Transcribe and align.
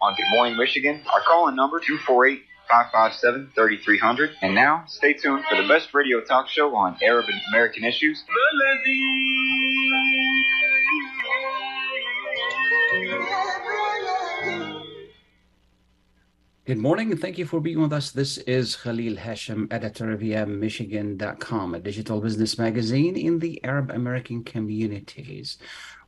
On 0.00 0.14
Good 0.14 0.26
Morning 0.30 0.56
Michigan. 0.56 1.02
Our 1.12 1.20
call-in 1.20 1.56
number 1.56 1.80
248 1.80 2.42
557 2.68 3.52
3300. 3.54 4.30
And 4.42 4.54
now, 4.54 4.84
stay 4.86 5.12
tuned 5.12 5.44
for 5.48 5.60
the 5.60 5.66
best 5.66 5.92
radio 5.92 6.20
talk 6.20 6.48
show 6.48 6.74
on 6.76 6.96
Arab 7.02 7.26
and 7.28 7.40
American 7.52 7.84
issues. 7.84 8.24
Good 16.70 16.78
morning 16.78 17.10
and 17.10 17.20
thank 17.20 17.36
you 17.36 17.46
for 17.46 17.58
being 17.58 17.80
with 17.80 17.92
us. 17.92 18.12
This 18.12 18.38
is 18.38 18.76
Khalil 18.76 19.16
Hachem, 19.16 19.66
editor 19.72 20.12
of 20.12 20.20
Michigan.com, 20.20 21.74
a 21.74 21.80
digital 21.80 22.20
business 22.20 22.60
magazine 22.60 23.16
in 23.16 23.40
the 23.40 23.60
Arab 23.64 23.90
American 23.90 24.44
communities. 24.44 25.58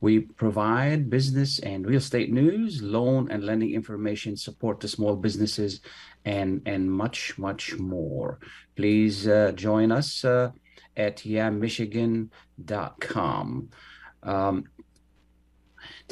We 0.01 0.21
provide 0.21 1.11
business 1.11 1.59
and 1.59 1.85
real 1.85 1.99
estate 1.99 2.33
news, 2.33 2.81
loan 2.81 3.29
and 3.33 3.43
lending 3.43 3.75
information, 3.75 4.37
support 4.37 4.81
to 4.83 4.87
small 4.87 5.17
businesses, 5.17 5.81
and, 6.25 6.63
and 6.65 6.89
much, 6.89 7.37
much 7.39 7.77
more. 7.81 8.39
Please 8.77 9.27
uh, 9.27 9.51
join 9.57 9.91
us 9.91 10.25
uh, 10.25 10.53
at 10.97 11.17
yammichigan.com. 11.17 13.69
Um, 14.23 14.65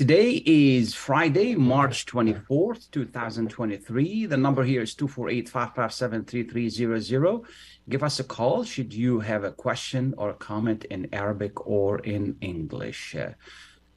Today 0.01 0.41
is 0.47 0.95
Friday, 0.95 1.55
March 1.55 2.06
24th, 2.06 2.91
2023. 2.91 4.25
The 4.25 4.37
number 4.39 4.65
here 4.65 4.81
is 4.81 4.95
248-557-3300. 4.95 7.45
Give 7.87 8.03
us 8.03 8.19
a 8.19 8.25
call 8.25 8.65
should 8.65 8.95
you 8.95 9.20
have 9.20 9.45
a 9.45 9.53
question 9.53 10.15
or 10.17 10.31
a 10.31 10.34
comment 10.34 10.84
in 10.84 11.07
Arabic 11.12 11.67
or 11.67 11.98
in 11.98 12.39
English. 12.41 13.15
Uh, 13.15 13.33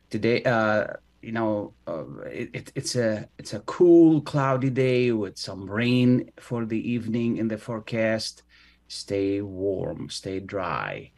today, 0.09 0.43
uh, 0.43 0.87
you 1.21 1.31
know, 1.31 1.73
uh, 1.87 2.03
it, 2.25 2.73
it's 2.75 2.97
a 2.97 3.29
it's 3.37 3.53
a 3.53 3.61
cool, 3.61 4.19
cloudy 4.23 4.71
day 4.71 5.13
with 5.13 5.37
some 5.37 5.71
rain 5.71 6.33
for 6.37 6.65
the 6.65 6.91
evening 6.91 7.37
in 7.37 7.47
the 7.47 7.57
forecast. 7.57 8.43
Stay 8.89 9.39
warm, 9.39 10.09
stay 10.09 10.41
dry. 10.41 11.13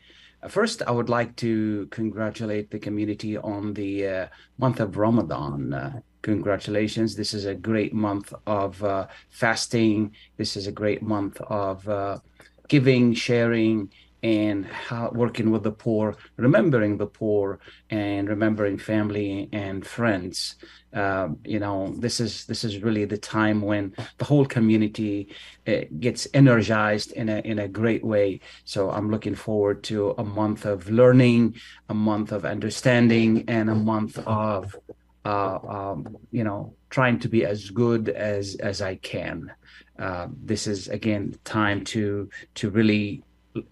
First, 0.48 0.84
I 0.86 0.92
would 0.92 1.10
like 1.10 1.36
to 1.38 1.88
congratulate 1.88 2.70
the 2.70 2.80
community 2.80 3.38
on 3.38 3.74
the 3.74 4.08
uh, 4.08 4.28
month 4.58 4.80
of 4.80 4.98
Ramadan. 4.98 5.74
Uh, 5.74 6.00
congratulations. 6.22 7.16
This 7.16 7.34
is 7.34 7.46
a 7.46 7.56
great 7.56 7.94
month 7.94 8.34
of 8.46 8.84
uh, 8.84 9.08
fasting. 9.30 10.16
This 10.38 10.56
is 10.56 10.68
a 10.68 10.72
great 10.72 11.02
month 11.02 11.40
of 11.42 11.88
uh, 11.88 12.20
giving, 12.68 13.14
sharing, 13.14 13.92
and 14.26 14.66
how, 14.66 15.12
working 15.14 15.52
with 15.52 15.62
the 15.62 15.72
poor, 15.72 16.18
remembering 16.38 16.98
the 16.98 17.06
poor, 17.06 17.60
and 17.92 18.28
remembering 18.28 18.76
family 18.76 19.48
and 19.54 19.86
friends. 19.86 20.56
Um, 20.94 21.38
you 21.46 21.60
know, 21.60 21.94
this 22.00 22.20
is 22.20 22.46
this 22.46 22.64
is 22.64 22.82
really 22.82 23.06
the 23.06 23.20
time 23.20 23.62
when 23.62 23.94
the 24.18 24.26
whole 24.26 24.48
community 24.48 25.28
uh, 25.68 25.82
gets 26.00 26.28
energized 26.34 27.12
in 27.12 27.30
a 27.30 27.38
in 27.42 27.60
a 27.60 27.68
great 27.68 28.04
way. 28.04 28.40
So 28.64 28.90
I'm 28.90 29.12
looking 29.12 29.36
forward 29.36 29.84
to 29.92 30.16
a 30.18 30.24
month 30.24 30.66
of 30.66 30.90
learning, 30.90 31.58
a 31.90 31.94
month 31.94 32.32
of 32.32 32.46
understanding, 32.46 33.44
and 33.48 33.70
a 33.70 33.76
month 33.76 34.18
of 34.26 34.76
uh, 35.24 35.60
um, 35.68 36.18
you 36.32 36.44
know 36.44 36.74
trying 36.90 37.20
to 37.20 37.30
be 37.30 37.46
as 37.46 37.70
good 37.70 38.10
as 38.10 38.56
as 38.56 38.82
I 38.82 38.96
can. 38.96 39.52
Uh, 40.00 40.30
this 40.44 40.66
is 40.66 40.88
again 40.88 41.36
time 41.44 41.84
to 41.94 42.28
to 42.56 42.72
really 42.72 43.24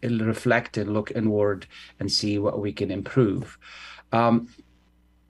reflect 0.04 0.78
and 0.78 0.94
look 0.94 1.12
inward 1.12 1.66
and 2.00 2.12
see 2.12 2.40
what 2.40 2.60
we 2.60 2.72
can 2.72 2.92
improve. 2.92 3.58
Um, 4.12 4.48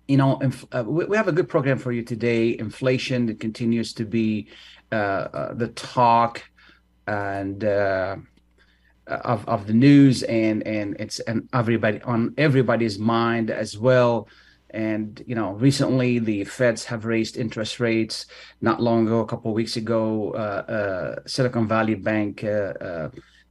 you 0.08 0.18
know, 0.18 0.38
inf- 0.40 0.66
uh, 0.72 0.84
we, 0.86 1.06
we 1.06 1.18
have 1.18 1.28
a 1.28 1.32
good 1.32 1.48
program 1.48 1.78
for 1.78 1.92
you 1.92 2.04
today. 2.04 2.58
Inflation 2.58 3.36
continues 3.38 3.94
to 3.94 4.06
be 4.06 4.48
uh, 4.92 4.96
uh, 4.96 5.54
the 5.54 5.70
talk 5.70 6.44
and 7.08 7.64
uh, 7.64 8.18
of 9.08 9.48
of 9.48 9.68
the 9.68 9.74
news, 9.74 10.24
and 10.24 10.66
and 10.68 10.96
it's 11.00 11.20
and 11.22 11.48
everybody 11.54 12.02
on 12.02 12.34
everybody's 12.38 13.00
mind 13.00 13.50
as 13.50 13.78
well. 13.78 14.28
And 14.72 15.24
you 15.28 15.36
know, 15.36 15.54
recently 15.54 16.20
the 16.20 16.44
Feds 16.46 16.84
have 16.86 17.06
raised 17.06 17.38
interest 17.38 17.80
rates. 17.80 18.26
Not 18.62 18.82
long 18.82 19.08
ago, 19.08 19.20
a 19.20 19.26
couple 19.26 19.52
of 19.52 19.56
weeks 19.56 19.78
ago, 19.78 20.32
uh, 20.34 20.72
uh, 20.72 21.16
Silicon 21.26 21.68
Valley 21.68 21.96
Bank 21.96 22.44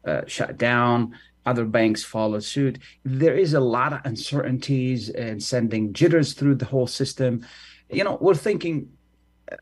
uh, 0.05 0.23
shut 0.27 0.59
down 0.59 1.15
other 1.45 1.65
banks 1.65 2.05
follow 2.05 2.39
suit. 2.39 2.79
There 3.05 3.37
is 3.37 3.55
a 3.55 3.61
lot 3.61 3.93
of 3.93 4.01
uncertainties 4.05 5.09
and 5.11 5.43
sending 5.43 5.93
jitters 5.93 6.35
through 6.35 6.57
the 6.57 6.65
whole 6.65 6.87
system. 6.87 7.47
You 7.91 8.05
know, 8.05 8.19
we're 8.21 8.35
thinking, 8.35 8.91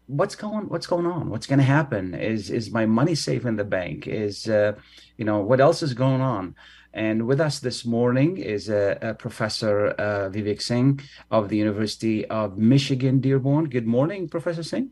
what's 0.07 0.35
going 0.35 0.69
what's 0.69 0.87
going 0.87 1.07
on? 1.07 1.31
What's 1.31 1.47
going 1.47 1.59
to 1.59 1.65
happen? 1.65 2.15
Is 2.15 2.51
is 2.51 2.71
my 2.71 2.87
money 2.87 3.15
safe 3.15 3.45
in 3.47 3.57
the 3.57 3.65
bank? 3.65 4.07
Is 4.07 4.47
uh, 4.49 4.73
you 5.17 5.25
know 5.25 5.41
what 5.41 5.61
else 5.61 5.83
is 5.83 5.95
going 5.95 6.21
on? 6.21 6.55
And 6.93 7.27
with 7.27 7.41
us 7.41 7.61
this 7.61 7.85
morning 7.85 8.37
is 8.39 8.69
uh, 8.69 8.99
uh, 9.01 9.13
Professor 9.15 9.95
Vivek 10.33 10.61
Singh 10.61 11.01
of 11.31 11.49
the 11.49 11.57
University 11.57 12.27
of 12.27 12.59
Michigan 12.59 13.21
Dearborn. 13.21 13.67
Good 13.67 13.87
morning, 13.87 14.29
Professor 14.29 14.65
Singh. 14.65 14.91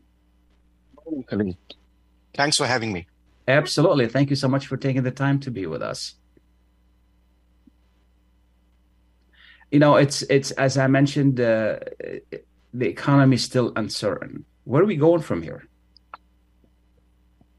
Thanks 2.33 2.55
for 2.57 2.65
having 2.65 2.93
me. 2.93 3.05
Absolutely. 3.49 4.07
Thank 4.07 4.29
you 4.29 4.35
so 4.35 4.47
much 4.47 4.67
for 4.67 4.77
taking 4.77 5.03
the 5.03 5.11
time 5.11 5.39
to 5.41 5.51
be 5.51 5.65
with 5.65 5.81
us. 5.81 6.15
you 9.71 9.79
know 9.79 9.95
it's 9.95 10.21
it's 10.23 10.51
as 10.51 10.77
i 10.77 10.87
mentioned 10.87 11.39
uh, 11.39 11.77
the 12.73 12.87
economy 12.87 13.35
is 13.35 13.43
still 13.43 13.71
uncertain 13.75 14.45
where 14.63 14.81
are 14.81 14.85
we 14.85 14.95
going 14.95 15.21
from 15.21 15.41
here 15.41 15.67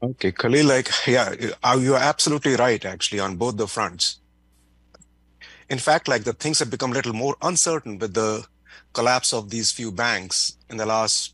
okay 0.03 0.31
khalil 0.31 0.65
like 0.65 0.89
yeah 1.07 1.33
you're 1.77 1.97
absolutely 1.97 2.55
right 2.55 2.85
actually 2.85 3.19
on 3.19 3.35
both 3.35 3.57
the 3.57 3.67
fronts 3.67 4.19
in 5.69 5.77
fact 5.77 6.07
like 6.07 6.23
the 6.23 6.33
things 6.33 6.59
have 6.59 6.69
become 6.69 6.91
a 6.91 6.95
little 6.95 7.13
more 7.13 7.35
uncertain 7.41 7.97
with 7.97 8.13
the 8.13 8.45
collapse 8.93 9.33
of 9.33 9.49
these 9.49 9.71
few 9.71 9.91
banks 9.91 10.57
in 10.69 10.77
the 10.77 10.85
last 10.85 11.33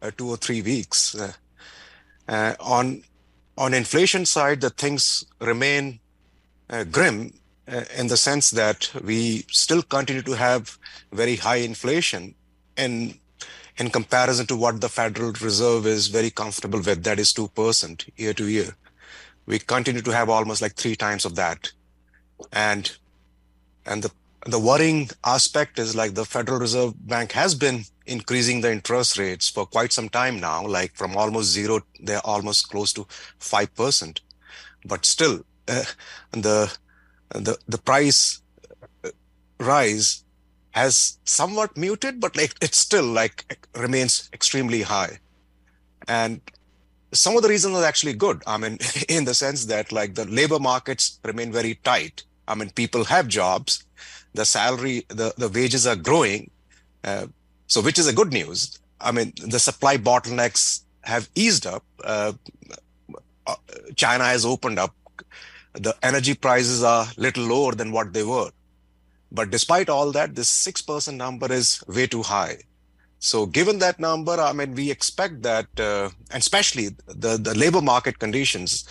uh, 0.00 0.10
two 0.16 0.28
or 0.28 0.36
three 0.36 0.62
weeks 0.62 1.14
uh, 1.14 1.32
uh, 2.28 2.54
on 2.60 3.02
on 3.56 3.74
inflation 3.74 4.24
side 4.24 4.60
the 4.60 4.70
things 4.70 5.24
remain 5.40 6.00
uh, 6.70 6.84
grim 6.84 7.32
uh, 7.68 7.84
in 7.96 8.06
the 8.08 8.16
sense 8.16 8.50
that 8.50 8.90
we 9.04 9.44
still 9.50 9.82
continue 9.82 10.22
to 10.22 10.32
have 10.32 10.78
very 11.12 11.36
high 11.36 11.56
inflation 11.56 12.34
in 12.76 13.18
in 13.78 13.90
comparison 13.90 14.46
to 14.46 14.56
what 14.56 14.80
the 14.80 14.88
Federal 14.88 15.32
Reserve 15.32 15.86
is 15.86 16.08
very 16.08 16.30
comfortable 16.30 16.80
with, 16.80 17.02
that 17.04 17.18
is 17.18 17.32
2% 17.32 18.10
year 18.16 18.34
to 18.34 18.46
year. 18.46 18.76
We 19.46 19.58
continue 19.58 20.02
to 20.02 20.10
have 20.10 20.28
almost 20.28 20.60
like 20.60 20.74
three 20.74 20.94
times 20.94 21.24
of 21.24 21.36
that. 21.36 21.72
And 22.52 22.92
and 23.86 24.02
the 24.02 24.10
the 24.46 24.58
worrying 24.58 25.08
aspect 25.24 25.78
is 25.78 25.94
like 25.94 26.14
the 26.14 26.24
Federal 26.24 26.58
Reserve 26.58 26.94
Bank 27.06 27.32
has 27.32 27.54
been 27.54 27.84
increasing 28.06 28.60
the 28.60 28.72
interest 28.72 29.18
rates 29.18 29.48
for 29.48 29.66
quite 29.66 29.92
some 29.92 30.08
time 30.08 30.40
now, 30.40 30.66
like 30.66 30.94
from 30.94 31.16
almost 31.16 31.50
zero, 31.50 31.80
they're 32.00 32.26
almost 32.26 32.68
close 32.70 32.92
to 32.94 33.06
5%. 33.40 34.20
But 34.84 35.06
still, 35.06 35.44
uh, 35.68 35.84
the 36.32 36.76
the 37.30 37.56
the 37.68 37.78
price 37.78 38.42
rise 39.58 40.24
has 40.72 41.18
somewhat 41.24 41.76
muted, 41.76 42.20
but 42.20 42.36
like 42.36 42.54
it 42.60 42.74
still 42.74 43.04
like 43.04 43.68
remains 43.76 44.28
extremely 44.32 44.82
high. 44.82 45.18
And 46.08 46.40
some 47.12 47.36
of 47.36 47.42
the 47.42 47.48
reasons 47.48 47.76
are 47.76 47.84
actually 47.84 48.14
good. 48.14 48.42
I 48.46 48.56
mean, 48.58 48.78
in 49.08 49.24
the 49.24 49.34
sense 49.34 49.66
that 49.66 49.92
like 49.92 50.14
the 50.14 50.24
labor 50.24 50.58
markets 50.58 51.20
remain 51.24 51.52
very 51.52 51.76
tight. 51.76 52.24
I 52.48 52.54
mean, 52.54 52.70
people 52.70 53.04
have 53.04 53.28
jobs, 53.28 53.84
the 54.34 54.44
salary, 54.44 55.04
the, 55.08 55.32
the 55.38 55.48
wages 55.48 55.86
are 55.86 55.96
growing. 55.96 56.50
Uh, 57.04 57.26
so 57.72 57.80
which 57.80 57.98
is 57.98 58.08
a 58.08 58.12
good 58.20 58.32
news. 58.32 58.78
I 59.00 59.12
mean, 59.12 59.32
the 59.54 59.58
supply 59.58 59.96
bottlenecks 59.96 60.82
have 61.12 61.28
eased 61.34 61.66
up. 61.66 61.84
Uh, 62.04 62.32
China 63.96 64.24
has 64.24 64.44
opened 64.44 64.78
up 64.78 64.94
the 65.74 65.94
energy 66.02 66.34
prices 66.34 66.82
are 66.82 67.06
little 67.16 67.46
lower 67.46 67.72
than 67.72 67.90
what 67.92 68.12
they 68.12 68.24
were. 68.24 68.50
But 69.38 69.50
despite 69.50 69.88
all 69.88 70.12
that, 70.12 70.34
this 70.34 70.50
6% 70.66 71.16
number 71.16 71.50
is 71.50 71.82
way 71.88 72.06
too 72.06 72.22
high. 72.22 72.58
So 73.20 73.46
given 73.46 73.78
that 73.78 73.98
number, 73.98 74.32
I 74.32 74.52
mean, 74.52 74.74
we 74.74 74.90
expect 74.90 75.42
that, 75.42 75.68
uh, 75.78 76.10
and 76.30 76.42
especially 76.42 76.88
the, 77.06 77.38
the 77.38 77.54
labor 77.54 77.80
market 77.80 78.18
conditions 78.18 78.84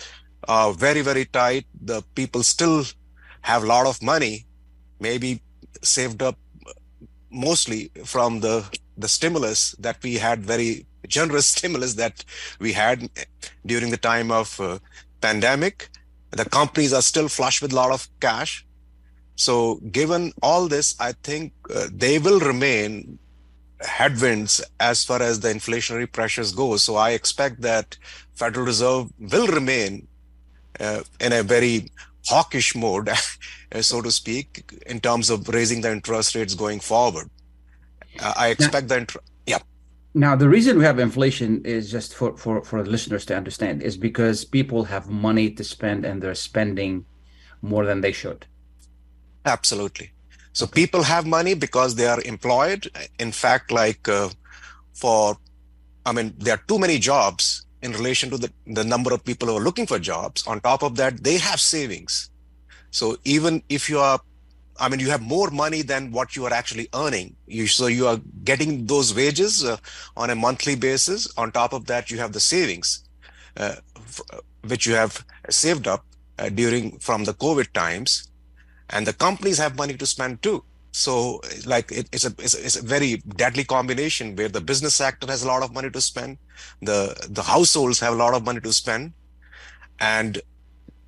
are 0.48 0.72
very, 0.72 1.02
very 1.02 1.26
tight. 1.26 1.66
The 1.80 2.02
people 2.16 2.42
still 2.42 2.84
have 3.42 3.62
a 3.62 3.66
lot 3.66 3.86
of 3.86 4.02
money, 4.02 4.46
maybe 4.98 5.40
saved 5.82 6.20
up 6.20 6.36
mostly 7.32 7.90
from 8.04 8.40
the, 8.40 8.64
the 8.96 9.08
stimulus 9.08 9.72
that 9.78 10.02
we 10.02 10.14
had, 10.14 10.44
very 10.44 10.86
generous 11.08 11.46
stimulus 11.56 11.94
that 11.94 12.24
we 12.60 12.72
had 12.72 13.08
during 13.66 13.90
the 13.90 13.96
time 13.96 14.30
of 14.30 14.60
uh, 14.60 14.78
pandemic. 15.20 15.88
The 16.30 16.44
companies 16.44 16.92
are 16.92 17.02
still 17.02 17.28
flush 17.28 17.60
with 17.60 17.72
a 17.72 17.76
lot 17.76 17.90
of 17.90 18.08
cash. 18.20 18.64
So 19.36 19.76
given 19.90 20.32
all 20.42 20.68
this, 20.68 20.94
I 21.00 21.12
think 21.12 21.52
uh, 21.74 21.88
they 21.92 22.18
will 22.18 22.40
remain 22.40 23.18
headwinds 23.80 24.62
as 24.80 25.04
far 25.04 25.20
as 25.22 25.40
the 25.40 25.48
inflationary 25.48 26.10
pressures 26.10 26.52
go. 26.52 26.76
So 26.76 26.96
I 26.96 27.10
expect 27.10 27.60
that 27.62 27.96
Federal 28.34 28.66
Reserve 28.66 29.10
will 29.18 29.46
remain 29.48 30.06
uh, 30.80 31.02
in 31.20 31.32
a 31.32 31.42
very 31.42 31.90
hawkish 32.26 32.74
mode, 32.74 33.10
so 33.80 34.00
to 34.00 34.10
speak, 34.10 34.64
in 34.86 35.00
terms 35.00 35.30
of 35.30 35.48
raising 35.48 35.80
the 35.80 35.90
interest 35.90 36.34
rates 36.34 36.54
going 36.54 36.80
forward. 36.80 37.28
Uh, 38.20 38.32
I 38.36 38.48
expect 38.48 38.88
now, 38.88 38.98
the 38.98 39.18
yeah. 39.46 39.58
Now 40.14 40.36
the 40.36 40.48
reason 40.48 40.78
we 40.78 40.84
have 40.84 40.98
inflation 40.98 41.64
is 41.64 41.90
just 41.90 42.14
for 42.14 42.36
for 42.36 42.62
for 42.62 42.84
listeners 42.84 43.24
to 43.26 43.36
understand 43.36 43.82
is 43.82 43.96
because 43.96 44.44
people 44.44 44.84
have 44.84 45.08
money 45.08 45.50
to 45.50 45.64
spend 45.64 46.04
and 46.04 46.22
they're 46.22 46.34
spending 46.34 47.06
more 47.62 47.86
than 47.86 48.00
they 48.00 48.12
should. 48.12 48.46
Absolutely. 49.44 50.12
So 50.52 50.66
people 50.66 51.02
have 51.02 51.26
money 51.26 51.54
because 51.54 51.94
they 51.94 52.06
are 52.06 52.20
employed. 52.22 52.90
In 53.18 53.32
fact, 53.32 53.72
like 53.72 54.06
uh, 54.08 54.28
for, 54.92 55.38
I 56.04 56.12
mean, 56.12 56.34
there 56.38 56.54
are 56.54 56.62
too 56.68 56.78
many 56.78 56.98
jobs 56.98 57.64
in 57.82 57.92
relation 57.92 58.30
to 58.30 58.38
the, 58.38 58.50
the 58.66 58.84
number 58.84 59.12
of 59.12 59.24
people 59.24 59.48
who 59.48 59.56
are 59.56 59.60
looking 59.60 59.86
for 59.86 59.98
jobs. 59.98 60.46
On 60.46 60.60
top 60.60 60.82
of 60.82 60.96
that, 60.96 61.22
they 61.22 61.38
have 61.38 61.60
savings. 61.60 62.30
So 62.90 63.16
even 63.24 63.62
if 63.68 63.88
you 63.88 63.98
are, 63.98 64.20
I 64.78 64.88
mean, 64.88 65.00
you 65.00 65.10
have 65.10 65.22
more 65.22 65.50
money 65.50 65.82
than 65.82 66.12
what 66.12 66.36
you 66.36 66.44
are 66.46 66.52
actually 66.52 66.88
earning. 66.94 67.36
You, 67.46 67.66
so 67.66 67.86
you 67.86 68.06
are 68.06 68.20
getting 68.44 68.86
those 68.86 69.14
wages 69.14 69.64
uh, 69.64 69.76
on 70.16 70.30
a 70.30 70.34
monthly 70.34 70.76
basis. 70.76 71.32
On 71.36 71.50
top 71.50 71.72
of 71.72 71.86
that, 71.86 72.10
you 72.10 72.18
have 72.18 72.32
the 72.32 72.40
savings, 72.40 73.08
uh, 73.56 73.76
which 74.66 74.86
you 74.86 74.94
have 74.94 75.24
saved 75.50 75.86
up 75.86 76.04
uh, 76.38 76.48
during 76.48 76.98
from 76.98 77.24
the 77.24 77.34
COVID 77.34 77.72
times 77.72 78.28
and 78.90 79.06
the 79.06 79.12
companies 79.12 79.58
have 79.58 79.76
money 79.76 79.94
to 79.94 80.06
spend 80.06 80.42
too 80.42 80.62
so 80.92 81.40
like 81.66 81.90
it, 81.90 82.08
it's 82.12 82.24
a 82.24 82.34
it's, 82.38 82.54
it's, 82.54 82.76
a 82.76 82.82
very 82.82 83.16
deadly 83.36 83.64
combination 83.64 84.36
where 84.36 84.48
the 84.48 84.60
business 84.60 84.94
sector 84.94 85.26
has 85.26 85.42
a 85.42 85.46
lot 85.46 85.62
of 85.62 85.72
money 85.72 85.90
to 85.90 86.00
spend 86.00 86.36
the 86.82 87.16
the 87.30 87.42
households 87.42 87.98
have 87.98 88.12
a 88.12 88.16
lot 88.16 88.34
of 88.34 88.44
money 88.44 88.60
to 88.60 88.72
spend 88.72 89.12
and 89.98 90.42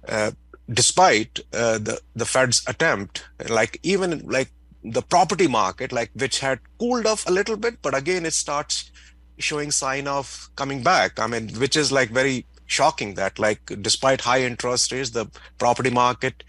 uh, 0.08 0.30
despite 0.72 1.40
uh, 1.52 1.76
the 1.78 2.00
the 2.16 2.24
fed's 2.24 2.62
attempt 2.66 3.24
like 3.50 3.78
even 3.82 4.26
like 4.26 4.50
the 4.82 5.02
property 5.02 5.46
market 5.46 5.92
like 5.92 6.10
which 6.14 6.40
had 6.40 6.58
cooled 6.78 7.06
off 7.06 7.26
a 7.28 7.32
little 7.32 7.56
bit 7.56 7.76
but 7.82 7.94
again 7.94 8.24
it 8.24 8.32
starts 8.32 8.90
showing 9.38 9.70
sign 9.70 10.06
of 10.06 10.48
coming 10.56 10.82
back. 10.82 11.18
I 11.18 11.26
mean 11.26 11.48
which 11.58 11.76
is 11.76 11.90
like 11.92 12.10
very 12.10 12.46
shocking 12.66 13.14
that 13.14 13.38
like 13.38 13.60
despite 13.82 14.22
high 14.22 14.42
interest 14.42 14.92
rates 14.92 15.10
the 15.10 15.26
property 15.58 15.90
market 15.90 16.42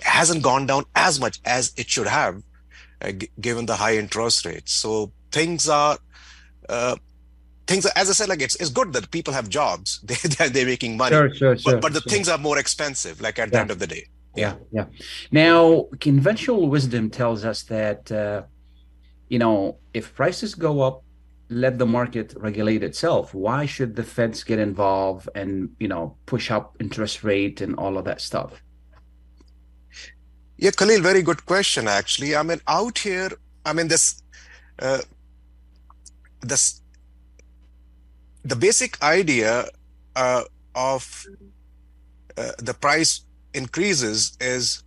hasn't 0.00 0.42
gone 0.42 0.66
down 0.66 0.84
as 0.94 1.18
much 1.18 1.40
as 1.46 1.72
it 1.78 1.88
should 1.88 2.06
have 2.06 2.42
g- 3.02 3.30
given 3.40 3.66
the 3.66 3.76
high 3.76 3.96
interest 3.96 4.44
rates 4.44 4.72
so 4.72 5.12
things 5.30 5.68
are 5.68 5.98
uh, 6.68 6.96
things 7.66 7.86
are, 7.86 7.92
as 7.96 8.08
i 8.08 8.12
said 8.12 8.28
like 8.28 8.42
it's, 8.42 8.56
it's 8.56 8.70
good 8.70 8.92
that 8.92 9.10
people 9.10 9.32
have 9.32 9.48
jobs. 9.48 10.00
They, 10.08 10.14
they're, 10.14 10.48
they're 10.48 10.66
making 10.66 10.96
money. 10.96 11.14
Sure, 11.14 11.34
sure, 11.34 11.56
sure, 11.56 11.72
but, 11.74 11.82
but 11.82 11.92
the 11.92 12.00
sure. 12.00 12.10
things 12.10 12.28
are 12.28 12.38
more 12.38 12.58
expensive 12.58 13.20
like 13.20 13.38
at 13.38 13.48
yeah. 13.48 13.50
the 13.52 13.60
end 13.60 13.70
of 13.70 13.78
the 13.78 13.86
day. 13.86 14.06
Yeah 14.36 14.54
yeah. 14.72 14.86
Now 15.30 15.86
conventional 16.00 16.68
wisdom 16.68 17.10
tells 17.10 17.44
us 17.44 17.62
that 17.64 18.10
uh, 18.10 18.42
you 19.28 19.38
know 19.38 19.78
if 19.92 20.14
prices 20.14 20.54
go 20.54 20.80
up 20.80 21.04
let 21.50 21.78
the 21.78 21.86
market 21.86 22.34
regulate 22.36 22.82
itself. 22.82 23.34
Why 23.34 23.66
should 23.66 23.96
the 23.96 24.02
feds 24.02 24.42
get 24.44 24.58
involved 24.58 25.28
and 25.34 25.70
you 25.78 25.88
know 25.88 26.16
push 26.26 26.50
up 26.50 26.76
interest 26.80 27.22
rate 27.22 27.60
and 27.60 27.76
all 27.76 27.98
of 27.98 28.04
that 28.06 28.20
stuff 28.20 28.63
yeah 30.56 30.70
khalil 30.70 31.00
very 31.00 31.22
good 31.22 31.44
question 31.46 31.88
actually 31.88 32.36
i 32.36 32.42
mean 32.42 32.60
out 32.68 32.98
here 32.98 33.30
i 33.64 33.72
mean 33.72 33.88
this 33.88 34.22
uh, 34.78 35.02
this 36.40 36.80
the 38.44 38.56
basic 38.56 39.02
idea 39.02 39.66
uh, 40.16 40.42
of 40.74 41.26
uh, 42.36 42.52
the 42.58 42.74
price 42.74 43.24
increases 43.54 44.36
is 44.40 44.82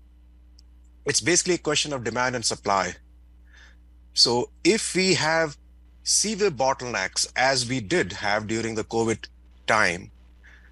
it's 1.05 1.21
basically 1.21 1.55
a 1.55 1.63
question 1.69 1.93
of 1.93 2.03
demand 2.03 2.35
and 2.35 2.45
supply 2.45 2.93
so 4.13 4.49
if 4.63 4.95
we 4.95 5.13
have 5.13 5.57
severe 6.07 6.49
bottlenecks 6.49 7.27
as 7.35 7.67
we 7.67 7.81
did 7.81 8.13
have 8.13 8.47
during 8.47 8.75
the 8.75 8.83
COVID 8.85 9.27
time. 9.67 10.09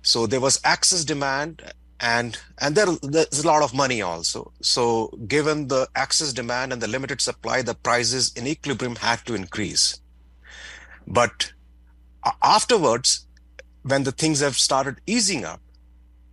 So 0.02 0.26
there 0.26 0.40
was 0.40 0.62
excess 0.64 1.04
demand 1.04 1.62
and 2.00 2.38
and 2.60 2.76
there, 2.76 2.88
there's 3.02 3.44
a 3.44 3.48
lot 3.48 3.64
of 3.64 3.74
money 3.74 4.02
also. 4.02 4.52
So 4.62 5.08
given 5.28 5.68
the 5.68 5.88
excess 5.96 6.34
demand 6.34 6.74
and 6.74 6.82
the 6.82 6.88
limited 6.88 7.22
supply, 7.22 7.62
the 7.62 7.76
prices 7.76 8.32
in 8.36 8.48
equilibrium 8.48 8.96
had 8.98 9.26
to 9.26 9.36
increase. 9.36 10.00
But 11.08 11.54
afterwards, 12.42 13.28
when 13.84 14.04
the 14.04 14.12
things 14.12 14.40
have 14.40 14.56
started 14.56 15.00
easing 15.06 15.46
up, 15.46 15.62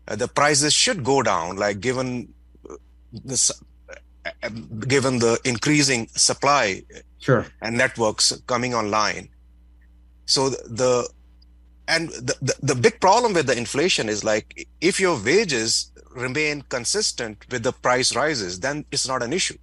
uh, 0.09 0.17
the 0.17 0.29
prices 0.29 0.73
should 0.73 1.05
go 1.05 1.23
down. 1.23 1.57
Like 1.57 1.81
given 1.81 2.33
uh, 2.69 2.77
this, 3.13 3.53
uh, 4.27 4.49
given 4.81 5.19
the 5.19 5.39
increasing 5.45 6.09
supply 6.09 6.83
sure 7.19 7.47
and 7.61 7.77
networks 7.77 8.33
coming 8.47 8.75
online 8.75 9.29
so 10.27 10.51
the 10.51 11.09
and 11.89 12.09
the, 12.11 12.37
the, 12.41 12.55
the 12.63 12.75
big 12.75 13.01
problem 13.01 13.33
with 13.35 13.47
the 13.47 13.57
inflation 13.57 14.09
is 14.09 14.23
like 14.25 14.69
if 14.81 15.01
your 15.01 15.17
wages 15.23 15.91
remain 16.15 16.63
consistent 16.69 17.45
with 17.51 17.63
the 17.63 17.73
price 17.73 18.15
rises 18.15 18.61
then 18.61 18.85
it's 18.93 19.09
not 19.09 19.23
an 19.23 19.33
issue. 19.33 19.59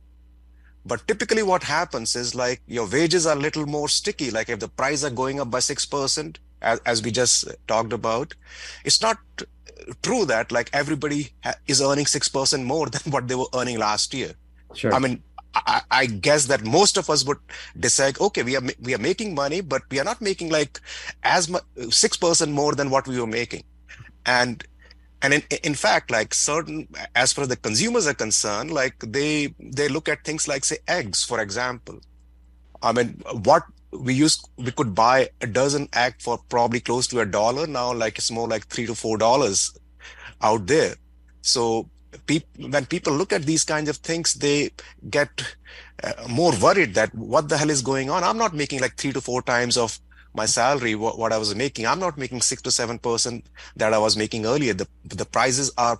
But 0.85 1.07
typically 1.07 1.43
what 1.43 1.63
happens 1.63 2.15
is 2.15 2.33
like 2.35 2.61
your 2.67 2.87
wages 2.87 3.27
are 3.27 3.35
a 3.35 3.39
little 3.39 3.65
more 3.65 3.87
sticky. 3.89 4.31
Like 4.31 4.49
if 4.49 4.59
the 4.59 4.67
price 4.67 5.03
are 5.03 5.09
going 5.09 5.39
up 5.39 5.51
by 5.51 5.59
6% 5.59 6.37
as, 6.61 6.79
as 6.85 7.03
we 7.03 7.11
just 7.11 7.47
talked 7.67 7.93
about 7.93 8.33
it's 8.83 9.01
not 9.01 9.17
true 10.01 10.25
that 10.25 10.51
like 10.51 10.69
everybody 10.73 11.29
is 11.67 11.81
earning 11.81 12.05
6% 12.05 12.63
more 12.63 12.87
than 12.93 13.11
what 13.11 13.27
they 13.27 13.35
were 13.35 13.51
earning 13.53 13.77
last 13.77 14.13
year. 14.13 14.33
Sure. 14.73 14.93
I 14.93 14.99
mean 14.99 15.23
I, 15.55 15.81
I, 15.89 16.05
guess 16.05 16.45
that 16.45 16.63
most 16.63 16.97
of 16.97 17.09
us 17.09 17.25
would 17.25 17.39
decide, 17.79 18.19
okay, 18.19 18.43
we 18.43 18.55
are 18.55 18.61
we 18.81 18.93
are 18.93 18.99
making 18.99 19.33
money, 19.33 19.61
but 19.61 19.81
we 19.89 19.99
are 19.99 20.03
not 20.03 20.21
making 20.21 20.49
like 20.49 20.79
as 21.23 21.49
much 21.49 21.63
six 21.89 22.17
percent 22.17 22.51
more 22.51 22.75
than 22.75 22.89
what 22.89 23.07
we 23.07 23.19
were 23.19 23.27
making, 23.27 23.63
and 24.25 24.63
and 25.21 25.33
in 25.33 25.43
in 25.63 25.73
fact, 25.73 26.11
like 26.11 26.33
certain 26.33 26.87
as 27.15 27.33
far 27.33 27.43
as 27.43 27.49
the 27.49 27.55
consumers 27.55 28.05
are 28.07 28.13
concerned, 28.13 28.71
like 28.71 28.99
they 28.99 29.53
they 29.59 29.87
look 29.89 30.07
at 30.07 30.23
things 30.23 30.47
like 30.47 30.65
say 30.65 30.77
eggs, 30.87 31.23
for 31.23 31.39
example. 31.39 31.99
I 32.81 32.91
mean, 32.93 33.21
what 33.43 33.63
we 33.91 34.13
used 34.13 34.47
we 34.57 34.71
could 34.71 34.93
buy 34.93 35.29
a 35.41 35.47
dozen 35.47 35.89
egg 35.93 36.15
for 36.19 36.37
probably 36.49 36.79
close 36.79 37.07
to 37.07 37.19
a 37.21 37.25
dollar 37.25 37.65
now, 37.65 37.93
like 37.93 38.17
it's 38.17 38.31
more 38.31 38.47
like 38.47 38.67
three 38.67 38.85
to 38.85 38.95
four 38.95 39.17
dollars 39.17 39.73
out 40.41 40.67
there. 40.67 40.95
So 41.41 41.89
when 42.57 42.85
people 42.85 43.13
look 43.13 43.33
at 43.33 43.43
these 43.43 43.63
kinds 43.63 43.89
of 43.89 43.97
things, 43.97 44.33
they 44.35 44.71
get 45.09 45.29
uh, 46.03 46.13
more 46.29 46.53
worried 46.61 46.95
that 46.95 47.13
what 47.15 47.49
the 47.49 47.57
hell 47.57 47.69
is 47.69 47.81
going 47.81 48.09
on? 48.09 48.23
I'm 48.23 48.37
not 48.37 48.53
making 48.53 48.81
like 48.81 48.95
three 48.95 49.13
to 49.13 49.21
four 49.21 49.41
times 49.41 49.77
of 49.77 49.99
my 50.33 50.45
salary 50.45 50.95
what, 50.95 51.17
what 51.17 51.33
I 51.33 51.37
was 51.37 51.55
making. 51.55 51.87
I'm 51.87 51.99
not 51.99 52.17
making 52.17 52.41
six 52.41 52.61
to 52.63 52.71
seven 52.71 52.99
percent 52.99 53.45
that 53.75 53.93
I 53.93 53.97
was 53.97 54.15
making 54.17 54.45
earlier. 54.45 54.73
The 54.73 54.87
the 55.05 55.25
prices 55.25 55.71
are 55.77 55.99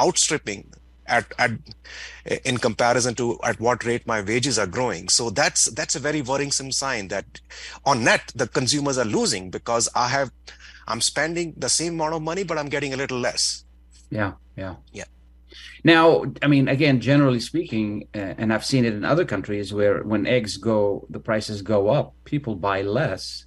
outstripping 0.00 0.72
at, 1.06 1.32
at 1.38 1.52
in 2.44 2.58
comparison 2.58 3.14
to 3.16 3.38
at 3.42 3.58
what 3.60 3.84
rate 3.84 4.06
my 4.06 4.20
wages 4.20 4.58
are 4.58 4.66
growing. 4.66 5.08
So 5.08 5.30
that's 5.30 5.66
that's 5.66 5.96
a 5.96 6.00
very 6.00 6.22
worrisome 6.22 6.72
sign 6.72 7.08
that 7.08 7.40
on 7.84 8.04
net 8.04 8.32
the 8.34 8.46
consumers 8.46 8.98
are 8.98 9.04
losing 9.04 9.50
because 9.50 9.88
I 9.94 10.08
have 10.08 10.30
I'm 10.86 11.00
spending 11.00 11.54
the 11.56 11.68
same 11.68 11.94
amount 11.94 12.14
of 12.14 12.22
money 12.22 12.44
but 12.44 12.58
I'm 12.58 12.68
getting 12.68 12.94
a 12.94 12.96
little 12.96 13.18
less. 13.18 13.64
Yeah, 14.10 14.32
yeah, 14.56 14.76
yeah. 14.92 15.04
Now, 15.84 16.24
I 16.42 16.48
mean, 16.48 16.68
again, 16.68 17.00
generally 17.00 17.40
speaking, 17.40 18.08
uh, 18.14 18.34
and 18.38 18.52
I've 18.52 18.64
seen 18.64 18.84
it 18.84 18.94
in 18.94 19.04
other 19.04 19.24
countries 19.24 19.72
where 19.72 20.02
when 20.02 20.26
eggs 20.26 20.56
go, 20.56 21.06
the 21.10 21.20
prices 21.20 21.62
go 21.62 21.88
up, 21.88 22.14
people 22.24 22.54
buy 22.54 22.82
less. 22.82 23.46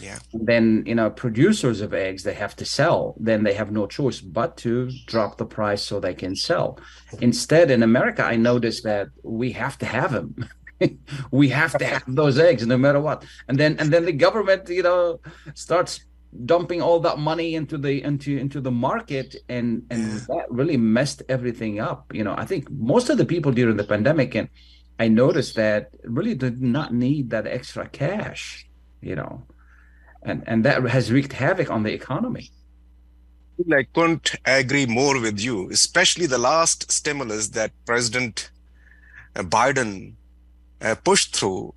Yeah. 0.00 0.18
Then, 0.32 0.84
you 0.86 0.94
know, 0.94 1.10
producers 1.10 1.80
of 1.80 1.92
eggs, 1.92 2.22
they 2.22 2.34
have 2.34 2.54
to 2.56 2.64
sell. 2.64 3.16
Then 3.18 3.42
they 3.42 3.54
have 3.54 3.72
no 3.72 3.86
choice 3.86 4.20
but 4.20 4.56
to 4.58 4.90
drop 5.06 5.38
the 5.38 5.46
price 5.46 5.82
so 5.82 5.98
they 5.98 6.14
can 6.14 6.36
sell. 6.36 6.78
Instead, 7.20 7.70
in 7.70 7.82
America, 7.82 8.22
I 8.22 8.36
noticed 8.36 8.84
that 8.84 9.08
we 9.22 9.52
have 9.52 9.76
to 9.78 9.86
have 9.86 10.12
them. 10.12 10.48
we 11.30 11.48
have 11.48 11.76
to 11.78 11.84
have 11.84 12.04
those 12.06 12.38
eggs 12.38 12.66
no 12.66 12.78
matter 12.78 13.00
what. 13.00 13.24
And 13.48 13.58
then 13.58 13.76
and 13.78 13.92
then 13.92 14.04
the 14.04 14.12
government, 14.12 14.68
you 14.68 14.82
know, 14.82 15.20
starts 15.54 16.00
dumping 16.44 16.82
all 16.82 17.00
that 17.00 17.18
money 17.18 17.54
into 17.54 17.78
the 17.78 18.02
into 18.02 18.36
into 18.36 18.60
the 18.60 18.70
market 18.70 19.34
and 19.48 19.82
and 19.90 20.02
Yeah. 20.02 20.18
that 20.28 20.46
really 20.50 20.76
messed 20.76 21.22
everything 21.28 21.80
up 21.80 22.12
you 22.12 22.22
know 22.22 22.34
i 22.36 22.44
think 22.44 22.70
most 22.70 23.08
of 23.08 23.16
the 23.18 23.24
people 23.24 23.50
during 23.52 23.76
the 23.76 23.84
pandemic 23.84 24.34
and 24.34 24.48
i 24.98 25.08
noticed 25.08 25.56
that 25.56 25.90
really 26.04 26.34
did 26.34 26.60
not 26.60 26.92
need 26.92 27.30
that 27.30 27.46
extra 27.46 27.88
cash 27.88 28.68
you 29.00 29.16
know 29.16 29.42
and 30.22 30.44
and 30.46 30.64
that 30.64 30.82
has 30.88 31.10
wreaked 31.10 31.32
havoc 31.32 31.70
on 31.70 31.82
the 31.82 31.92
economy 31.92 32.50
I 33.74 33.82
couldn't 33.92 34.36
agree 34.44 34.86
more 34.86 35.20
with 35.20 35.40
you, 35.40 35.68
especially 35.70 36.26
the 36.26 36.38
last 36.38 36.92
stimulus 36.92 37.48
that 37.48 37.72
President 37.86 38.50
Biden 39.34 40.14
uh, 40.80 40.94
pushed 41.02 41.34
through 41.36 41.74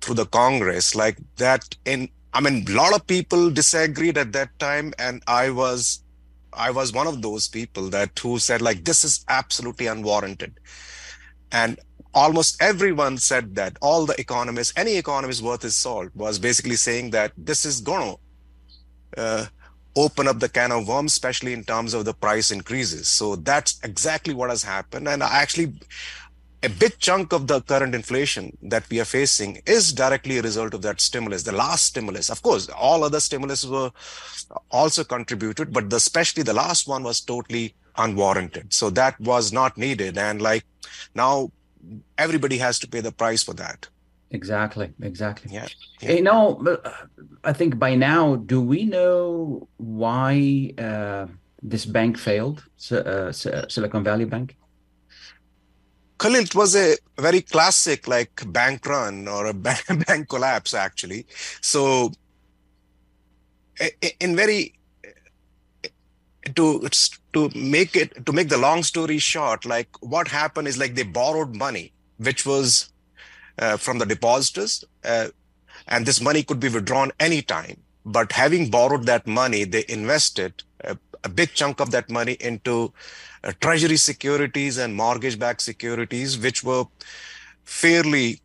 through 0.00 0.16
the 0.16 0.26
Congress. 0.26 0.96
Like 0.96 1.18
that, 1.36 1.76
in 1.84 2.08
I 2.32 2.40
mean, 2.40 2.64
a 2.68 2.72
lot 2.72 2.94
of 2.94 3.06
people 3.06 3.50
disagreed 3.50 4.16
at 4.16 4.32
that 4.32 4.58
time, 4.58 4.94
and 4.98 5.22
I 5.26 5.50
was 5.50 6.02
I 6.52 6.70
was 6.70 6.92
one 6.92 7.06
of 7.06 7.22
those 7.22 7.48
people 7.48 7.88
that 7.90 8.18
who 8.18 8.38
said 8.38 8.62
like 8.62 8.84
this 8.84 9.04
is 9.04 9.24
absolutely 9.28 9.86
unwarranted, 9.86 10.58
and 11.50 11.78
almost 12.14 12.62
everyone 12.62 13.18
said 13.18 13.54
that. 13.56 13.76
All 13.80 14.06
the 14.06 14.18
economists, 14.20 14.72
any 14.76 14.96
economist 14.96 15.42
worth 15.42 15.62
his 15.62 15.76
salt, 15.76 16.10
was 16.14 16.38
basically 16.38 16.76
saying 16.76 17.10
that 17.10 17.32
this 17.36 17.64
is 17.64 17.80
gonna. 17.80 18.14
Uh, 19.16 19.46
open 19.94 20.26
up 20.26 20.38
the 20.38 20.48
can 20.48 20.72
of 20.72 20.88
worms, 20.88 21.12
especially 21.12 21.52
in 21.52 21.64
terms 21.64 21.94
of 21.94 22.04
the 22.04 22.14
price 22.14 22.50
increases. 22.50 23.08
So 23.08 23.36
that's 23.36 23.78
exactly 23.82 24.34
what 24.34 24.50
has 24.50 24.62
happened. 24.62 25.06
And 25.06 25.22
I 25.22 25.28
actually, 25.42 25.74
a 26.62 26.68
big 26.68 26.98
chunk 26.98 27.32
of 27.32 27.46
the 27.48 27.60
current 27.62 27.94
inflation 27.94 28.56
that 28.62 28.88
we 28.90 29.00
are 29.00 29.04
facing 29.04 29.60
is 29.66 29.92
directly 29.92 30.38
a 30.38 30.42
result 30.42 30.74
of 30.74 30.82
that 30.82 31.00
stimulus, 31.00 31.42
the 31.42 31.52
last 31.52 31.86
stimulus. 31.86 32.30
Of 32.30 32.42
course, 32.42 32.68
all 32.68 33.02
other 33.04 33.20
stimulus 33.20 33.64
were 33.64 33.90
also 34.70 35.02
contributed, 35.04 35.72
but 35.72 35.90
the, 35.90 35.96
especially 35.96 36.42
the 36.42 36.52
last 36.52 36.86
one 36.86 37.02
was 37.02 37.20
totally 37.20 37.74
unwarranted. 37.96 38.72
So 38.72 38.90
that 38.90 39.18
was 39.20 39.52
not 39.52 39.76
needed. 39.76 40.16
And 40.18 40.40
like 40.40 40.64
now, 41.14 41.50
everybody 42.18 42.58
has 42.58 42.78
to 42.80 42.88
pay 42.88 43.00
the 43.00 43.12
price 43.12 43.42
for 43.42 43.54
that. 43.64 43.88
exactly 44.38 44.86
exactly 45.08 45.48
Yeah. 45.54 45.66
you 46.16 46.22
know 46.26 46.42
uh, 46.70 46.76
i 47.50 47.52
think 47.58 47.72
by 47.82 47.90
now 48.02 48.20
do 48.52 48.58
we 48.72 48.78
know 48.92 49.16
why 50.04 50.30
uh, 50.88 51.24
this 51.72 51.84
bank 51.96 52.12
failed 52.28 52.58
uh, 52.98 53.30
Si- 53.40 53.64
silicon 53.74 54.02
valley 54.10 54.28
bank 54.34 54.48
Khalil, 56.22 56.44
it 56.44 56.54
was 56.54 56.76
a 56.76 56.96
very 57.18 57.40
classic 57.40 58.06
like 58.06 58.42
bank 58.52 58.86
run 58.86 59.26
or 59.26 59.46
a 59.46 59.54
bank, 59.54 59.84
bank 60.06 60.28
collapse 60.28 60.72
actually. 60.72 61.26
So 61.60 62.12
in 64.20 64.36
very 64.36 64.74
to 66.54 66.88
to 67.32 67.50
make 67.54 67.96
it 67.96 68.24
to 68.26 68.32
make 68.32 68.48
the 68.48 68.56
long 68.56 68.84
story 68.84 69.18
short, 69.18 69.64
like 69.64 69.88
what 70.00 70.28
happened 70.28 70.68
is 70.68 70.78
like 70.78 70.94
they 70.94 71.02
borrowed 71.02 71.56
money, 71.56 71.92
which 72.18 72.46
was 72.46 72.92
uh, 73.58 73.76
from 73.76 73.98
the 73.98 74.06
depositors, 74.06 74.84
uh, 75.04 75.28
and 75.88 76.06
this 76.06 76.20
money 76.20 76.44
could 76.44 76.60
be 76.60 76.68
withdrawn 76.68 77.10
anytime. 77.18 77.78
But 78.04 78.32
having 78.32 78.70
borrowed 78.70 79.06
that 79.06 79.26
money, 79.26 79.64
they 79.64 79.84
invested 79.88 80.62
a, 80.84 80.96
a 81.24 81.28
big 81.28 81.52
chunk 81.54 81.80
of 81.80 81.90
that 81.92 82.10
money 82.10 82.36
into 82.40 82.92
treasury 83.60 83.96
securities 83.96 84.78
and 84.78 84.94
mortgage-backed 84.94 85.60
securities, 85.60 86.38
which 86.38 86.62
were 86.62 86.84
fairly 87.64 88.40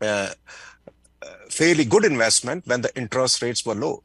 uh, 0.00 0.30
uh, 1.22 1.26
fairly 1.50 1.84
good 1.84 2.04
investment 2.04 2.66
when 2.66 2.80
the 2.80 2.96
interest 2.96 3.42
rates 3.42 3.66
were 3.66 3.74
low. 3.74 4.02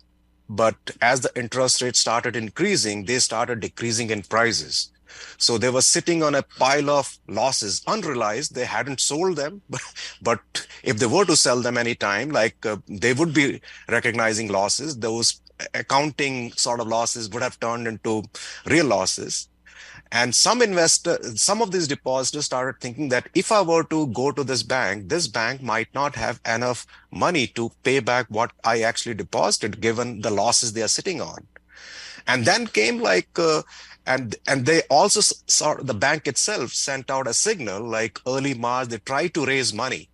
But 0.50 0.75
as 1.02 1.22
the 1.22 1.32
interest 1.36 1.82
rates 1.82 2.00
started 2.00 2.36
increasing, 2.36 3.06
they 3.06 3.20
started 3.20 3.62
decreasing 3.62 4.10
in 4.10 4.22
prices. 4.24 4.92
So 5.38 5.58
they 5.58 5.70
were 5.70 5.82
sitting 5.82 6.24
on 6.24 6.36
a 6.36 6.44
pile 6.44 6.90
of 6.90 7.18
losses, 7.28 7.82
unrealized. 7.88 8.54
They 8.54 8.66
hadn't 8.66 9.00
sold 9.00 9.38
them, 9.38 9.62
but, 9.70 9.82
but 10.22 10.68
if 10.84 10.98
they 10.98 11.06
were 11.06 11.25
to 11.25 11.36
sell 11.36 11.62
them 11.62 11.78
anytime, 11.78 12.30
like 12.30 12.66
uh, 12.66 12.78
they 12.88 13.14
would 13.14 13.34
be 13.34 13.62
recognizing 13.90 14.50
losses. 14.50 14.98
Those 14.98 15.42
accounting 15.74 16.52
sort 16.54 16.82
of 16.82 16.88
losses 16.88 17.30
would 17.30 17.42
have 17.42 17.60
turned 17.60 17.88
into 17.88 18.24
real 18.66 18.86
losses. 18.86 19.48
And 20.12 20.36
some 20.36 20.62
investor, 20.62 21.18
some 21.36 21.62
of 21.62 21.72
these 21.72 21.88
depositors 21.88 22.46
started 22.46 22.80
thinking 22.80 23.10
that 23.10 23.28
if 23.34 23.52
I 23.52 23.62
were 23.62 23.84
to 23.86 24.08
go 24.08 24.32
to 24.32 24.44
this 24.44 24.64
bank, 24.64 25.10
this 25.10 25.28
bank 25.28 25.62
might 25.62 25.94
not 25.94 26.16
have 26.16 26.40
enough 26.46 26.86
money 27.12 27.48
to 27.48 27.72
pay 27.84 28.00
back 28.00 28.28
what 28.30 28.52
I 28.64 28.82
actually 28.82 29.16
deposited, 29.16 29.82
given 29.82 30.22
the 30.22 30.30
losses 30.30 30.74
they 30.74 30.84
are 30.84 30.88
sitting 30.88 31.22
on. 31.22 31.48
And 32.28 32.46
then 32.46 32.68
came 32.68 33.00
like, 33.02 33.28
uh, 33.38 33.64
and 34.06 34.36
and 34.48 34.66
they 34.66 34.84
also 34.84 35.22
saw 35.22 35.76
the 35.76 35.94
bank 35.94 36.28
itself 36.28 36.72
sent 36.72 37.10
out 37.10 37.28
a 37.28 37.34
signal 37.34 37.82
like 37.82 38.20
early 38.28 38.54
March. 38.54 38.90
They 38.90 39.00
tried 39.00 39.34
to 39.34 39.46
raise 39.46 39.74
money, 39.74 40.10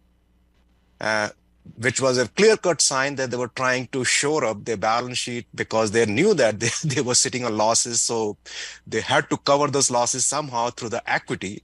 uh, 1.00 1.29
which 1.77 2.01
was 2.01 2.17
a 2.17 2.27
clear 2.27 2.57
cut 2.57 2.81
sign 2.81 3.15
that 3.15 3.31
they 3.31 3.37
were 3.37 3.47
trying 3.49 3.87
to 3.87 4.03
shore 4.03 4.45
up 4.45 4.65
their 4.65 4.77
balance 4.77 5.17
sheet 5.17 5.45
because 5.53 5.91
they 5.91 6.05
knew 6.05 6.33
that 6.33 6.59
they, 6.59 6.69
they 6.83 7.01
were 7.01 7.15
sitting 7.15 7.45
on 7.45 7.57
losses. 7.57 8.01
So 8.01 8.37
they 8.85 9.01
had 9.01 9.29
to 9.29 9.37
cover 9.37 9.67
those 9.67 9.91
losses 9.91 10.25
somehow 10.25 10.69
through 10.71 10.89
the 10.89 11.09
equity. 11.09 11.63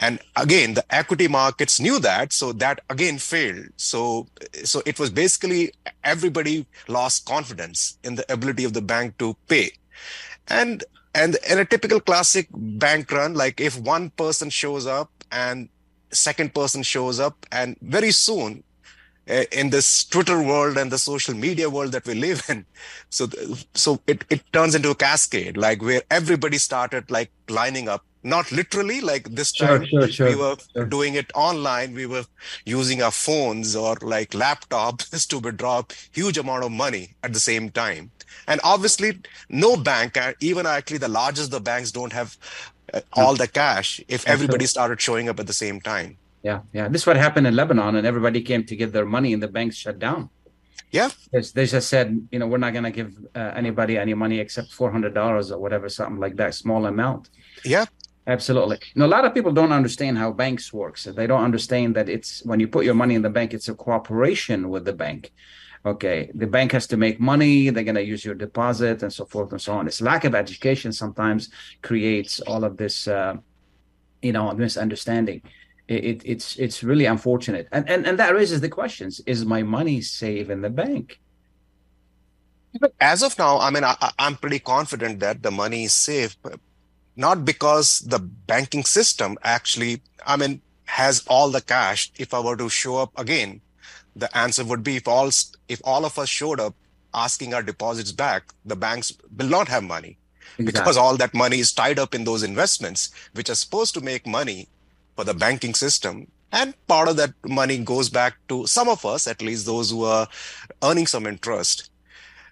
And 0.00 0.20
again, 0.36 0.74
the 0.74 0.84
equity 0.94 1.28
markets 1.28 1.80
knew 1.80 1.98
that. 2.00 2.32
So 2.32 2.52
that 2.54 2.80
again 2.90 3.18
failed. 3.18 3.66
So, 3.76 4.26
so 4.64 4.82
it 4.86 4.98
was 4.98 5.10
basically 5.10 5.72
everybody 6.04 6.66
lost 6.88 7.24
confidence 7.24 7.98
in 8.04 8.16
the 8.16 8.32
ability 8.32 8.64
of 8.64 8.72
the 8.72 8.82
bank 8.82 9.18
to 9.18 9.36
pay. 9.48 9.72
And, 10.48 10.84
and 11.14 11.36
in 11.48 11.58
a 11.58 11.64
typical 11.64 12.00
classic 12.00 12.48
bank 12.52 13.10
run, 13.12 13.34
like 13.34 13.60
if 13.60 13.78
one 13.78 14.10
person 14.10 14.50
shows 14.50 14.86
up 14.86 15.10
and 15.30 15.68
second 16.10 16.54
person 16.54 16.82
shows 16.82 17.20
up 17.20 17.46
and 17.52 17.76
very 17.82 18.12
soon 18.12 18.64
in 19.28 19.70
this 19.70 20.04
Twitter 20.04 20.42
world 20.42 20.76
and 20.78 20.90
the 20.90 20.98
social 20.98 21.34
media 21.34 21.68
world 21.68 21.92
that 21.92 22.06
we 22.06 22.14
live 22.14 22.42
in. 22.48 22.64
So, 23.10 23.28
so 23.74 24.00
it, 24.06 24.24
it 24.30 24.42
turns 24.52 24.74
into 24.74 24.90
a 24.90 24.94
cascade, 24.94 25.56
like 25.56 25.82
where 25.82 26.02
everybody 26.10 26.58
started 26.58 27.10
like 27.10 27.30
lining 27.48 27.88
up, 27.88 28.04
not 28.22 28.50
literally 28.50 29.00
like 29.00 29.28
this 29.34 29.52
time 29.52 29.84
sure, 29.86 30.08
sure, 30.08 30.28
we 30.28 30.36
were 30.36 30.56
sure. 30.74 30.86
doing 30.86 31.14
it 31.14 31.30
online. 31.34 31.94
We 31.94 32.06
were 32.06 32.24
using 32.64 33.02
our 33.02 33.10
phones 33.10 33.76
or 33.76 33.96
like 34.00 34.30
laptops 34.30 35.26
to 35.28 35.38
withdraw 35.38 35.82
huge 36.12 36.38
amount 36.38 36.64
of 36.64 36.72
money 36.72 37.14
at 37.22 37.32
the 37.32 37.40
same 37.40 37.70
time. 37.70 38.10
And 38.46 38.60
obviously 38.64 39.20
no 39.48 39.76
bank, 39.76 40.16
uh, 40.16 40.34
even 40.40 40.66
actually 40.66 40.98
the 40.98 41.08
largest 41.08 41.50
the 41.50 41.60
banks 41.60 41.92
don't 41.92 42.12
have 42.12 42.36
uh, 42.94 43.00
all 43.12 43.34
the 43.34 43.48
cash 43.48 44.00
if 44.08 44.26
everybody 44.26 44.66
started 44.66 45.00
showing 45.00 45.28
up 45.28 45.38
at 45.38 45.46
the 45.46 45.52
same 45.52 45.80
time. 45.80 46.16
Yeah, 46.48 46.60
yeah. 46.78 46.86
This 46.92 47.02
is 47.02 47.06
what 47.06 47.18
happened 47.26 47.46
in 47.50 47.54
Lebanon, 47.62 47.92
and 47.98 48.06
everybody 48.12 48.40
came 48.50 48.62
to 48.70 48.74
get 48.82 48.90
their 48.96 49.08
money, 49.16 49.30
and 49.34 49.42
the 49.46 49.52
banks 49.58 49.76
shut 49.84 49.96
down. 49.98 50.20
Yeah. 50.98 51.10
Because 51.24 51.52
they 51.56 51.66
just 51.66 51.88
said, 51.94 52.06
you 52.32 52.38
know, 52.38 52.46
we're 52.50 52.64
not 52.66 52.72
going 52.76 52.88
to 52.90 52.96
give 53.00 53.10
uh, 53.40 53.52
anybody 53.62 53.94
any 54.04 54.14
money 54.24 54.38
except 54.44 54.68
four 54.78 54.90
hundred 54.94 55.12
dollars 55.20 55.46
or 55.52 55.58
whatever, 55.64 55.86
something 55.88 56.20
like 56.24 56.36
that, 56.40 56.54
small 56.54 56.82
amount. 56.86 57.22
Yeah. 57.74 57.86
Absolutely. 58.36 58.78
Now, 58.94 59.06
a 59.10 59.12
lot 59.16 59.24
of 59.26 59.32
people 59.36 59.52
don't 59.60 59.72
understand 59.80 60.14
how 60.22 60.28
banks 60.44 60.66
works. 60.82 61.00
They 61.18 61.26
don't 61.30 61.44
understand 61.50 61.88
that 61.96 62.08
it's 62.16 62.30
when 62.50 62.60
you 62.60 62.68
put 62.76 62.84
your 62.88 62.98
money 63.02 63.14
in 63.18 63.22
the 63.22 63.34
bank, 63.38 63.48
it's 63.52 63.68
a 63.68 63.76
cooperation 63.86 64.58
with 64.72 64.84
the 64.84 64.96
bank. 65.06 65.32
Okay, 65.92 66.18
the 66.42 66.46
bank 66.56 66.72
has 66.72 66.86
to 66.92 66.96
make 66.96 67.16
money. 67.32 67.70
They're 67.70 67.90
going 67.90 68.02
to 68.04 68.12
use 68.14 68.22
your 68.28 68.38
deposit 68.46 69.02
and 69.04 69.12
so 69.18 69.24
forth 69.32 69.50
and 69.52 69.62
so 69.66 69.72
on. 69.78 69.84
This 69.84 70.02
lack 70.10 70.24
of 70.24 70.34
education 70.34 70.90
sometimes 70.92 71.42
creates 71.88 72.40
all 72.48 72.62
of 72.68 72.76
this, 72.82 72.96
uh, 73.08 73.34
you 74.26 74.32
know, 74.32 74.52
misunderstanding. 74.52 75.40
It, 75.88 76.04
it, 76.04 76.22
it's 76.24 76.56
it's 76.56 76.84
really 76.84 77.06
unfortunate, 77.06 77.66
and, 77.72 77.88
and 77.88 78.06
and 78.06 78.18
that 78.18 78.34
raises 78.34 78.60
the 78.60 78.68
questions: 78.68 79.20
Is 79.26 79.44
my 79.44 79.62
money 79.62 80.00
safe 80.02 80.50
in 80.50 80.60
the 80.60 80.70
bank? 80.70 81.18
As 83.00 83.22
of 83.22 83.38
now, 83.38 83.58
I 83.58 83.70
mean, 83.70 83.84
I, 83.84 84.12
I'm 84.18 84.36
pretty 84.36 84.58
confident 84.58 85.20
that 85.20 85.42
the 85.42 85.50
money 85.50 85.84
is 85.84 85.94
safe, 85.94 86.36
but 86.42 86.60
not 87.16 87.44
because 87.44 88.00
the 88.00 88.18
banking 88.18 88.84
system 88.84 89.38
actually, 89.42 90.02
I 90.26 90.36
mean, 90.36 90.60
has 90.84 91.24
all 91.26 91.50
the 91.50 91.62
cash. 91.62 92.12
If 92.18 92.34
I 92.34 92.40
were 92.40 92.56
to 92.56 92.68
show 92.68 92.98
up 92.98 93.18
again, 93.18 93.62
the 94.14 94.34
answer 94.36 94.64
would 94.64 94.82
be 94.82 94.96
if 94.96 95.08
all 95.08 95.30
if 95.68 95.80
all 95.84 96.04
of 96.04 96.18
us 96.18 96.28
showed 96.28 96.60
up 96.60 96.74
asking 97.14 97.54
our 97.54 97.62
deposits 97.62 98.12
back, 98.12 98.52
the 98.64 98.76
banks 98.76 99.12
will 99.36 99.48
not 99.48 99.68
have 99.68 99.82
money 99.82 100.18
because 100.58 100.96
all 100.96 101.16
that 101.16 101.34
money 101.34 101.58
is 101.60 101.72
tied 101.72 101.98
up 101.98 102.14
in 102.14 102.24
those 102.24 102.42
investments, 102.42 103.10
which 103.32 103.48
are 103.48 103.54
supposed 103.54 103.94
to 103.94 104.00
make 104.00 104.26
money 104.26 104.68
for 105.18 105.24
the 105.24 105.34
banking 105.34 105.74
system. 105.74 106.28
And 106.52 106.74
part 106.86 107.08
of 107.08 107.16
that 107.16 107.32
money 107.44 107.78
goes 107.78 108.08
back 108.08 108.34
to 108.50 108.68
some 108.68 108.88
of 108.88 109.04
us, 109.04 109.26
at 109.26 109.42
least 109.42 109.66
those 109.66 109.90
who 109.90 110.04
are 110.04 110.28
earning 110.84 111.08
some 111.08 111.26
interest. 111.26 111.90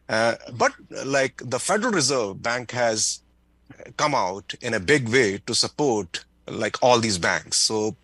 Uh, 0.09 0.35
but 0.55 0.73
like 1.05 1.41
the 1.45 1.61
Federal 1.61 1.93
Reserve 1.93 2.43
Bank 2.43 2.73
has 2.73 3.21
come 3.97 4.17
out 4.17 4.53
in 4.61 4.75
a 4.75 4.81
big 4.81 5.09
way 5.09 5.39
to 5.47 5.55
support 5.55 6.25
like 6.49 6.77
all 6.83 6.99
these 6.99 7.19
banks. 7.19 7.57
So 7.57 7.97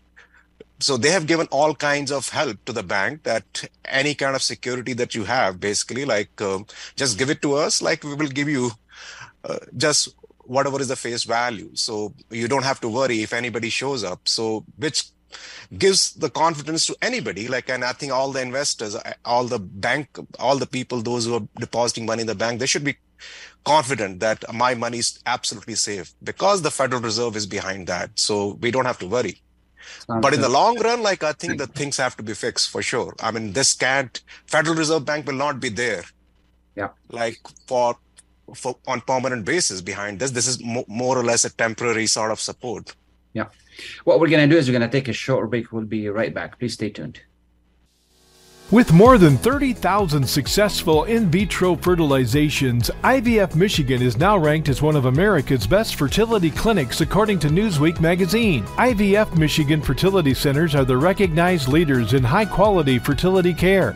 so 0.79 0.95
they 0.95 1.11
have 1.11 1.27
given 1.27 1.47
all 1.51 1.75
kinds 1.75 2.09
of 2.09 2.29
help 2.29 2.63
to 2.63 2.73
the 2.73 2.83
bank 2.83 3.23
that 3.23 3.67
any 3.85 4.15
kind 4.15 4.35
of 4.35 4.41
security 4.41 4.93
that 4.93 5.13
you 5.13 5.25
have, 5.25 5.59
basically, 5.59 6.05
like 6.05 6.41
um, 6.41 6.65
just 6.95 7.17
give 7.17 7.29
it 7.29 7.41
to 7.41 7.53
us, 7.55 7.81
like 7.81 8.03
we 8.03 8.15
will 8.15 8.33
give 8.39 8.47
you 8.47 8.71
uh, 9.43 9.59
just 9.75 10.15
whatever 10.43 10.79
is 10.81 10.87
the 10.87 10.95
face 10.95 11.23
value. 11.23 11.69
So 11.73 12.13
you 12.29 12.47
don't 12.47 12.63
have 12.63 12.79
to 12.81 12.89
worry 12.89 13.21
if 13.21 13.33
anybody 13.33 13.69
shows 13.69 14.03
up. 14.03 14.27
So 14.27 14.65
which 14.77 15.05
gives 15.77 16.13
the 16.13 16.29
confidence 16.29 16.85
to 16.85 16.95
anybody. 17.01 17.47
Like 17.47 17.69
and 17.69 17.83
i 17.83 17.93
think 17.93 18.11
all 18.11 18.31
the 18.31 18.41
investors 18.41 18.95
all 19.25 19.45
the 19.45 19.59
bank 19.59 20.07
all 20.39 20.57
the 20.57 20.67
people 20.67 21.01
those 21.01 21.25
who 21.25 21.35
are 21.35 21.47
depositing 21.59 22.05
money 22.05 22.21
in 22.21 22.27
the 22.27 22.35
bank 22.35 22.59
they 22.59 22.65
should 22.65 22.83
be 22.83 22.97
confident 23.63 24.19
that 24.19 24.43
my 24.53 24.75
money 24.75 24.99
is 24.99 25.19
absolutely 25.25 25.75
safe 25.75 26.13
because 26.23 26.61
the 26.61 26.71
federal 26.71 27.01
reserve 27.01 27.35
is 27.35 27.45
behind 27.45 27.87
that. 27.87 28.11
So 28.15 28.57
we 28.61 28.71
don't 28.71 28.85
have 28.85 28.99
to 28.99 29.07
worry. 29.07 29.41
Sounds 30.07 30.21
but 30.21 30.33
in 30.33 30.41
the 30.41 30.49
long 30.49 30.79
run 30.79 31.01
like 31.03 31.23
i 31.23 31.33
think 31.33 31.57
the 31.57 31.67
things 31.67 31.97
have 31.97 32.15
to 32.17 32.23
be 32.23 32.33
fixed 32.33 32.69
for 32.69 32.81
sure. 32.81 33.13
I 33.21 33.31
mean 33.31 33.53
this 33.53 33.73
can't 33.73 34.21
federal 34.45 34.75
reserve 34.75 35.05
bank 35.05 35.27
will 35.27 35.41
not 35.45 35.59
be 35.59 35.69
there. 35.69 36.03
Yeah. 36.75 36.89
Like 37.09 37.39
for 37.67 37.97
for 38.55 38.77
on 38.87 39.01
permanent 39.01 39.45
basis 39.45 39.81
behind 39.81 40.19
this. 40.19 40.31
This 40.31 40.47
is 40.47 40.63
mo- 40.63 40.85
more 40.87 41.17
or 41.17 41.23
less 41.23 41.45
a 41.45 41.49
temporary 41.49 42.07
sort 42.07 42.31
of 42.31 42.39
support. 42.39 42.95
Yeah. 43.33 43.47
What 44.03 44.19
we're 44.19 44.29
going 44.29 44.47
to 44.47 44.53
do 44.53 44.59
is 44.59 44.67
we're 44.67 44.77
going 44.77 44.89
to 44.89 44.97
take 44.97 45.07
a 45.07 45.13
short 45.13 45.49
break. 45.49 45.71
We'll 45.71 45.85
be 45.85 46.07
right 46.09 46.33
back. 46.33 46.59
Please 46.59 46.73
stay 46.73 46.89
tuned. 46.89 47.21
With 48.71 48.91
more 48.91 49.19
than 49.19 49.37
30,000 49.37 50.27
successful 50.27 51.03
in 51.03 51.29
vitro 51.29 51.75
fertilizations, 51.75 52.89
IVF 53.03 53.55
Michigan 53.55 54.01
is 54.01 54.17
now 54.17 54.37
ranked 54.37 54.67
as 54.67 54.81
one 54.81 54.95
of 54.95 55.05
America's 55.05 55.67
best 55.67 55.95
fertility 55.95 56.49
clinics 56.49 57.01
according 57.01 57.39
to 57.39 57.49
Newsweek 57.49 57.99
magazine. 57.99 58.63
IVF 58.77 59.37
Michigan 59.37 59.79
fertility 59.81 60.33
centers 60.33 60.73
are 60.73 60.85
the 60.85 60.97
recognized 60.97 61.67
leaders 61.67 62.13
in 62.13 62.23
high 62.23 62.45
quality 62.45 62.97
fertility 62.97 63.53
care. 63.53 63.95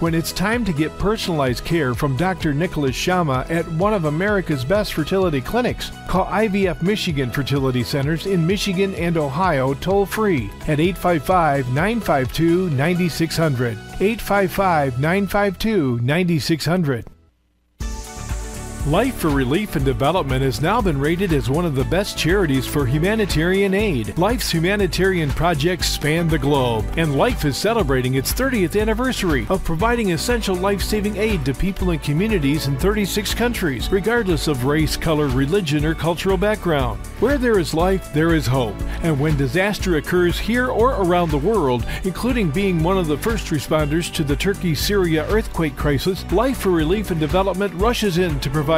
When 0.00 0.14
it's 0.14 0.30
time 0.30 0.64
to 0.64 0.72
get 0.72 0.96
personalized 0.96 1.64
care 1.64 1.92
from 1.92 2.16
Dr. 2.16 2.54
Nicholas 2.54 2.94
Shama 2.94 3.44
at 3.48 3.66
one 3.72 3.92
of 3.92 4.04
America's 4.04 4.64
best 4.64 4.94
fertility 4.94 5.40
clinics, 5.40 5.90
call 6.06 6.26
IVF 6.26 6.82
Michigan 6.82 7.32
Fertility 7.32 7.82
Centers 7.82 8.26
in 8.26 8.46
Michigan 8.46 8.94
and 8.94 9.16
Ohio 9.16 9.74
toll 9.74 10.06
free 10.06 10.50
at 10.68 10.78
855 10.78 11.66
952 11.74 12.70
9600. 12.70 13.72
855 14.00 15.00
952 15.00 15.98
9600. 15.98 17.17
Life 18.88 19.16
for 19.16 19.28
Relief 19.28 19.76
and 19.76 19.84
Development 19.84 20.40
has 20.42 20.62
now 20.62 20.80
been 20.80 20.98
rated 20.98 21.34
as 21.34 21.50
one 21.50 21.66
of 21.66 21.74
the 21.74 21.84
best 21.84 22.16
charities 22.16 22.66
for 22.66 22.86
humanitarian 22.86 23.74
aid. 23.74 24.16
Life's 24.16 24.50
humanitarian 24.50 25.28
projects 25.28 25.90
span 25.90 26.26
the 26.26 26.38
globe, 26.38 26.86
and 26.96 27.18
Life 27.18 27.44
is 27.44 27.58
celebrating 27.58 28.14
its 28.14 28.32
30th 28.32 28.80
anniversary 28.80 29.46
of 29.50 29.62
providing 29.62 30.12
essential 30.12 30.56
life 30.56 30.80
saving 30.80 31.18
aid 31.18 31.44
to 31.44 31.52
people 31.52 31.90
and 31.90 32.02
communities 32.02 32.66
in 32.66 32.78
36 32.78 33.34
countries, 33.34 33.92
regardless 33.92 34.48
of 34.48 34.64
race, 34.64 34.96
color, 34.96 35.28
religion, 35.28 35.84
or 35.84 35.94
cultural 35.94 36.38
background. 36.38 36.98
Where 37.20 37.36
there 37.36 37.58
is 37.58 37.74
life, 37.74 38.10
there 38.14 38.34
is 38.34 38.46
hope, 38.46 38.76
and 39.02 39.20
when 39.20 39.36
disaster 39.36 39.98
occurs 39.98 40.38
here 40.38 40.68
or 40.68 40.92
around 40.92 41.30
the 41.30 41.36
world, 41.36 41.84
including 42.04 42.50
being 42.50 42.82
one 42.82 42.96
of 42.96 43.06
the 43.06 43.18
first 43.18 43.48
responders 43.48 44.10
to 44.14 44.24
the 44.24 44.36
Turkey 44.36 44.74
Syria 44.74 45.26
earthquake 45.28 45.76
crisis, 45.76 46.24
Life 46.32 46.60
for 46.60 46.70
Relief 46.70 47.10
and 47.10 47.20
Development 47.20 47.74
rushes 47.74 48.16
in 48.16 48.40
to 48.40 48.48
provide 48.48 48.77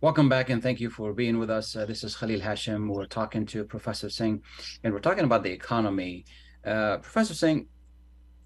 Welcome 0.00 0.28
back 0.28 0.48
and 0.48 0.62
thank 0.62 0.78
you 0.78 0.90
for 0.90 1.12
being 1.12 1.40
with 1.40 1.50
us. 1.50 1.74
Uh, 1.74 1.84
this 1.84 2.04
is 2.04 2.14
Khalil 2.14 2.38
Hachem. 2.38 2.88
We're 2.88 3.06
talking 3.06 3.44
to 3.46 3.64
Professor 3.64 4.08
Singh 4.08 4.40
and 4.84 4.94
we're 4.94 5.00
talking 5.00 5.24
about 5.24 5.42
the 5.42 5.50
economy. 5.50 6.24
Uh, 6.64 6.98
Professor 6.98 7.34
Singh, 7.34 7.66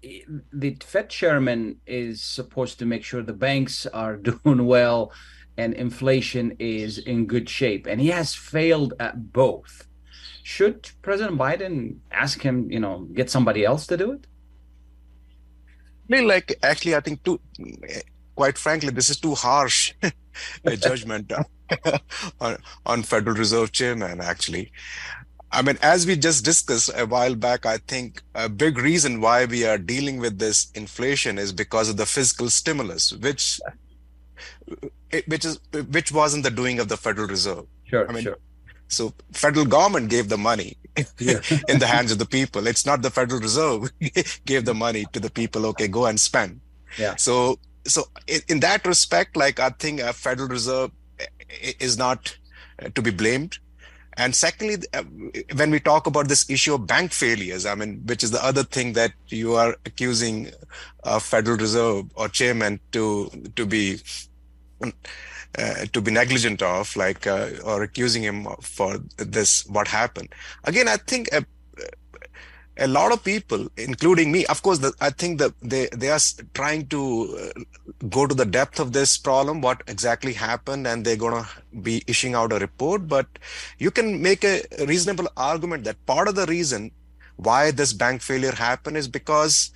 the 0.01 0.75
Fed 0.83 1.11
chairman 1.11 1.75
is 1.85 2.23
supposed 2.23 2.79
to 2.79 2.87
make 2.87 3.03
sure 3.03 3.21
the 3.21 3.33
banks 3.33 3.85
are 3.85 4.17
doing 4.31 4.65
well 4.65 5.13
and 5.55 5.75
inflation 5.75 6.55
is 6.57 6.97
in 6.97 7.27
good 7.27 7.47
shape, 7.47 7.85
and 7.85 8.01
he 8.01 8.07
has 8.07 8.33
failed 8.33 8.95
at 8.99 9.31
both. 9.31 9.87
Should 10.41 10.89
President 11.03 11.37
Biden 11.37 11.97
ask 12.11 12.41
him, 12.41 12.71
you 12.71 12.79
know, 12.79 13.07
get 13.13 13.29
somebody 13.29 13.63
else 13.63 13.85
to 13.87 13.95
do 13.95 14.13
it? 14.13 14.25
I 16.09 16.15
mean, 16.15 16.27
Like, 16.27 16.57
actually, 16.63 16.95
I 16.95 17.01
think 17.01 17.23
too, 17.23 17.39
quite 18.35 18.57
frankly, 18.57 18.89
this 18.89 19.11
is 19.11 19.19
too 19.19 19.35
harsh 19.35 19.93
a 20.65 20.75
judgment 20.75 21.31
on, 22.39 22.57
on 22.85 23.03
Federal 23.03 23.35
Reserve 23.35 23.71
Chairman, 23.71 24.21
actually. 24.21 24.71
I 25.51 25.61
mean, 25.61 25.77
as 25.83 26.07
we 26.07 26.15
just 26.15 26.43
discussed 26.43 26.89
a 26.95 27.05
while 27.05 27.35
back, 27.35 27.65
I 27.65 27.77
think 27.77 28.23
a 28.33 28.49
big 28.49 28.77
reason 28.79 29.21
why 29.21 29.45
we 29.45 29.65
are 29.65 29.77
dealing 29.77 30.17
with 30.17 30.39
this 30.39 30.71
inflation 30.73 31.37
is 31.37 31.51
because 31.53 31.89
of 31.89 31.97
the 31.97 32.07
fiscal 32.07 32.49
stimulus, 32.49 33.13
which 33.13 33.61
which 35.27 35.45
is 35.45 35.59
which 35.91 36.11
wasn't 36.11 36.43
the 36.43 36.49
doing 36.49 36.79
of 36.79 36.87
the 36.87 36.97
Federal 36.97 37.27
Reserve. 37.27 37.65
Sure, 37.85 38.09
I 38.09 38.13
mean, 38.13 38.23
sure. 38.23 38.37
So 38.87 39.13
federal 39.31 39.65
government 39.65 40.09
gave 40.09 40.29
the 40.29 40.37
money 40.37 40.77
yeah. 41.19 41.41
in 41.67 41.79
the 41.79 41.87
hands 41.87 42.11
of 42.11 42.17
the 42.17 42.25
people. 42.25 42.67
It's 42.67 42.85
not 42.85 43.01
the 43.01 43.11
Federal 43.11 43.39
Reserve 43.39 43.91
gave 44.45 44.65
the 44.65 44.73
money 44.73 45.05
to 45.13 45.19
the 45.19 45.29
people. 45.29 45.65
Okay, 45.67 45.87
go 45.87 46.05
and 46.05 46.19
spend. 46.19 46.61
Yeah. 46.97 47.15
So 47.15 47.59
so 47.85 48.03
in, 48.47 48.59
that 48.61 48.85
respect, 48.85 49.35
like 49.35 49.59
I 49.59 49.69
think 49.69 49.99
a 49.99 50.13
Federal 50.13 50.47
Reserve 50.47 50.91
is 51.79 51.97
not 51.97 52.35
uh, 52.81 52.89
to 52.95 53.01
be 53.01 53.11
blamed. 53.11 53.57
And 54.15 54.35
secondly, 54.35 54.77
uh, 54.93 55.03
when 55.55 55.71
we 55.71 55.79
talk 55.79 56.05
about 56.05 56.27
this 56.27 56.49
issue 56.49 56.75
of 56.75 56.85
bank 56.85 57.11
failures, 57.11 57.65
I 57.65 57.73
mean, 57.75 58.01
which 58.05 58.23
is 58.23 58.31
the 58.31 58.43
other 58.45 58.63
thing 58.63 58.93
that 58.93 59.11
you 59.27 59.53
are 59.55 59.75
accusing 59.85 60.51
a 61.03 61.19
Federal 61.19 61.57
Reserve 61.57 62.05
or 62.15 62.27
chairman 62.29 62.79
to 62.91 63.29
to 63.55 63.65
be 63.65 63.99
uh, 65.57 65.85
to 65.93 66.01
be 66.01 66.11
negligent 66.11 66.61
of, 66.61 66.95
like, 66.95 67.27
uh, 67.27 67.49
or 67.63 67.83
accusing 67.83 68.23
him 68.23 68.47
for 68.61 68.97
this, 69.17 69.65
what 69.67 69.87
happened. 69.87 70.29
Again, 70.63 70.87
I 70.87 70.97
think 70.97 71.29
a, 72.77 72.87
lot 72.87 73.11
of 73.11 73.23
people, 73.23 73.67
including 73.77 74.31
me, 74.31 74.45
of 74.47 74.61
course, 74.61 74.79
the, 74.79 74.93
I 74.99 75.09
think 75.09 75.39
that 75.39 75.53
they, 75.61 75.87
they 75.95 76.09
are 76.09 76.19
trying 76.53 76.87
to 76.87 77.53
uh, 77.55 77.61
go 78.09 78.25
to 78.25 78.35
the 78.35 78.45
depth 78.45 78.79
of 78.79 78.93
this 78.93 79.17
problem, 79.17 79.61
what 79.61 79.83
exactly 79.87 80.33
happened, 80.33 80.87
and 80.87 81.05
they're 81.05 81.15
going 81.15 81.43
to 81.43 81.49
be 81.81 82.03
issuing 82.07 82.35
out 82.35 82.51
a 82.51 82.59
report. 82.59 83.07
But 83.07 83.27
you 83.77 83.91
can 83.91 84.21
make 84.21 84.43
a 84.43 84.63
reasonable 84.87 85.27
argument 85.37 85.83
that 85.85 86.05
part 86.05 86.27
of 86.27 86.35
the 86.35 86.45
reason 86.45 86.91
why 87.35 87.71
this 87.71 87.93
bank 87.93 88.21
failure 88.21 88.51
happened 88.51 88.97
is 88.97 89.07
because 89.07 89.71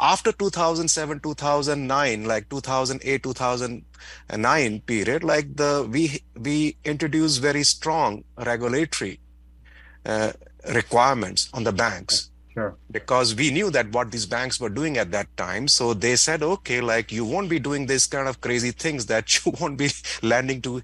after 0.00 0.32
2007 0.32 1.20
2009 1.20 2.24
like 2.24 2.48
2008 2.48 3.22
2009 3.22 4.80
period 4.80 5.22
like 5.22 5.54
the 5.56 5.88
we 5.90 6.20
we 6.40 6.76
introduced 6.84 7.40
very 7.40 7.62
strong 7.62 8.24
regulatory 8.38 9.20
uh, 10.04 10.32
requirements 10.74 11.48
on 11.54 11.64
the 11.64 11.72
banks. 11.72 12.30
Sure. 12.56 12.74
because 12.90 13.34
we 13.34 13.50
knew 13.50 13.68
that 13.70 13.90
what 13.92 14.10
these 14.10 14.24
banks 14.24 14.58
were 14.58 14.70
doing 14.70 14.96
at 14.96 15.10
that 15.12 15.28
time. 15.36 15.68
So 15.68 15.92
they 15.92 16.16
said 16.16 16.42
okay 16.42 16.80
like 16.80 17.12
you 17.12 17.22
won't 17.22 17.50
be 17.50 17.58
doing 17.58 17.84
this 17.84 18.06
kind 18.06 18.26
of 18.26 18.40
crazy 18.40 18.70
things 18.70 19.04
that 19.06 19.26
you 19.44 19.52
won't 19.60 19.76
be 19.76 19.90
lending 20.22 20.62
to 20.62 20.82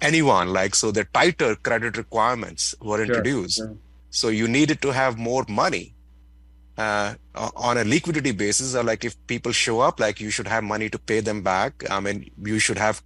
anyone. 0.00 0.54
Like 0.54 0.74
so 0.74 0.90
the 0.90 1.04
tighter 1.04 1.54
credit 1.56 1.98
requirements 1.98 2.74
were 2.80 2.96
Sure, 2.96 3.04
introduced. 3.06 3.58
sure. 3.58 3.76
so 4.08 4.28
you 4.28 4.48
needed 4.48 4.80
to 4.82 4.90
have 4.92 5.18
more 5.18 5.44
money 5.48 5.94
uh, 6.78 7.14
on 7.56 7.78
a 7.78 7.84
liquidity 7.84 8.32
basis 8.32 8.74
or 8.74 8.82
like 8.82 9.04
if 9.04 9.14
people 9.26 9.52
show 9.52 9.80
up 9.80 9.98
like 9.98 10.20
you 10.20 10.30
should 10.30 10.46
have 10.48 10.62
money 10.64 10.88
to 10.90 10.98
pay 10.98 11.20
them 11.20 11.42
back 11.42 11.72
i 11.90 11.98
mean 12.00 12.30
you 12.44 12.58
should 12.58 12.78
have 12.78 13.02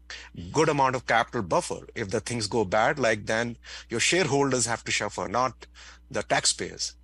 good 0.52 0.68
amount 0.68 0.96
of 0.96 1.06
capital 1.06 1.42
buffer 1.42 1.80
if 1.94 2.10
the 2.10 2.20
things 2.20 2.46
go 2.46 2.64
bad 2.64 2.98
like 2.98 3.26
then 3.26 3.56
your 3.88 4.00
shareholders 4.00 4.66
have 4.66 4.82
to 4.84 4.90
suffer 4.92 5.28
not 5.28 5.66
the 6.10 6.22
taxpayers 6.24 6.94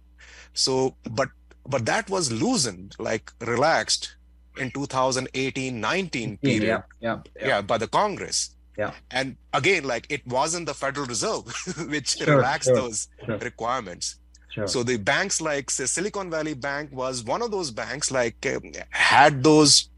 so 0.53 0.97
but 1.11 1.29
but 1.67 1.85
that 1.87 2.09
was 2.11 2.33
loosened 2.33 2.95
like 2.99 3.33
relaxed 3.41 4.17
in 4.59 4.71
2018 4.71 5.81
19 5.81 6.37
period 6.39 6.63
Yeah, 6.63 6.83
yeah, 7.01 7.19
yeah. 7.41 7.47
yeah 7.49 7.61
by 7.63 7.79
the 7.79 7.89
congress 7.89 8.39
Yeah. 8.79 8.93
and 9.11 9.37
again 9.59 9.85
like 9.85 10.07
it 10.17 10.27
wasn't 10.27 10.67
the 10.67 10.75
federal 10.75 11.07
reserve 11.07 11.45
which 11.95 12.17
Sure, 12.19 12.37
relaxed 12.37 12.69
sure, 12.69 12.77
those 12.81 13.09
sure. 13.25 13.39
requirements 13.39 14.17
Sure. 14.57 14.67
so 14.67 14.83
the 14.83 14.97
banks 14.97 15.43
like 15.43 15.71
say, 15.71 15.85
Silicon 15.85 16.31
Valley 16.31 16.55
Bank 16.55 16.91
was 16.91 17.23
one 17.23 17.43
of 17.43 17.51
those 17.51 17.71
banks 17.71 18.11
like 18.11 18.47
um, 18.47 18.73
had 18.89 19.45
those 19.45 19.91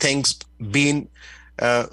things 0.00 0.40
been 0.72 1.08
uh, 1.60 1.86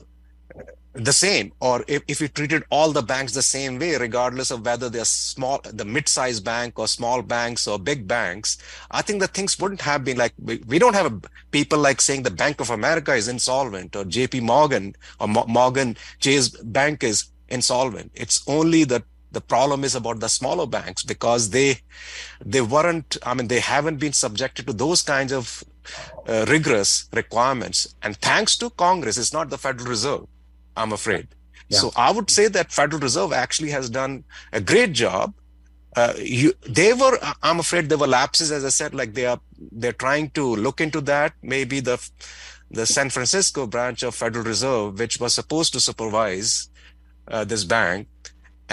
the 0.94 1.14
same 1.14 1.52
or 1.60 1.86
if, 1.88 2.02
if 2.08 2.20
you 2.20 2.28
treated 2.28 2.64
all 2.72 2.92
the 2.92 3.02
banks 3.04 3.34
the 3.34 3.44
same 3.44 3.78
way 3.78 3.96
regardless 3.98 4.50
of 4.50 4.66
whether 4.66 4.90
they're 4.90 5.06
small 5.06 5.60
the 5.64 5.86
mid-sized 5.86 6.44
bank 6.44 6.80
or 6.80 6.88
small 6.88 7.22
banks 7.22 7.68
or 7.68 7.78
big 7.78 8.08
banks 8.08 8.58
i 8.90 9.02
think 9.02 9.20
that 9.20 9.34
things 9.36 9.60
wouldn't 9.60 9.82
have 9.82 10.04
been 10.04 10.18
like 10.18 10.34
we, 10.40 10.58
we 10.68 10.80
don't 10.80 10.96
have 10.96 11.12
a, 11.12 11.22
people 11.52 11.80
like 11.80 12.02
saying 12.02 12.24
the 12.24 12.32
bank 12.32 12.60
of 12.60 12.70
america 12.72 13.14
is 13.14 13.28
insolvent 13.28 13.96
or 13.96 14.04
jp 14.04 14.42
morgan 14.42 14.96
or 15.20 15.28
Mo- 15.28 15.46
morgan 15.48 15.96
chase 16.20 16.50
bank 16.50 17.04
is 17.04 17.26
insolvent 17.50 18.12
it's 18.14 18.44
only 18.48 18.84
that 18.84 19.04
the 19.34 19.42
problem 19.42 19.84
is 19.84 19.96
about 19.96 20.20
the 20.20 20.30
smaller 20.30 20.68
banks 20.68 21.04
because 21.04 21.50
they 21.50 21.70
they 22.54 22.62
weren't 22.62 23.18
i 23.26 23.34
mean 23.34 23.48
they 23.48 23.60
haven't 23.60 23.98
been 23.98 24.14
subjected 24.14 24.68
to 24.68 24.74
those 24.74 25.02
kinds 25.02 25.34
of 25.34 25.64
uh, 26.30 26.46
rigorous 26.48 27.10
requirements. 27.12 27.94
And 28.02 28.16
thanks 28.18 28.56
to 28.58 28.70
congress 28.70 29.18
it's 29.18 29.34
not 29.34 29.50
the 29.50 29.58
federal 29.58 29.90
reserve 29.90 30.26
i'm 30.78 30.94
afraid. 30.94 31.28
Yeah. 31.70 31.80
so 31.80 31.92
i 32.08 32.12
would 32.12 32.30
say 32.30 32.48
that 32.48 32.72
federal 32.72 33.02
reserve 33.02 33.34
actually 33.34 33.72
has 33.72 33.90
done 33.90 34.24
a 34.52 34.62
great 34.62 34.94
job. 34.94 35.34
Uh, 35.96 36.14
you, 36.18 36.54
they 36.68 36.92
were 36.94 37.18
i'm 37.48 37.60
afraid 37.60 37.90
there 37.90 38.04
were 38.04 38.14
lapses 38.20 38.52
as 38.52 38.64
i 38.70 38.70
said 38.70 38.96
like 39.00 39.14
they 39.14 39.26
are 39.26 39.40
they're 39.72 40.00
trying 40.06 40.30
to 40.32 40.46
look 40.68 40.80
into 40.82 41.02
that. 41.02 41.34
Maybe 41.42 41.80
the 41.80 41.98
the 42.72 42.86
san 42.86 43.10
francisco 43.16 43.68
branch 43.68 44.02
of 44.04 44.16
federal 44.16 44.44
reserve 44.44 44.98
which 45.02 45.20
was 45.20 45.34
supposed 45.34 45.72
to 45.74 45.80
supervise 45.80 46.70
uh, 47.28 47.44
this 47.44 47.64
bank 47.64 48.08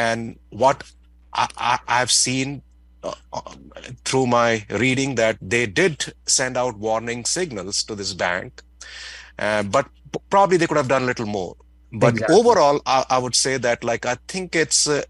and 0.04 0.38
what 0.62 0.78
I, 1.42 1.46
I, 1.70 1.78
I've 2.00 2.10
seen 2.10 2.62
uh, 3.02 3.14
uh, 3.32 3.54
through 4.04 4.26
my 4.26 4.66
reading 4.70 5.14
that 5.16 5.38
they 5.40 5.66
did 5.66 6.12
send 6.26 6.56
out 6.56 6.78
warning 6.78 7.24
signals 7.24 7.84
to 7.84 7.94
this 7.94 8.12
bank, 8.14 8.62
uh, 9.38 9.62
but 9.64 9.86
probably 10.30 10.56
they 10.58 10.66
could 10.66 10.76
have 10.76 10.88
done 10.88 11.02
a 11.02 11.06
little 11.06 11.26
more. 11.26 11.56
But 11.92 12.14
Exactly. 12.14 12.36
overall, 12.38 12.80
I, 12.86 13.04
I 13.10 13.18
would 13.18 13.34
say 13.34 13.58
that 13.58 13.84
like 13.84 14.06
I 14.06 14.16
think 14.28 14.56
it's 14.56 14.86
uh, 14.88 15.02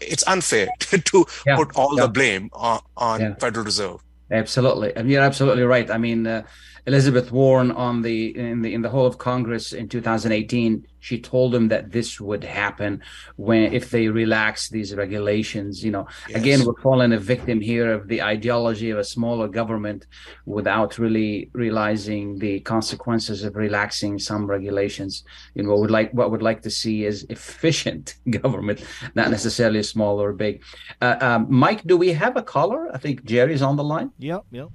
it's 0.00 0.24
unfair 0.26 0.68
to 1.10 1.26
Yeah, 1.46 1.56
put 1.56 1.70
all 1.76 1.96
yeah. 1.96 2.04
the 2.04 2.08
blame 2.08 2.50
on, 2.52 2.80
on 2.96 3.20
Yeah. 3.20 3.34
Federal 3.40 3.64
Reserve. 3.64 4.00
Absolutely, 4.30 4.94
and 4.96 5.10
you're 5.10 5.22
absolutely 5.22 5.62
right. 5.62 5.90
I 5.90 5.98
mean, 5.98 6.26
uh, 6.26 6.42
Elizabeth 6.86 7.32
Warren 7.32 7.72
on 7.72 8.02
the 8.02 8.36
in 8.36 8.62
the 8.62 8.72
in 8.72 8.82
the 8.82 8.88
whole 8.88 9.06
of 9.06 9.18
Congress 9.18 9.72
in 9.72 9.88
2018, 9.88 10.86
she 11.00 11.20
told 11.20 11.52
them 11.52 11.66
that 11.68 11.90
this 11.90 12.20
would 12.20 12.44
happen 12.44 13.02
when 13.36 13.72
if 13.72 13.90
they 13.90 14.06
relax 14.08 14.68
these 14.68 14.94
regulations. 14.94 15.84
You 15.84 15.90
know, 15.90 16.06
Yes. 16.28 16.38
again, 16.40 16.64
we're 16.64 16.80
falling 16.80 17.12
a 17.12 17.18
victim 17.18 17.60
here 17.60 17.92
of 17.92 18.06
the 18.06 18.22
ideology 18.22 18.90
of 18.90 18.98
a 18.98 19.04
smaller 19.04 19.48
government 19.48 20.06
without 20.44 20.96
really 20.98 21.50
realizing 21.54 22.38
the 22.38 22.60
consequences 22.60 23.42
of 23.42 23.56
relaxing 23.56 24.18
some 24.18 24.46
regulations. 24.46 25.24
You 25.54 25.64
know, 25.64 25.70
what 25.70 25.80
would 25.80 25.90
like 25.90 26.12
what 26.12 26.30
would 26.30 26.42
like 26.42 26.62
to 26.62 26.70
see 26.70 27.04
is 27.04 27.26
efficient 27.30 28.14
government, 28.30 28.84
not 29.14 29.30
necessarily 29.30 29.82
small 29.82 30.20
or 30.22 30.32
big. 30.32 30.62
Uh, 31.02 31.16
um, 31.20 31.46
Mike, 31.50 31.82
do 31.84 31.96
we 31.96 32.12
have 32.12 32.36
a 32.36 32.42
caller? 32.42 32.88
I 32.94 32.98
think 32.98 33.24
Jerry's 33.24 33.62
on 33.62 33.74
the 33.76 33.84
line. 33.84 34.10
Yep, 34.18 34.44
yep. 34.52 34.68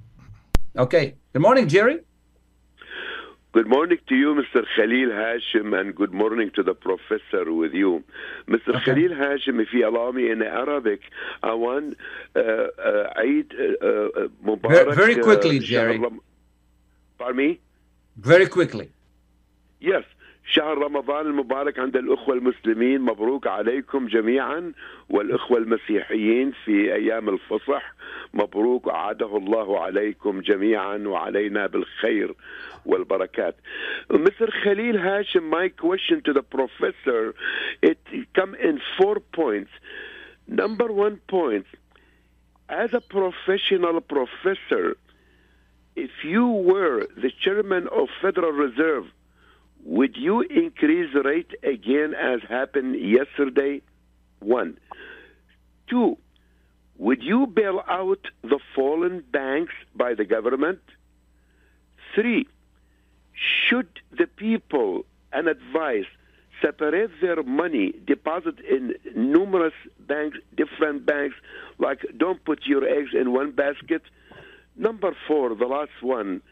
Okay. 0.76 1.14
Good 1.32 1.42
morning, 1.42 1.68
Jerry. 1.68 2.00
Good 3.52 3.68
morning 3.68 3.98
to 4.08 4.14
you, 4.14 4.34
Mr. 4.34 4.64
Khalil 4.74 5.10
Hashim, 5.10 5.78
and 5.78 5.94
good 5.94 6.14
morning 6.14 6.50
to 6.54 6.62
the 6.62 6.72
professor 6.72 7.52
with 7.52 7.74
you. 7.74 8.02
Mr. 8.48 8.76
Okay. 8.76 8.84
Khalil 8.86 9.10
Hashim, 9.10 9.60
if 9.60 9.74
you 9.74 9.86
allow 9.86 10.10
me 10.10 10.30
in 10.30 10.40
Arabic, 10.42 11.00
I 11.42 11.52
want 11.52 11.98
uh, 12.34 12.40
uh, 12.40 13.12
Eid 13.16 13.52
uh, 13.52 13.86
uh, 13.86 14.28
Mubarak. 14.42 14.94
very 14.94 15.20
uh, 15.20 15.22
quickly, 15.22 15.58
Jerry. 15.58 16.00
Pardon 17.18 17.36
me? 17.36 17.60
Very 18.16 18.46
quickly. 18.46 18.90
Yes. 19.80 20.04
شهر 20.44 20.78
رمضان 20.78 21.26
المبارك 21.26 21.78
عند 21.78 21.96
الأخوة 21.96 22.34
المسلمين 22.34 23.00
مبروك 23.00 23.46
عليكم 23.46 24.06
جميعا 24.06 24.72
والأخوة 25.08 25.58
المسيحيين 25.58 26.52
في 26.64 26.94
أيام 26.94 27.28
الفصح 27.28 27.91
مبروك 28.34 28.88
عاده 28.88 29.36
الله 29.36 29.80
عليكم 29.80 30.40
جميعا 30.40 30.96
وعلينا 30.96 31.66
بالخير 31.66 32.34
والبركات. 32.86 33.56
Mr. 34.10 34.48
Khalil 34.62 34.98
Hachem, 34.98 35.48
my 35.48 35.68
question 35.68 36.22
to 36.24 36.32
the 36.32 36.42
professor, 36.42 37.34
it 37.82 37.98
come 38.34 38.54
in 38.54 38.80
four 38.96 39.20
points. 39.20 39.70
Number 40.48 40.90
one 40.92 41.20
point, 41.28 41.66
as 42.68 42.94
a 42.94 43.00
professional 43.00 44.00
professor, 44.00 44.96
if 45.94 46.10
you 46.24 46.46
were 46.46 47.06
the 47.16 47.30
chairman 47.44 47.86
of 47.88 48.08
Federal 48.20 48.52
Reserve, 48.52 49.04
would 49.84 50.16
you 50.16 50.40
increase 50.40 51.14
rate 51.14 51.52
again 51.62 52.14
as 52.14 52.40
happened 52.48 52.96
yesterday? 52.98 53.82
One. 54.38 54.78
Two, 55.88 56.18
would 56.98 57.22
you 57.22 57.46
bail 57.46 57.82
out 57.88 58.26
the 58.42 58.58
fallen 58.74 59.24
banks 59.32 59.72
by 59.94 60.14
the 60.14 60.24
government? 60.24 60.80
Three, 62.14 62.46
should 63.34 63.88
the 64.16 64.26
people 64.26 65.04
and 65.32 65.48
advise 65.48 66.04
separate 66.60 67.10
their 67.20 67.42
money, 67.42 67.92
deposit 68.06 68.60
in 68.60 68.94
numerous 69.16 69.72
banks, 69.98 70.38
different 70.56 71.06
banks, 71.06 71.34
like 71.78 72.04
don't 72.16 72.44
put 72.44 72.66
your 72.66 72.84
eggs 72.86 73.10
in 73.14 73.32
one 73.32 73.52
basket? 73.52 74.02
Number 74.76 75.16
four, 75.26 75.54
the 75.54 75.66
last 75.66 76.02
one, 76.02 76.42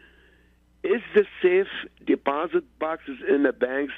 is 0.83 1.01
the 1.13 1.25
safe 1.41 1.67
deposit 2.05 2.63
boxes 2.79 3.17
in 3.27 3.43
the 3.43 3.53
banks 3.53 3.93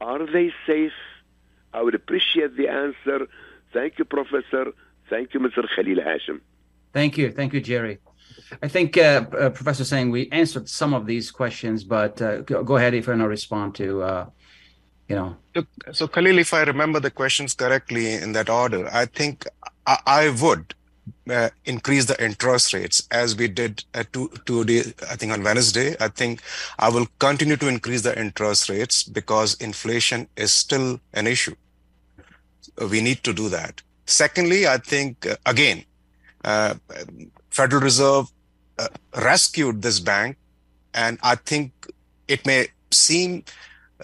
are 0.00 0.26
they 0.30 0.52
safe 0.66 0.92
i 1.72 1.80
would 1.80 1.94
appreciate 1.94 2.56
the 2.56 2.68
answer 2.68 3.26
thank 3.72 3.98
you 3.98 4.04
professor 4.04 4.72
thank 5.12 5.34
you 5.34 5.40
mr 5.46 5.64
khalil 5.76 6.02
hachem 6.08 6.38
Thank 6.92 7.16
you. 7.16 7.32
Thank 7.32 7.52
you, 7.54 7.60
Jerry. 7.60 7.98
I 8.62 8.68
think, 8.68 8.96
uh, 8.96 9.24
uh, 9.38 9.50
Professor 9.50 9.84
Singh, 9.84 10.10
we 10.10 10.28
answered 10.30 10.68
some 10.68 10.92
of 10.92 11.06
these 11.06 11.30
questions, 11.30 11.84
but 11.84 12.20
uh, 12.20 12.42
go, 12.42 12.62
go 12.62 12.76
ahead 12.76 12.94
if 12.94 13.06
you 13.06 13.12
want 13.12 13.22
to 13.22 13.28
respond 13.28 13.74
to, 13.76 14.02
uh, 14.02 14.26
you 15.08 15.16
know. 15.16 15.36
Look, 15.54 15.66
so 15.92 16.06
Khalil, 16.06 16.38
if 16.38 16.52
I 16.52 16.62
remember 16.64 17.00
the 17.00 17.10
questions 17.10 17.54
correctly 17.54 18.12
in 18.12 18.32
that 18.32 18.50
order, 18.50 18.88
I 18.92 19.06
think 19.06 19.46
I, 19.86 19.98
I 20.06 20.36
would 20.42 20.74
uh, 21.30 21.48
increase 21.64 22.04
the 22.04 22.22
interest 22.22 22.74
rates 22.74 23.06
as 23.10 23.34
we 23.36 23.48
did 23.48 23.84
at 23.94 24.12
two, 24.12 24.30
two 24.44 24.64
day, 24.64 24.80
I 25.10 25.16
think 25.16 25.32
on 25.32 25.42
Wednesday. 25.42 25.96
I 25.98 26.08
think 26.08 26.42
I 26.78 26.90
will 26.90 27.06
continue 27.18 27.56
to 27.56 27.68
increase 27.68 28.02
the 28.02 28.18
interest 28.20 28.68
rates 28.68 29.02
because 29.02 29.54
inflation 29.54 30.28
is 30.36 30.52
still 30.52 31.00
an 31.14 31.26
issue. 31.26 31.54
We 32.90 33.00
need 33.00 33.22
to 33.24 33.32
do 33.32 33.48
that. 33.48 33.82
Secondly, 34.06 34.66
I 34.66 34.78
think 34.78 35.26
uh, 35.26 35.36
again, 35.46 35.84
uh, 36.44 36.74
Federal 37.50 37.82
Reserve 37.82 38.26
uh, 38.78 38.88
rescued 39.16 39.82
this 39.82 40.00
bank, 40.00 40.36
and 40.94 41.18
I 41.22 41.36
think 41.36 41.72
it 42.28 42.44
may 42.46 42.68
seem 42.90 43.44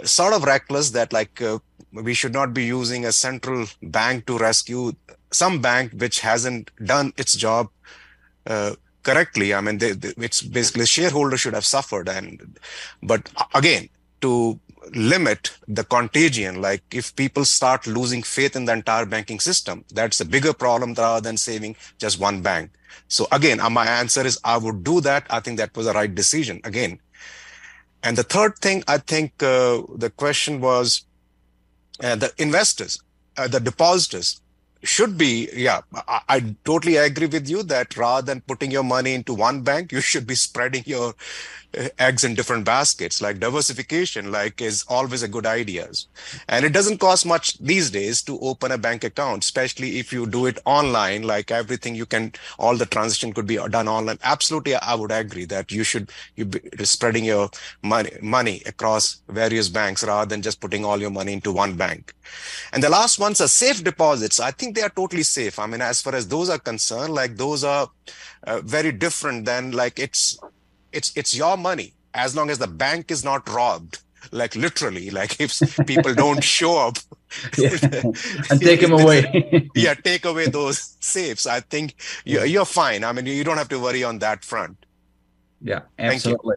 sort 0.04 0.34
of 0.34 0.44
reckless 0.44 0.90
that 0.90 1.12
like 1.12 1.42
uh, 1.42 1.58
we 1.92 2.14
should 2.14 2.32
not 2.32 2.54
be 2.54 2.64
using 2.64 3.04
a 3.04 3.12
central 3.12 3.66
bank 3.82 4.26
to 4.26 4.38
rescue 4.38 4.92
some 5.30 5.60
bank 5.60 5.92
which 5.92 6.20
hasn't 6.20 6.70
done 6.84 7.12
its 7.16 7.34
job 7.34 7.68
uh, 8.46 8.74
correctly. 9.02 9.54
I 9.54 9.60
mean, 9.60 9.78
they, 9.78 9.92
they, 9.92 10.12
it's 10.18 10.42
basically 10.42 10.86
shareholders 10.86 11.40
should 11.40 11.54
have 11.54 11.64
suffered. 11.66 12.08
And 12.08 12.58
but 13.02 13.30
again, 13.54 13.88
to 14.20 14.58
limit 14.94 15.50
the 15.66 15.84
contagion, 15.84 16.60
like 16.60 16.82
if 16.92 17.14
people 17.16 17.44
start 17.44 17.86
losing 17.86 18.22
faith 18.22 18.56
in 18.56 18.64
the 18.64 18.72
entire 18.72 19.06
banking 19.06 19.40
system, 19.40 19.84
that's 19.92 20.20
a 20.20 20.24
bigger 20.24 20.52
problem 20.52 20.94
rather 20.94 21.20
than 21.20 21.36
saving 21.36 21.76
just 21.98 22.20
one 22.20 22.42
bank. 22.42 22.70
So 23.08 23.26
again, 23.32 23.60
uh, 23.60 23.70
my 23.70 23.86
answer 23.86 24.24
is 24.26 24.38
I 24.44 24.56
would 24.58 24.84
do 24.84 25.00
that. 25.02 25.26
I 25.30 25.40
think 25.40 25.58
that 25.58 25.76
was 25.76 25.86
the 25.86 25.92
right 25.92 26.14
decision. 26.14 26.60
Again. 26.64 27.00
And 28.02 28.16
the 28.16 28.22
third 28.22 28.58
thing, 28.58 28.84
I 28.86 28.98
think 28.98 29.42
uh, 29.42 29.82
the 29.96 30.12
question 30.16 30.60
was 30.60 31.04
uh, 32.02 32.16
the 32.16 32.32
investors, 32.38 33.02
uh, 33.36 33.48
the 33.48 33.60
depositors 33.60 34.40
should 34.82 35.18
be 35.18 35.48
yeah 35.52 35.80
I, 36.06 36.20
I, 36.28 36.54
totally 36.64 36.96
agree 36.96 37.26
with 37.26 37.48
you 37.48 37.62
that 37.64 37.96
rather 37.96 38.24
than 38.24 38.42
putting 38.42 38.70
your 38.70 38.84
money 38.84 39.14
into 39.14 39.34
one 39.34 39.62
bank 39.62 39.90
you 39.90 40.00
should 40.00 40.26
be 40.26 40.36
spreading 40.36 40.84
your 40.86 41.14
uh, 41.76 41.88
eggs 41.98 42.24
in 42.24 42.34
different 42.34 42.64
baskets. 42.64 43.20
Like 43.20 43.40
diversification 43.40 44.32
like 44.32 44.62
is 44.62 44.86
always 44.88 45.22
a 45.22 45.28
good 45.28 45.44
idea. 45.44 45.88
And 46.48 46.64
it 46.64 46.72
doesn't 46.72 46.96
cost 46.98 47.26
much 47.26 47.58
these 47.58 47.90
days 47.90 48.22
to 48.22 48.38
open 48.40 48.72
a 48.72 48.78
bank 48.78 49.04
account 49.04 49.44
especially 49.44 49.98
if 49.98 50.10
you 50.12 50.26
do 50.26 50.46
it 50.46 50.58
online. 50.64 51.24
Like 51.24 51.50
everything 51.50 51.94
you 51.94 52.06
can 52.06 52.32
all 52.58 52.76
the 52.76 52.86
transaction 52.86 53.34
could 53.34 53.46
be 53.46 53.56
done 53.56 53.88
online. 53.88 54.18
Absolutely 54.22 54.76
i 54.76 54.94
would 54.94 55.12
agree 55.12 55.44
that 55.44 55.70
you 55.70 55.84
should 55.84 56.10
you 56.36 56.46
be 56.46 56.60
spreading 56.84 57.24
your 57.24 57.50
money 57.82 58.12
money 58.22 58.62
across 58.64 59.20
various 59.28 59.68
banks 59.68 60.02
rather 60.04 60.28
than 60.28 60.40
just 60.40 60.60
putting 60.60 60.84
all 60.84 60.98
your 60.98 61.10
money 61.10 61.34
into 61.34 61.52
one 61.52 61.76
bank. 61.76 62.14
And 62.72 62.82
the 62.82 62.88
last 62.88 63.18
ones 63.18 63.40
are 63.40 63.48
safe 63.48 63.84
deposits. 63.84 64.40
I 64.40 64.52
think 64.52 64.67
they 64.74 64.82
are 64.82 64.90
totally 64.90 65.22
safe. 65.22 65.58
I 65.58 65.66
mean 65.66 65.80
as 65.80 66.00
far 66.00 66.14
as 66.14 66.28
those 66.28 66.48
are 66.50 66.58
concerned 66.58 67.14
like 67.14 67.36
those 67.36 67.64
are 67.64 67.88
uh, 68.44 68.60
very 68.62 68.92
different 68.92 69.44
than 69.44 69.72
like 69.72 69.98
it's 69.98 70.38
it's 70.92 71.16
it's 71.16 71.34
your 71.34 71.56
money. 71.56 71.94
As 72.14 72.34
long 72.34 72.50
as 72.50 72.58
the 72.58 72.66
bank 72.66 73.10
is 73.10 73.24
not 73.24 73.48
robbed 73.48 74.00
like 74.32 74.54
literally 74.56 75.10
like 75.10 75.40
if 75.40 75.60
people 75.86 76.14
don't 76.14 76.42
show 76.42 76.78
up. 76.78 76.98
Yeah. 77.56 77.76
and 78.50 78.60
take 78.60 78.80
them 78.80 78.92
away. 78.92 79.68
Yeah 79.74 79.94
take 79.94 80.24
away 80.24 80.46
those 80.46 80.96
safes. 81.00 81.46
I 81.46 81.60
think 81.60 81.94
you're, 82.24 82.44
you're 82.44 82.64
fine. 82.64 83.04
I 83.04 83.12
mean 83.12 83.26
you 83.26 83.44
don't 83.44 83.58
have 83.58 83.68
to 83.68 83.80
worry 83.80 84.04
on 84.04 84.18
that 84.20 84.44
front. 84.44 84.84
Yeah 85.60 85.82
absolutely. 85.98 86.56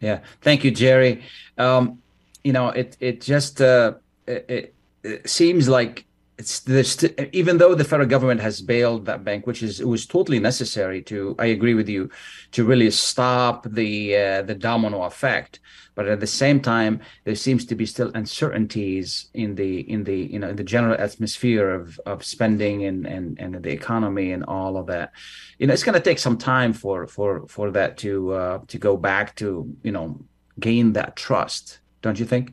Yeah. 0.00 0.20
Thank 0.42 0.64
you 0.64 0.70
jerry. 0.70 1.22
Um 1.56 2.02
you 2.44 2.52
know 2.52 2.68
it 2.68 2.96
it 3.00 3.20
just 3.20 3.60
uh 3.60 3.94
it, 4.26 4.74
it 5.02 5.28
seems 5.28 5.68
like 5.68 6.04
it's 6.38 6.60
this 6.60 7.04
even 7.32 7.58
though 7.58 7.74
the 7.74 7.84
federal 7.84 8.08
government 8.08 8.40
has 8.40 8.60
bailed 8.60 9.06
that 9.06 9.24
bank 9.24 9.46
which 9.46 9.62
is 9.62 9.80
it 9.80 9.88
was 9.88 10.06
totally 10.06 10.38
necessary 10.38 11.02
to 11.02 11.34
i 11.38 11.46
agree 11.46 11.74
with 11.74 11.88
you 11.88 12.08
to 12.50 12.64
really 12.64 12.90
stop 12.90 13.66
the 13.70 14.16
uh, 14.16 14.42
the 14.42 14.54
domino 14.54 15.02
effect. 15.04 15.60
But 15.94 16.06
at 16.06 16.20
the 16.20 16.26
same 16.26 16.60
time 16.60 17.00
there 17.24 17.34
seems 17.34 17.64
to 17.66 17.74
be 17.74 17.84
still 17.86 18.10
uncertainties 18.14 19.28
in 19.34 19.54
the 19.54 19.80
in 19.90 20.04
the 20.04 20.16
you 20.16 20.38
know 20.38 20.50
in 20.50 20.56
the 20.56 20.64
general 20.64 20.96
atmosphere 20.98 21.70
of 21.70 22.00
of 22.06 22.24
spending 22.24 22.84
and 22.84 23.06
and 23.06 23.38
and 23.38 23.62
the 23.62 23.70
economy 23.70 24.32
and 24.32 24.44
all 24.44 24.76
of 24.76 24.86
that. 24.86 25.12
You 25.58 25.66
know 25.66 25.74
it's 25.74 25.82
going 25.82 25.98
to 25.98 26.08
take 26.08 26.18
some 26.18 26.38
time 26.38 26.72
for 26.72 27.06
for 27.06 27.46
for 27.48 27.70
that 27.72 27.98
to 27.98 28.32
uh, 28.32 28.58
to 28.68 28.78
go 28.78 28.96
back 28.96 29.34
to 29.36 29.74
you 29.82 29.92
know 29.92 30.20
gain 30.58 30.92
that 30.92 31.14
trust 31.14 31.78
don't 32.02 32.18
you 32.18 32.26
think 32.26 32.52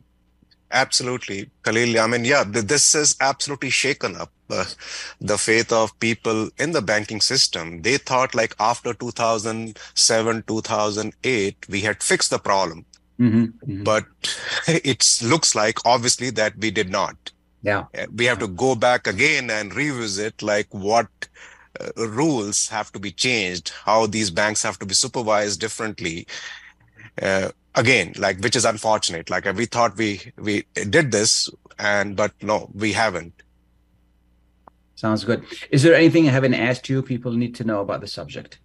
Absolutely, 0.76 1.50
Khalil. 1.64 1.98
I 1.98 2.06
mean, 2.06 2.24
yeah, 2.26 2.44
this 2.46 2.92
has 2.92 3.16
absolutely 3.20 3.70
shaken 3.70 4.14
up 4.14 4.30
uh, 4.50 4.66
the 5.20 5.38
faith 5.38 5.72
of 5.72 5.98
people 6.00 6.50
in 6.58 6.72
the 6.72 6.82
banking 6.82 7.22
system. 7.22 7.80
They 7.80 7.96
thought 7.96 8.34
like 8.34 8.54
after 8.60 8.92
2007, 8.92 10.44
2008, 10.46 11.68
we 11.70 11.80
had 11.80 12.02
fixed 12.02 12.30
the 12.30 12.38
problem. 12.38 12.84
Mm-hmm, 13.18 13.44
mm-hmm. 13.44 13.84
But 13.84 14.04
it 14.68 15.02
looks 15.22 15.54
like 15.54 15.78
obviously 15.86 16.28
that 16.30 16.58
we 16.58 16.70
did 16.70 16.90
not. 16.90 17.16
Yeah. 17.62 17.84
Uh, 17.98 18.06
we 18.14 18.26
have 18.26 18.38
to 18.40 18.48
go 18.48 18.74
back 18.74 19.06
again 19.06 19.48
and 19.48 19.74
revisit 19.74 20.42
like 20.42 20.68
what 20.74 21.08
uh, 21.80 22.06
rules 22.06 22.68
have 22.68 22.92
to 22.92 22.98
be 22.98 23.12
changed, 23.12 23.72
how 23.84 24.06
these 24.06 24.30
banks 24.30 24.62
have 24.62 24.78
to 24.80 24.86
be 24.86 24.94
supervised 24.94 25.58
differently. 25.58 26.26
Uh, 27.20 27.50
again 27.76 28.12
like 28.16 28.38
which 28.40 28.56
is 28.56 28.64
unfortunate. 28.64 29.30
Like 29.30 29.44
we 29.54 29.66
thought 29.66 29.96
we 29.96 30.32
we 30.36 30.64
did 30.74 31.12
this 31.12 31.48
and 31.78 32.16
but 32.16 32.32
no 32.42 32.70
we 32.74 32.92
haven't. 32.92 33.42
Sounds 34.94 35.24
good. 35.24 35.44
Is 35.70 35.82
there 35.82 35.94
anything 35.94 36.26
i 36.26 36.32
haven't 36.32 36.54
asked 36.54 36.88
you 36.88 37.02
people 37.02 37.32
need 37.32 37.54
to 37.56 37.64
know 37.64 37.80
about 37.80 38.00
the 38.00 38.08
subject? 38.08 38.58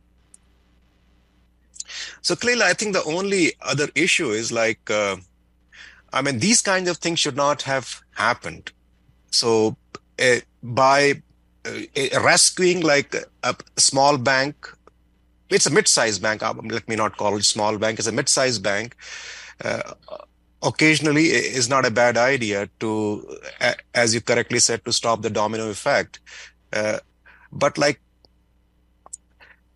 So 2.21 2.35
clearly 2.35 2.63
i 2.63 2.73
think 2.73 2.93
the 2.93 3.03
only 3.03 3.53
other 3.61 3.89
issue 3.95 4.29
is 4.29 4.51
like 4.51 4.89
uh, 4.89 5.17
i 6.13 6.21
mean 6.21 6.39
these 6.39 6.61
kinds 6.61 6.89
of 6.89 6.97
things 6.97 7.19
should 7.19 7.35
not 7.35 7.61
have 7.63 8.01
happened. 8.15 8.71
So 9.31 9.77
uh, 10.19 10.39
by 10.63 11.21
uh, 11.65 12.21
rescuing 12.21 12.81
like 12.81 13.15
a 13.43 13.55
small 13.77 14.17
bank 14.17 14.55
it's 15.51 15.65
a 15.65 15.71
mid-sized 15.71 16.21
bank. 16.21 16.43
Um, 16.43 16.67
let 16.69 16.87
me 16.87 16.95
not 16.95 17.17
call 17.17 17.35
it 17.37 17.45
small 17.45 17.77
bank. 17.77 17.99
It's 17.99 18.07
a 18.07 18.11
mid-sized 18.11 18.63
bank. 18.63 18.95
Uh, 19.63 19.93
occasionally, 20.63 21.25
is 21.25 21.69
not 21.69 21.85
a 21.85 21.91
bad 21.91 22.17
idea 22.17 22.69
to, 22.79 23.37
as 23.93 24.13
you 24.13 24.21
correctly 24.21 24.59
said, 24.59 24.83
to 24.85 24.93
stop 24.93 25.21
the 25.21 25.29
domino 25.29 25.69
effect. 25.69 26.19
Uh, 26.71 26.99
but 27.51 27.77
like, 27.77 27.99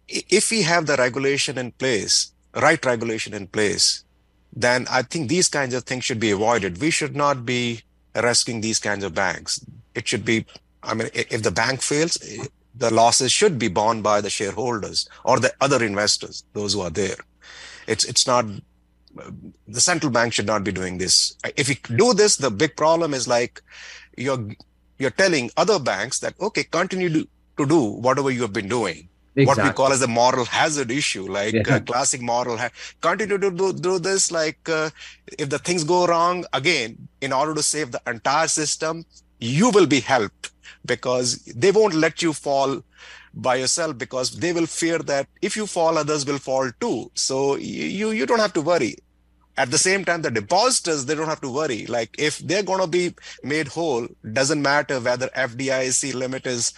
if 0.08 0.52
we 0.52 0.62
have 0.62 0.86
the 0.86 0.96
regulation 0.96 1.58
in 1.58 1.72
place, 1.72 2.32
right 2.56 2.84
regulation 2.86 3.34
in 3.34 3.48
place, 3.48 4.04
then 4.56 4.88
I 4.90 5.02
think 5.02 5.28
these 5.28 5.50
kinds 5.50 5.74
of 5.74 5.84
things 5.84 6.06
should 6.06 6.20
be 6.20 6.32
avoided. 6.32 6.80
We 6.80 6.92
should 6.92 7.16
not 7.16 7.46
be 7.46 7.82
rescuing 8.16 8.62
these 8.62 8.80
kinds 8.80 9.04
of 9.04 9.14
banks. 9.14 9.66
It 9.94 10.08
should 10.08 10.24
be, 10.24 10.46
I 10.84 10.94
mean, 10.94 11.10
if 11.14 11.44
the 11.44 11.52
bank 11.52 11.82
fails, 11.82 12.18
the 12.78 12.94
losses 12.94 13.32
should 13.32 13.58
be 13.58 13.68
borne 13.68 14.02
by 14.02 14.22
the 14.22 14.30
shareholders 14.30 15.08
or 15.24 15.40
the 15.40 15.54
other 15.62 15.84
investors, 15.84 16.44
those 16.54 16.74
who 16.74 16.82
are 16.82 16.90
there. 16.90 17.18
It's 17.88 18.04
it's 18.06 18.28
not 18.28 18.46
the 19.68 19.82
central 19.82 20.12
bank 20.12 20.34
should 20.34 20.46
not 20.46 20.64
be 20.64 20.72
doing 20.72 20.98
this. 20.98 21.36
If 21.56 21.70
you 21.70 21.76
do 21.98 22.14
this, 22.14 22.36
the 22.36 22.52
big 22.52 22.76
problem 22.76 23.14
is 23.14 23.28
like 23.28 23.62
you're 24.18 24.50
you're 24.98 25.12
telling 25.12 25.52
other 25.58 25.80
banks 25.80 26.20
that 26.20 26.34
okay, 26.40 26.64
continue 26.64 27.10
to, 27.10 27.28
to 27.58 27.66
do 27.66 27.82
whatever 27.82 28.32
you 28.32 28.42
have 28.42 28.54
been 28.54 28.68
doing. 28.68 29.08
Exactly. 29.38 29.64
What 29.64 29.70
we 29.70 29.76
call 29.76 29.92
as 29.92 30.02
a 30.02 30.08
moral 30.08 30.46
hazard 30.46 30.92
issue, 30.92 31.28
like 31.28 31.54
yeah. 31.54 31.80
classic 31.80 32.22
moral, 32.22 32.56
ha- 32.56 32.70
continue 33.02 33.38
to 33.38 33.52
do, 33.52 33.74
do 33.74 34.00
this. 34.00 34.32
Like 34.32 34.58
uh, 34.70 34.90
if 35.38 35.50
the 35.50 35.60
things 35.60 35.84
go 35.84 36.08
wrong 36.08 36.46
again, 36.54 37.10
in 37.20 37.34
order 37.34 37.54
to 37.54 37.62
save 37.62 37.92
the 37.92 38.02
entire 38.08 38.48
system, 38.48 39.04
you 39.40 39.72
will 39.72 39.88
be 39.88 40.00
helped 40.00 40.45
because 40.86 41.38
they 41.46 41.72
won't 41.72 41.94
let 41.94 42.22
you 42.22 42.34
fall 42.34 42.82
by 43.34 43.56
yourself 43.56 43.98
because 43.98 44.32
they 44.32 44.54
will 44.54 44.66
fear 44.66 45.00
that 45.00 45.28
if 45.42 45.56
you 45.56 45.68
fall 45.68 45.98
others 45.98 46.26
will 46.26 46.38
fall 46.38 46.72
too. 46.80 47.12
So 47.14 47.56
you 47.58 48.12
you 48.12 48.26
don't 48.26 48.40
have 48.40 48.54
to 48.54 48.62
worry. 48.62 48.98
At 49.58 49.72
the 49.72 49.78
same 49.78 50.06
time 50.06 50.22
the 50.22 50.32
depositors 50.32 51.06
they 51.06 51.16
don't 51.16 51.28
have 51.28 51.42
to 51.42 51.52
worry. 51.52 51.86
Like 51.86 52.16
if 52.18 52.40
they're 52.40 52.64
going 52.64 52.82
to 52.82 52.88
be 52.88 53.16
made 53.44 53.68
whole 53.68 54.08
doesn't 54.34 54.62
matter 54.62 55.00
whether 55.00 55.28
fdic 55.30 56.14
limit 56.14 56.48
is 56.48 56.74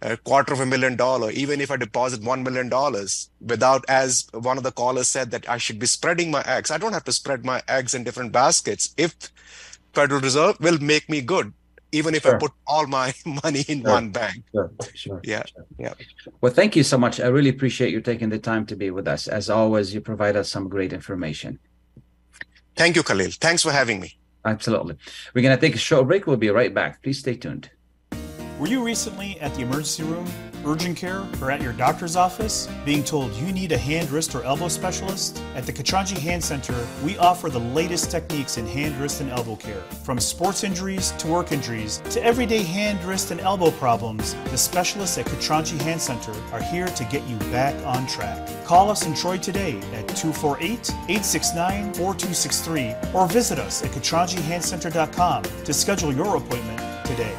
a 0.00 0.16
quarter 0.16 0.52
of 0.52 0.60
a 0.60 0.66
million 0.66 0.94
dollar 0.94 1.28
even 1.32 1.60
if 1.60 1.72
i 1.72 1.76
deposit 1.76 2.22
one 2.22 2.44
million 2.44 2.68
dollars 2.68 3.30
without 3.40 3.84
as 3.88 4.28
one 4.32 4.56
of 4.56 4.62
the 4.62 4.70
callers 4.70 5.08
said 5.08 5.32
that 5.32 5.48
i 5.48 5.58
should 5.58 5.80
be 5.80 5.86
spreading 5.86 6.30
my 6.30 6.40
eggs. 6.42 6.70
I 6.70 6.78
don't 6.78 6.92
have 6.92 7.02
to 7.04 7.12
spread 7.12 7.44
my 7.44 7.62
eggs 7.66 7.94
in 7.94 8.04
different 8.04 8.30
baskets 8.30 8.94
if 8.96 9.16
federal 9.92 10.20
reserve 10.20 10.60
will 10.60 10.78
make 10.78 11.08
me 11.08 11.20
good 11.20 11.52
even 11.92 12.14
if 12.14 12.22
sure. 12.22 12.36
I 12.36 12.38
put 12.38 12.52
all 12.66 12.86
my 12.86 13.14
money 13.44 13.64
in 13.68 13.82
sure. 13.82 13.90
one 13.90 14.10
bank. 14.10 14.44
Sure, 14.52 14.70
sure. 14.94 15.20
Yeah, 15.24 15.42
yeah. 15.78 15.94
Well, 16.40 16.52
thank 16.52 16.76
you 16.76 16.82
so 16.82 16.98
much. 16.98 17.20
I 17.20 17.28
really 17.28 17.50
appreciate 17.50 17.92
you 17.92 18.00
taking 18.00 18.28
the 18.28 18.38
time 18.38 18.66
to 18.66 18.76
be 18.76 18.90
with 18.90 19.08
us. 19.08 19.28
As 19.28 19.50
always, 19.50 19.94
you 19.94 20.00
provide 20.00 20.36
us 20.36 20.50
some 20.50 20.68
great 20.68 20.92
information. 20.92 21.58
Thank 22.76 22.96
you, 22.96 23.02
Khalil. 23.02 23.30
Thanks 23.40 23.62
for 23.62 23.72
having 23.72 24.00
me. 24.00 24.18
Absolutely. 24.44 24.96
We're 25.34 25.42
going 25.42 25.56
to 25.56 25.60
take 25.60 25.74
a 25.74 25.78
short 25.78 26.06
break. 26.06 26.26
We'll 26.26 26.36
be 26.36 26.50
right 26.50 26.72
back. 26.72 27.02
Please 27.02 27.18
stay 27.18 27.36
tuned. 27.36 27.70
Were 28.58 28.66
you 28.66 28.82
recently 28.82 29.38
at 29.38 29.54
the 29.54 29.62
emergency 29.62 30.02
room, 30.02 30.26
urgent 30.66 30.96
care, 30.96 31.24
or 31.40 31.52
at 31.52 31.62
your 31.62 31.72
doctor's 31.72 32.16
office 32.16 32.68
being 32.84 33.04
told 33.04 33.32
you 33.34 33.52
need 33.52 33.70
a 33.70 33.78
hand, 33.78 34.10
wrist, 34.10 34.34
or 34.34 34.42
elbow 34.42 34.66
specialist? 34.66 35.40
At 35.54 35.64
the 35.64 35.72
Katranji 35.72 36.18
Hand 36.18 36.42
Center, 36.42 36.74
we 37.04 37.16
offer 37.18 37.50
the 37.50 37.60
latest 37.60 38.10
techniques 38.10 38.56
in 38.56 38.66
hand, 38.66 39.00
wrist, 39.00 39.20
and 39.20 39.30
elbow 39.30 39.54
care. 39.54 39.82
From 40.02 40.18
sports 40.18 40.64
injuries 40.64 41.12
to 41.18 41.28
work 41.28 41.52
injuries 41.52 42.02
to 42.10 42.24
everyday 42.24 42.64
hand, 42.64 43.02
wrist, 43.04 43.30
and 43.30 43.40
elbow 43.40 43.70
problems, 43.70 44.34
the 44.50 44.58
specialists 44.58 45.18
at 45.18 45.26
Katranji 45.26 45.80
Hand 45.82 46.02
Center 46.02 46.32
are 46.52 46.62
here 46.62 46.88
to 46.88 47.04
get 47.04 47.24
you 47.28 47.36
back 47.52 47.76
on 47.86 48.08
track. 48.08 48.48
Call 48.64 48.90
us 48.90 49.06
in 49.06 49.14
Troy 49.14 49.38
today 49.38 49.76
at 49.94 50.08
248 50.16 50.90
869 50.90 51.94
4263 51.94 52.96
or 53.14 53.28
visit 53.28 53.60
us 53.60 53.84
at 53.84 53.92
katranjihandcenter.com 53.92 55.44
to 55.44 55.72
schedule 55.72 56.12
your 56.12 56.36
appointment 56.36 57.06
today. 57.06 57.38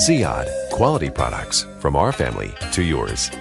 Ziyad, 0.00 0.48
quality 0.70 1.10
products 1.10 1.66
from 1.80 1.96
our 1.96 2.12
family 2.12 2.54
to 2.70 2.84
yours. 2.84 3.32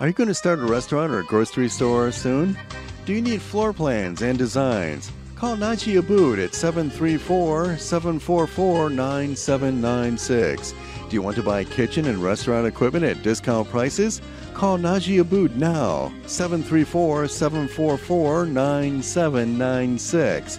Are 0.00 0.08
you 0.08 0.12
going 0.12 0.26
to 0.26 0.34
start 0.34 0.58
a 0.58 0.64
restaurant 0.64 1.12
or 1.12 1.20
a 1.20 1.24
grocery 1.24 1.68
store 1.68 2.10
soon? 2.10 2.58
Do 3.06 3.12
you 3.12 3.22
need 3.22 3.40
floor 3.40 3.72
plans 3.72 4.22
and 4.22 4.36
designs? 4.36 5.12
Call 5.36 5.56
Naji 5.56 6.00
Abood 6.00 6.44
at 6.44 6.56
734 6.56 7.78
744 7.78 8.90
9796. 8.90 10.72
Do 10.72 11.14
you 11.14 11.22
want 11.22 11.36
to 11.36 11.44
buy 11.44 11.62
kitchen 11.62 12.06
and 12.06 12.18
restaurant 12.18 12.66
equipment 12.66 13.04
at 13.04 13.22
discount 13.22 13.68
prices? 13.68 14.20
Call 14.54 14.76
Naji 14.76 15.22
Abood 15.22 15.54
now, 15.54 16.12
734 16.26 17.28
744 17.28 18.46
9796. 18.46 20.58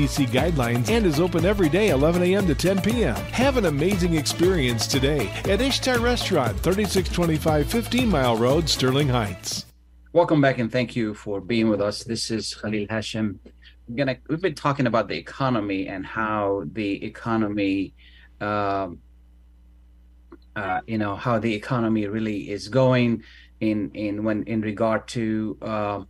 CDC 0.01 0.27
guidelines 0.29 0.89
and 0.89 1.05
is 1.05 1.19
open 1.19 1.45
every 1.45 1.69
day 1.69 1.89
11 1.89 2.23
a.m. 2.23 2.47
to 2.47 2.55
10 2.55 2.81
p.m. 2.81 3.15
Have 3.15 3.57
an 3.57 3.65
amazing 3.65 4.15
experience 4.15 4.87
today 4.87 5.29
at 5.45 5.61
Ishtar 5.61 5.99
Restaurant, 5.99 6.57
3625 6.59 7.69
15 7.69 8.09
Mile 8.09 8.35
Road, 8.35 8.67
Sterling 8.67 9.07
Heights. 9.07 9.65
Welcome 10.13 10.41
back 10.41 10.57
and 10.57 10.71
thank 10.71 10.95
you 10.95 11.13
for 11.13 11.39
being 11.39 11.69
with 11.69 11.81
us. 11.81 12.03
This 12.03 12.31
is 12.31 12.55
Khalil 12.55 12.87
Hachem. 12.89 13.39
We're 13.87 13.95
gonna, 13.95 14.17
we've 14.27 14.41
been 14.41 14.55
talking 14.55 14.87
about 14.87 15.07
the 15.07 15.17
economy 15.17 15.87
and 15.87 16.03
how 16.03 16.63
the 16.71 17.03
economy, 17.05 17.93
um, 18.39 18.99
uh, 20.55 20.81
you 20.87 20.97
know, 20.97 21.15
how 21.15 21.37
the 21.37 21.53
economy 21.53 22.07
really 22.07 22.49
is 22.49 22.69
going 22.69 23.23
in 23.59 23.91
in 23.93 24.23
when 24.23 24.43
in 24.43 24.61
regard 24.61 25.07
to 25.09 25.57
uh, 25.61 26.01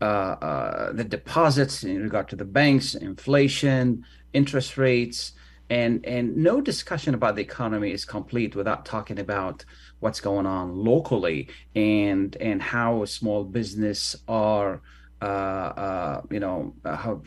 uh, 0.00 0.04
uh, 0.04 0.92
the 0.92 1.04
deposits, 1.04 1.84
in 1.84 2.02
regard 2.02 2.28
to 2.28 2.36
the 2.36 2.44
banks, 2.44 2.94
inflation, 2.94 4.04
interest 4.32 4.76
rates, 4.76 5.32
and 5.70 6.04
and 6.04 6.36
no 6.36 6.60
discussion 6.60 7.14
about 7.14 7.34
the 7.34 7.42
economy 7.42 7.90
is 7.90 8.04
complete 8.04 8.54
without 8.54 8.84
talking 8.84 9.18
about 9.18 9.64
what's 10.00 10.20
going 10.20 10.46
on 10.46 10.76
locally 10.76 11.48
and 11.74 12.36
and 12.36 12.62
how 12.62 13.04
small 13.04 13.42
business 13.42 14.14
are 14.28 14.82
uh, 15.22 15.24
uh, 15.24 16.20
you 16.30 16.40
know 16.40 16.74
how 16.84 17.22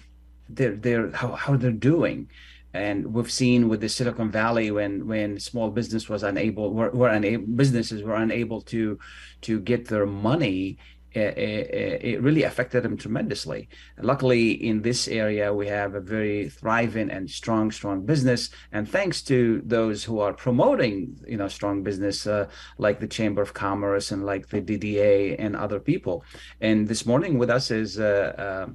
they're 0.48 0.76
they're 0.76 1.12
how, 1.12 1.34
how 1.34 1.56
they're 1.56 1.72
doing. 1.72 2.30
And 2.72 3.14
we've 3.14 3.32
seen 3.32 3.68
with 3.68 3.82
the 3.82 3.90
Silicon 3.90 4.30
Valley 4.30 4.70
when 4.70 5.08
when 5.08 5.40
small 5.40 5.72
business 5.72 6.08
was 6.08 6.22
unable 6.22 6.72
were, 6.72 6.92
were 6.92 7.10
unable 7.10 7.48
businesses 7.48 8.04
were 8.04 8.16
unable 8.16 8.62
to 8.62 9.00
to 9.42 9.60
get 9.60 9.88
their 9.88 10.06
money 10.06 10.78
it, 11.14 12.04
it, 12.04 12.22
really 12.22 12.44
affected 12.44 12.84
them 12.84 12.98
tremendously. 12.98 13.70
Luckily, 14.02 14.52
in 14.52 14.82
this 14.82 15.08
area, 15.08 15.54
we 15.54 15.68
have 15.68 15.96
a 15.96 16.02
very 16.02 16.50
thriving 16.50 17.10
and 17.10 17.30
strong, 17.30 17.72
strong 17.72 18.06
business. 18.06 18.50
And 18.72 18.88
thanks 18.88 19.22
to 19.24 19.62
those 19.66 20.04
who 20.04 20.20
are 20.20 20.34
promoting, 20.34 21.20
you 21.28 21.38
know, 21.38 21.48
strong 21.48 21.82
business, 21.82 22.28
uh, 22.28 22.48
like 22.78 23.00
the 23.00 23.08
Chamber 23.08 23.42
of 23.42 23.54
Commerce 23.54 24.12
and 24.12 24.26
like 24.26 24.50
the 24.50 24.62
DDA 24.62 25.36
and 25.40 25.56
other 25.56 25.80
people. 25.80 26.24
And 26.62 26.88
this 26.88 27.06
morning 27.06 27.38
with 27.38 27.50
us 27.50 27.72
is 27.72 28.00
uh, 28.00 28.68
uh, 28.68 28.72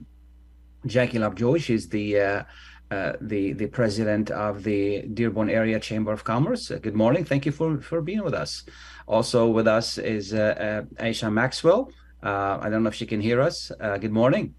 Jackie 0.87 1.19
Lovejoy. 1.19 1.59
She's 1.59 1.89
the 1.89 2.21
uh, 2.21 2.43
uh, 2.91 3.13
the 3.21 3.53
the 3.55 3.67
president 3.67 4.31
of 4.31 4.63
the 4.65 5.03
Dearborn 5.03 5.51
Area 5.51 5.79
Chamber 5.79 6.13
of 6.13 6.25
Commerce. 6.25 6.71
Uh, 6.71 6.79
good 6.79 6.95
morning. 6.95 7.25
Thank 7.25 7.47
you 7.47 7.53
for 7.53 7.81
for 7.81 8.03
being 8.03 8.25
with 8.25 8.35
us. 8.35 8.65
Also 9.07 9.49
with 9.49 9.69
us 9.69 9.99
is 9.99 10.33
Aisha 10.33 11.33
Maxwell. 11.33 11.91
Uh, 12.25 12.59
I 12.61 12.71
don't 12.71 12.83
know 12.83 12.89
if 12.89 12.95
she 12.95 13.07
can 13.07 13.21
hear 13.21 13.43
us. 13.43 13.71
Uh, 13.79 13.99
good 13.99 14.13
morning. 14.13 14.55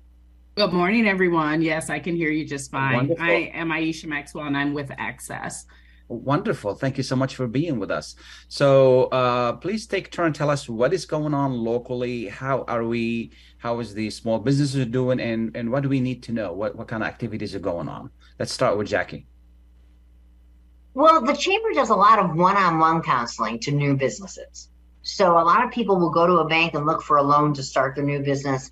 Good 0.56 0.71
morning, 0.71 1.08
everyone. 1.08 1.63
Yes, 1.63 1.89
I 1.89 1.99
can 1.99 2.15
hear 2.15 2.30
you 2.30 2.45
just 2.45 2.69
fine. 2.69 2.93
Wonderful. 2.93 3.25
I 3.25 3.51
am 3.54 3.69
Aisha 3.69 4.06
Maxwell, 4.06 4.45
and 4.45 4.56
I'm 4.56 4.73
with 4.73 4.91
Access. 4.97 5.65
Wonderful. 6.08 6.75
Thank 6.75 6.97
you 6.97 7.04
so 7.04 7.15
much 7.15 7.36
for 7.36 7.47
being 7.47 7.80
with 7.80 7.89
us. 7.89 8.15
So, 8.47 9.06
uh, 9.06 9.54
please 9.54 9.88
take 9.88 10.12
turn. 10.12 10.34
Tell 10.34 10.51
us 10.51 10.69
what 10.69 10.93
is 10.93 11.08
going 11.08 11.34
on 11.34 11.54
locally. 11.54 12.28
How 12.28 12.63
are 12.67 12.86
we? 12.86 13.32
How 13.58 13.80
is 13.80 13.95
the 13.95 14.12
small 14.12 14.38
businesses 14.38 14.86
doing? 14.86 15.19
And 15.19 15.58
and 15.58 15.71
what 15.71 15.82
do 15.82 15.89
we 15.89 15.99
need 15.99 16.21
to 16.23 16.32
know? 16.32 16.54
What 16.54 16.75
what 16.75 16.88
kind 16.88 17.01
of 17.01 17.10
activities 17.10 17.56
are 17.56 17.60
going 17.60 17.89
on? 17.89 18.11
Let's 18.38 18.51
start 18.51 18.78
with 18.78 18.88
Jackie. 18.88 19.26
Well, 20.93 21.22
the 21.22 21.34
chamber 21.34 21.74
does 21.74 21.89
a 21.89 21.95
lot 21.95 22.20
of 22.20 22.38
one-on-one 22.38 23.01
counseling 23.01 23.59
to 23.61 23.72
new 23.72 23.97
businesses. 23.97 24.70
So 25.06 25.38
a 25.38 25.45
lot 25.45 25.64
of 25.64 25.70
people 25.70 25.99
will 25.99 26.10
go 26.10 26.26
to 26.26 26.38
a 26.39 26.45
bank 26.45 26.74
and 26.74 26.88
look 26.88 27.03
for 27.03 27.18
a 27.18 27.24
loan 27.24 27.53
to 27.53 27.64
start 27.64 27.95
their 27.95 28.03
new 28.03 28.24
business. 28.24 28.72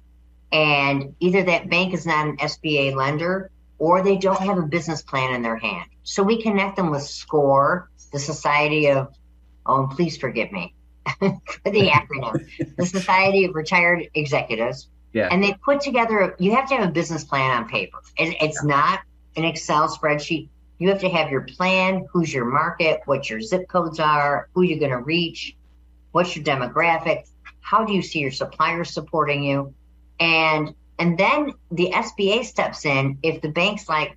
And 0.52 1.16
either 1.20 1.44
that 1.44 1.70
bank 1.70 1.94
is 1.94 2.08
not 2.08 2.28
an 2.28 2.38
SBA 2.38 2.96
lender 2.96 3.52
or 3.78 4.02
they 4.02 4.18
don't 4.18 4.40
have 4.40 4.58
a 4.58 4.64
business 4.64 5.04
plan 5.04 5.36
in 5.36 5.44
their 5.44 5.58
hand. 5.58 5.86
So 6.02 6.24
we 6.24 6.42
connect 6.42 6.76
them 6.76 6.90
with 6.90 7.04
SCORE, 7.04 7.88
the 8.12 8.18
Society 8.18 8.90
of, 8.90 9.14
oh, 9.68 9.88
please 9.96 10.18
forgive 10.18 10.52
me 10.52 10.74
for 11.20 11.40
the 11.66 11.90
acronym, 11.90 12.76
the 12.78 12.86
Society 12.88 13.46
of 13.46 13.54
Retired 13.54 14.10
Executives. 14.16 14.90
Yeah. 15.14 15.28
And 15.30 15.44
they 15.44 15.54
put 15.54 15.82
together, 15.82 16.36
you 16.40 16.56
have 16.56 16.68
to 16.70 16.76
have 16.76 16.90
a 16.90 16.92
business 16.92 17.24
plan 17.24 17.52
on 17.52 17.70
paper. 17.70 18.00
It, 18.18 18.38
it's 18.42 18.64
yeah. 18.64 18.70
not 18.70 19.00
an 19.36 19.46
Excel 19.46 19.88
spreadsheet. 19.88 20.50
You 20.80 20.90
have 20.90 21.02
to 21.02 21.10
have 21.10 21.30
your 21.30 21.42
plan, 21.42 22.08
who's 22.12 22.34
your 22.34 22.46
market, 22.46 23.02
what 23.06 23.30
your 23.30 23.40
zip 23.40 23.68
codes 23.68 24.00
are, 24.00 24.50
who 24.56 24.64
you're 24.64 24.80
going 24.80 24.90
to 24.90 24.98
reach, 24.98 25.56
What's 26.14 26.36
your 26.36 26.46
demographic? 26.46 27.28
How 27.60 27.84
do 27.84 27.92
you 27.92 28.04
see 28.04 28.20
your 28.20 28.32
suppliers 28.32 28.92
supporting 28.92 29.44
you? 29.44 29.74
And 30.20 30.76
and 31.00 31.18
then 31.18 31.54
the 31.72 31.92
SBA 31.92 32.46
steps 32.46 32.86
in 32.86 33.18
if 33.24 33.42
the 33.42 33.50
bank's 33.50 33.90
like, 33.90 34.16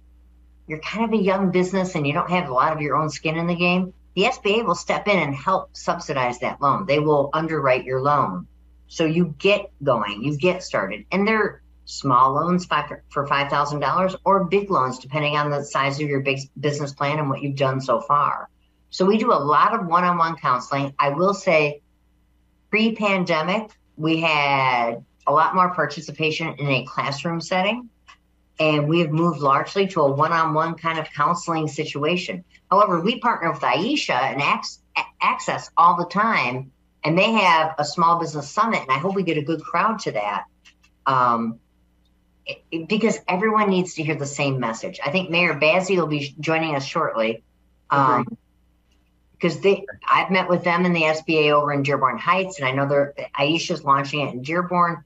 you're 0.68 0.78
kind 0.80 1.06
of 1.06 1.18
a 1.18 1.22
young 1.22 1.50
business 1.50 1.94
and 1.94 2.06
you 2.06 2.12
don't 2.12 2.30
have 2.30 2.50
a 2.50 2.52
lot 2.52 2.74
of 2.74 2.82
your 2.82 2.96
own 2.96 3.08
skin 3.08 3.36
in 3.36 3.46
the 3.46 3.54
game, 3.54 3.94
the 4.14 4.24
SBA 4.24 4.66
will 4.66 4.74
step 4.74 5.08
in 5.08 5.18
and 5.18 5.34
help 5.34 5.74
subsidize 5.74 6.38
that 6.40 6.60
loan. 6.60 6.84
They 6.84 6.98
will 6.98 7.30
underwrite 7.32 7.84
your 7.84 8.02
loan. 8.02 8.46
So 8.88 9.06
you 9.06 9.34
get 9.38 9.70
going, 9.82 10.22
you 10.22 10.36
get 10.36 10.62
started. 10.62 11.06
And 11.10 11.26
they're 11.26 11.62
small 11.86 12.34
loans 12.34 12.66
for 12.66 13.26
$5,000 13.26 14.16
or 14.24 14.44
big 14.44 14.70
loans, 14.70 14.98
depending 14.98 15.36
on 15.36 15.50
the 15.50 15.64
size 15.64 15.98
of 15.98 16.08
your 16.08 16.20
big 16.20 16.40
business 16.60 16.92
plan 16.92 17.18
and 17.18 17.30
what 17.30 17.42
you've 17.42 17.56
done 17.56 17.80
so 17.80 18.00
far. 18.02 18.50
So 18.90 19.06
we 19.06 19.18
do 19.18 19.32
a 19.32 19.34
lot 19.34 19.74
of 19.74 19.86
one 19.86 20.04
on 20.04 20.18
one 20.18 20.36
counseling. 20.36 20.94
I 20.98 21.10
will 21.10 21.34
say, 21.34 21.82
pre 22.76 22.94
pandemic, 22.94 23.70
we 23.96 24.20
had 24.20 25.02
a 25.26 25.32
lot 25.32 25.54
more 25.54 25.74
participation 25.74 26.48
in 26.58 26.68
a 26.68 26.84
classroom 26.84 27.40
setting. 27.40 27.88
And 28.60 28.86
we 28.86 29.00
have 29.00 29.10
moved 29.10 29.40
largely 29.40 29.86
to 29.88 30.02
a 30.02 30.12
one 30.12 30.32
on 30.32 30.52
one 30.52 30.74
kind 30.74 30.98
of 30.98 31.10
counseling 31.10 31.68
situation. 31.68 32.44
However, 32.70 33.00
we 33.00 33.18
partner 33.18 33.50
with 33.50 33.62
Aisha 33.62 34.10
and 34.10 34.42
Access 35.22 35.70
all 35.74 35.96
the 35.96 36.04
time, 36.04 36.70
and 37.02 37.18
they 37.18 37.32
have 37.32 37.76
a 37.78 37.84
small 37.84 38.18
business 38.18 38.50
summit. 38.50 38.82
And 38.82 38.90
I 38.90 38.98
hope 38.98 39.14
we 39.14 39.22
get 39.22 39.38
a 39.38 39.42
good 39.42 39.62
crowd 39.62 40.00
to 40.00 40.12
that. 40.12 40.44
Um, 41.06 41.60
it, 42.44 42.88
because 42.88 43.18
everyone 43.26 43.70
needs 43.70 43.94
to 43.94 44.02
hear 44.02 44.16
the 44.16 44.26
same 44.26 44.60
message. 44.60 45.00
I 45.04 45.10
think 45.10 45.30
Mayor 45.30 45.54
Bazzi 45.54 45.96
will 45.96 46.08
be 46.08 46.34
joining 46.40 46.76
us 46.76 46.84
shortly. 46.84 47.42
Um, 47.88 48.26
because 49.38 49.60
they 49.60 49.84
I've 50.10 50.30
met 50.30 50.48
with 50.48 50.64
them 50.64 50.86
in 50.86 50.92
the 50.92 51.02
SBA 51.02 51.52
over 51.52 51.72
in 51.72 51.82
Dearborn 51.82 52.18
Heights, 52.18 52.58
and 52.58 52.68
I 52.68 52.72
know 52.72 52.88
they're 52.88 53.14
Aisha's 53.38 53.84
launching 53.84 54.20
it 54.20 54.32
in 54.32 54.42
Dearborn. 54.42 55.04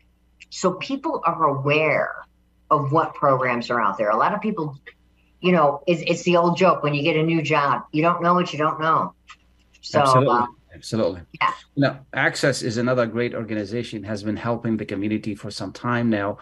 So 0.51 0.75
people 0.75 1.23
are 1.25 1.45
aware 1.45 2.15
of 2.71 2.93
what 2.93 3.15
programs 3.15 3.71
are 3.71 3.81
out 3.81 3.99
there. 3.99 4.11
A 4.11 4.17
lot 4.17 4.33
of 4.33 4.41
people, 4.41 4.79
you 5.41 5.53
know, 5.53 5.83
it's, 5.87 6.03
it's 6.07 6.23
the 6.23 6.37
old 6.37 6.57
joke 6.57 6.83
when 6.83 6.95
you 6.95 7.03
get 7.03 7.17
a 7.17 7.23
new 7.23 7.43
job, 7.43 7.83
you 7.93 8.03
don't 8.03 8.23
know 8.23 8.35
what 8.35 8.53
you 8.53 8.59
don't 8.59 8.81
know. 8.81 9.15
So 9.81 10.01
absolutely, 10.01 10.35
uh, 10.35 10.47
absolutely. 10.75 11.21
Yeah. 11.41 11.53
Now, 11.77 12.01
Access 12.13 12.63
is 12.63 12.77
another 12.77 13.07
great 13.07 13.35
organization. 13.35 14.05
Has 14.05 14.23
been 14.23 14.37
helping 14.37 14.77
the 14.77 14.85
community 14.85 15.35
for 15.35 15.51
some 15.51 15.73
time 15.73 16.11
now. 16.11 16.39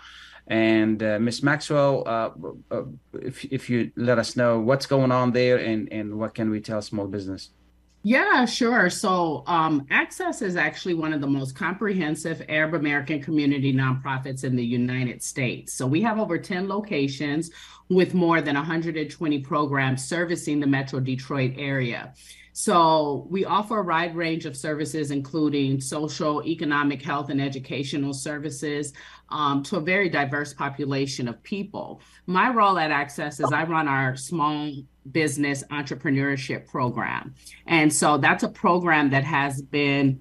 And 0.46 1.02
uh, 1.02 1.18
Miss 1.18 1.42
Maxwell, 1.42 2.04
uh, 2.06 2.30
uh, 2.70 2.84
if 3.12 3.44
if 3.44 3.68
you 3.68 3.92
let 3.96 4.18
us 4.18 4.34
know 4.34 4.58
what's 4.58 4.86
going 4.86 5.12
on 5.12 5.32
there 5.32 5.58
and 5.58 5.92
and 5.92 6.18
what 6.18 6.34
can 6.34 6.50
we 6.50 6.60
tell 6.60 6.80
small 6.80 7.06
business. 7.06 7.50
Yeah, 8.08 8.46
sure. 8.46 8.88
So, 8.88 9.44
um, 9.46 9.86
Access 9.90 10.40
is 10.40 10.56
actually 10.56 10.94
one 10.94 11.12
of 11.12 11.20
the 11.20 11.26
most 11.26 11.54
comprehensive 11.54 12.42
Arab 12.48 12.72
American 12.72 13.22
community 13.22 13.70
nonprofits 13.70 14.44
in 14.44 14.56
the 14.56 14.64
United 14.64 15.22
States. 15.22 15.74
So, 15.74 15.86
we 15.86 16.00
have 16.00 16.18
over 16.18 16.38
10 16.38 16.68
locations 16.68 17.50
with 17.90 18.14
more 18.14 18.40
than 18.40 18.54
120 18.54 19.40
programs 19.40 20.02
servicing 20.02 20.58
the 20.58 20.66
Metro 20.66 21.00
Detroit 21.00 21.52
area. 21.58 22.14
So, 22.54 23.26
we 23.28 23.44
offer 23.44 23.80
a 23.80 23.84
wide 23.84 24.16
range 24.16 24.46
of 24.46 24.56
services, 24.56 25.10
including 25.10 25.78
social, 25.78 26.42
economic, 26.44 27.02
health, 27.02 27.28
and 27.28 27.42
educational 27.42 28.14
services 28.14 28.94
um, 29.28 29.62
to 29.64 29.76
a 29.76 29.80
very 29.80 30.08
diverse 30.08 30.54
population 30.54 31.28
of 31.28 31.42
people. 31.42 32.00
My 32.26 32.48
role 32.48 32.78
at 32.78 32.90
Access 32.90 33.38
is 33.38 33.52
I 33.52 33.64
run 33.64 33.86
our 33.86 34.16
small 34.16 34.72
business 35.12 35.64
entrepreneurship 35.70 36.66
program. 36.66 37.34
And 37.66 37.92
so 37.92 38.18
that's 38.18 38.42
a 38.42 38.48
program 38.48 39.10
that 39.10 39.24
has 39.24 39.62
been 39.62 40.20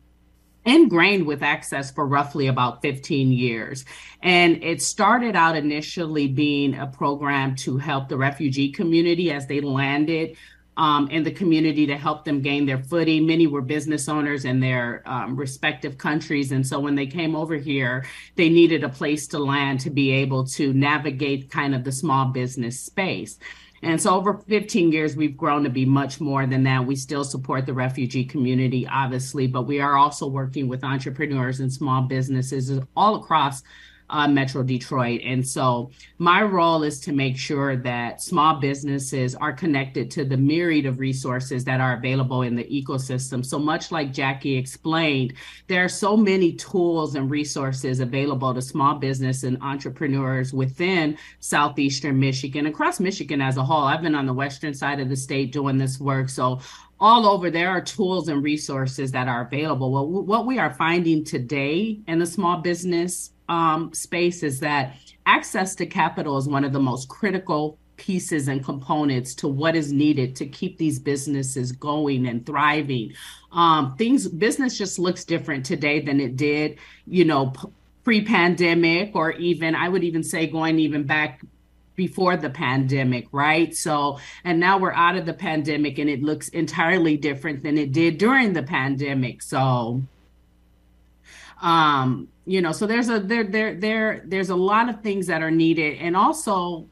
ingrained 0.66 1.26
with 1.26 1.42
access 1.42 1.92
for 1.92 2.06
roughly 2.06 2.48
about 2.48 2.82
15 2.82 3.32
years. 3.32 3.86
And 4.22 4.62
it 4.64 4.82
started 4.82 5.36
out 5.36 5.56
initially 5.56 6.28
being 6.28 6.76
a 6.76 6.88
program 6.88 7.56
to 7.58 7.78
help 7.78 8.10
the 8.10 8.18
refugee 8.18 8.72
community 8.72 9.32
as 9.32 9.48
they 9.48 9.62
landed 9.62 10.36
um, 10.78 11.10
in 11.10 11.24
the 11.24 11.32
community 11.32 11.88
to 11.88 11.98
help 11.98 12.24
them 12.24 12.42
gain 12.42 12.66
their 12.66 12.78
footing. 12.78 13.26
Many 13.26 13.48
were 13.48 13.62
business 13.62 14.08
owners 14.08 14.46
in 14.46 14.60
their 14.60 15.02
um, 15.06 15.36
respective 15.36 15.98
countries. 15.98 16.52
And 16.52 16.66
so 16.66 16.80
when 16.80 16.96
they 16.96 17.08
came 17.08 17.36
over 17.36 17.56
here, 17.56 18.06
they 18.36 18.50
needed 18.50 18.84
a 18.84 18.90
place 18.90 19.28
to 19.30 19.40
land 19.40 19.80
to 19.82 19.90
be 19.90 20.12
able 20.12 20.46
to 20.50 20.74
navigate 20.74 21.50
kind 21.50 21.74
of 21.74 21.84
the 21.84 21.92
small 21.92 22.26
business 22.26 22.80
space. 22.80 23.40
And 23.84 24.02
so 24.02 24.16
over 24.16 24.34
15 24.34 24.92
years, 24.92 25.16
we've 25.16 25.38
grown 25.38 25.64
to 25.64 25.70
be 25.70 25.86
much 25.86 26.20
more 26.20 26.46
than 26.48 26.64
that. 26.64 26.86
We 26.86 26.96
still 26.96 27.24
support 27.24 27.66
the 27.66 27.74
refugee 27.74 28.26
community, 28.26 28.88
obviously, 28.88 29.48
but 29.48 29.64
we 29.64 29.80
are 29.80 29.98
also 29.98 30.28
working 30.28 30.68
with 30.68 30.84
entrepreneurs 30.84 31.60
and 31.60 31.72
small 31.72 32.02
businesses 32.02 32.80
all 32.96 33.16
across 33.16 33.62
uh, 34.10 34.28
Metro 34.28 34.64
Detroit. 34.64 35.22
And 35.24 35.46
so 35.46 35.92
my 36.18 36.42
role 36.42 36.84
is 36.84 37.00
to 37.02 37.12
make 37.12 37.38
sure 37.38 37.76
that 37.78 38.22
small 38.22 38.60
businesses 38.60 39.36
are 39.36 39.54
connected 39.54 40.10
to 40.12 40.26
the 40.26 40.38
myriad 40.38 40.86
of 40.86 41.00
resources 41.00 41.64
that 41.66 41.82
are 41.82 41.94
available 41.94 42.44
in 42.44 42.56
the 42.56 42.64
ecosystem. 42.64 43.46
So 43.46 43.60
much 43.60 43.92
like 43.92 44.14
Jackie 44.14 44.56
explained, 44.56 45.34
there 45.68 45.84
are 45.84 45.90
so 45.90 46.16
many 46.16 46.54
tools 46.54 47.16
and 47.16 47.30
resources 47.30 48.00
available 48.00 48.54
to 48.54 48.62
small 48.62 48.96
business 48.96 49.44
and 49.44 49.58
entrepreneurs 49.62 50.54
within 50.54 51.18
Southeastern 51.40 52.20
Michigan, 52.20 52.68
across 52.68 53.00
Michigan 53.00 53.42
as 53.42 53.58
a 53.58 53.64
whole. 53.64 53.84
I've 53.84 54.02
been 54.02 54.16
on 54.16 54.26
the 54.26 54.34
western 54.34 54.74
side 54.74 55.00
of 55.00 55.10
the 55.10 55.16
state 55.16 55.52
doing 55.52 55.78
this 55.78 56.00
work. 56.00 56.30
So 56.30 56.60
all 57.00 57.28
over 57.28 57.52
there 57.52 57.70
are 57.70 57.82
tools 57.82 58.28
and 58.28 58.44
resources 58.44 59.12
that 59.12 59.28
are 59.28 59.46
available 59.46 59.92
well 59.92 60.08
what 60.08 60.48
we 60.48 60.58
are 60.58 60.74
finding 60.74 61.24
today 61.24 62.00
in 62.08 62.18
the 62.18 62.26
small 62.26 62.58
business 62.58 63.34
um, 63.50 63.94
space 63.94 64.44
is 64.44 64.60
that 64.62 64.96
access 65.26 65.76
to 65.76 65.86
capital 65.86 66.38
is 66.38 66.48
one 66.48 66.64
of 66.64 66.74
the 66.74 66.80
most 66.80 67.10
critical 67.10 67.78
pieces 67.98 68.48
and 68.48 68.64
components 68.64 69.34
to 69.36 69.48
what 69.48 69.76
is 69.76 69.92
needed 69.92 70.36
to 70.36 70.46
keep 70.46 70.78
these 70.78 71.00
businesses 71.00 71.72
going 71.72 72.28
and 72.28 72.46
thriving. 72.46 73.14
Um, 73.52 73.96
things 73.98 74.28
business 74.28 74.78
just 74.78 75.00
looks 75.00 75.26
different 75.26 75.66
today 75.66 76.00
than 76.00 76.20
it 76.20 76.38
did, 76.38 76.78
you 77.06 77.26
know, 77.26 77.48
p- 77.48 77.68
pre-pandemic, 78.04 79.16
or 79.16 79.32
even 79.32 79.76
I 79.76 79.90
would 79.90 80.04
even 80.04 80.24
say 80.24 80.48
going 80.48 80.80
even 80.80 81.04
back 81.04 81.42
before 81.96 82.38
the 82.38 82.50
pandemic, 82.50 83.28
right? 83.32 83.76
So, 83.76 84.20
and 84.44 84.60
now 84.60 84.78
we're 84.78 84.94
out 84.94 85.18
of 85.18 85.26
the 85.26 85.34
pandemic 85.34 85.98
and 85.98 86.10
it 86.10 86.22
looks 86.22 86.48
entirely 86.50 87.18
different 87.18 87.64
than 87.64 87.78
it 87.78 87.92
did 87.92 88.20
during 88.20 88.54
the 88.54 88.64
pandemic. 88.64 89.42
So, 89.42 90.04
um, 91.62 92.30
you 92.48 92.62
know, 92.62 92.72
so 92.72 92.88
there's 92.88 93.10
a 93.10 93.20
there 93.20 93.44
there 93.44 93.76
there 93.76 94.24
there's 94.26 94.50
a 94.50 94.56
lot 94.56 94.90
of 94.90 95.02
things 95.02 95.28
that 95.28 95.42
are 95.42 95.52
needed, 95.52 95.98
and 96.00 96.16
also 96.16 96.88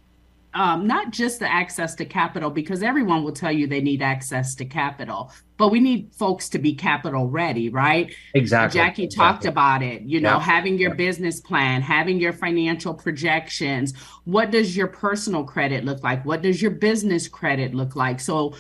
um, 0.54 0.88
not 0.88 1.12
just 1.12 1.40
the 1.40 1.52
access 1.52 1.96
to 1.96 2.06
capital, 2.06 2.50
because 2.50 2.84
everyone 2.84 3.24
will 3.24 3.34
tell 3.34 3.52
you 3.52 3.68
they 3.68 3.82
need 3.82 4.02
access 4.02 4.56
to 4.56 4.66
capital, 4.66 5.32
but 5.58 5.70
we 5.70 5.80
need 5.80 6.14
folks 6.14 6.48
to 6.50 6.60
be 6.60 6.74
capital 6.74 7.30
ready, 7.30 7.70
right? 7.70 8.14
Exactly. 8.34 8.80
Jackie 8.80 9.04
exactly. 9.04 9.26
talked 9.26 9.46
about 9.46 9.84
it, 9.84 10.04
you 10.04 10.22
know, 10.22 10.38
yeah. 10.38 10.40
having 10.40 10.78
your 10.78 10.92
yeah. 10.92 10.96
business 10.96 11.42
plan, 11.42 11.82
having 11.82 12.20
your 12.20 12.32
financial 12.32 12.94
projections. 12.94 13.94
What 14.24 14.52
does 14.52 14.78
your 14.78 14.88
personal 14.88 15.44
credit 15.44 15.84
look 15.84 16.04
like? 16.04 16.26
What 16.26 16.42
does 16.42 16.62
your 16.62 16.72
business 16.72 17.28
credit 17.28 17.74
look 17.74 17.96
like? 17.98 18.22
So 18.22 18.56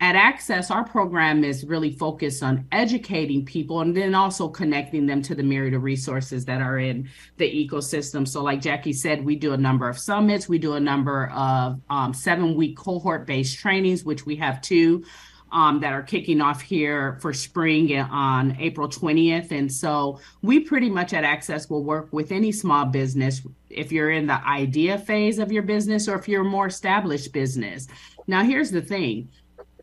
at 0.00 0.14
Access, 0.14 0.70
our 0.70 0.84
program 0.84 1.42
is 1.42 1.64
really 1.64 1.90
focused 1.90 2.42
on 2.42 2.66
educating 2.70 3.44
people 3.44 3.80
and 3.80 3.96
then 3.96 4.14
also 4.14 4.46
connecting 4.46 5.06
them 5.06 5.22
to 5.22 5.34
the 5.34 5.42
myriad 5.42 5.72
of 5.72 5.82
resources 5.82 6.44
that 6.44 6.60
are 6.60 6.78
in 6.78 7.08
the 7.38 7.68
ecosystem. 7.68 8.28
So, 8.28 8.42
like 8.42 8.60
Jackie 8.60 8.92
said, 8.92 9.24
we 9.24 9.36
do 9.36 9.54
a 9.54 9.56
number 9.56 9.88
of 9.88 9.98
summits, 9.98 10.48
we 10.48 10.58
do 10.58 10.74
a 10.74 10.80
number 10.80 11.28
of 11.28 11.80
um, 11.88 12.12
seven 12.12 12.56
week 12.56 12.76
cohort 12.76 13.26
based 13.26 13.58
trainings, 13.58 14.04
which 14.04 14.26
we 14.26 14.36
have 14.36 14.60
two. 14.60 15.04
Um, 15.52 15.78
that 15.80 15.92
are 15.92 16.02
kicking 16.02 16.40
off 16.40 16.60
here 16.60 17.18
for 17.22 17.32
spring 17.32 17.96
on 17.96 18.56
April 18.58 18.88
20th. 18.88 19.52
And 19.52 19.72
so 19.72 20.18
we 20.42 20.58
pretty 20.58 20.90
much 20.90 21.14
at 21.14 21.22
Access 21.22 21.70
will 21.70 21.84
work 21.84 22.12
with 22.12 22.32
any 22.32 22.50
small 22.50 22.84
business 22.84 23.42
if 23.70 23.92
you're 23.92 24.10
in 24.10 24.26
the 24.26 24.44
idea 24.44 24.98
phase 24.98 25.38
of 25.38 25.52
your 25.52 25.62
business 25.62 26.08
or 26.08 26.16
if 26.16 26.26
you're 26.26 26.42
a 26.42 26.44
more 26.44 26.66
established 26.66 27.32
business. 27.32 27.86
Now, 28.26 28.42
here's 28.42 28.72
the 28.72 28.82
thing 28.82 29.28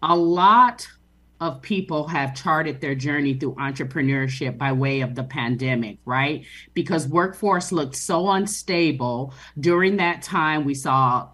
a 0.04 0.16
lot 0.16 0.88
of 1.40 1.62
people 1.62 2.08
have 2.08 2.36
charted 2.36 2.80
their 2.80 2.94
journey 2.94 3.34
through 3.34 3.56
entrepreneurship 3.56 4.58
by 4.58 4.72
way 4.72 5.02
of 5.02 5.16
the 5.16 5.24
pandemic, 5.24 5.98
right? 6.06 6.46
Because 6.74 7.08
workforce 7.08 7.72
looked 7.72 7.96
so 7.96 8.30
unstable 8.30 9.34
during 9.60 9.98
that 9.98 10.22
time. 10.22 10.64
We 10.66 10.76
saw 10.76 11.30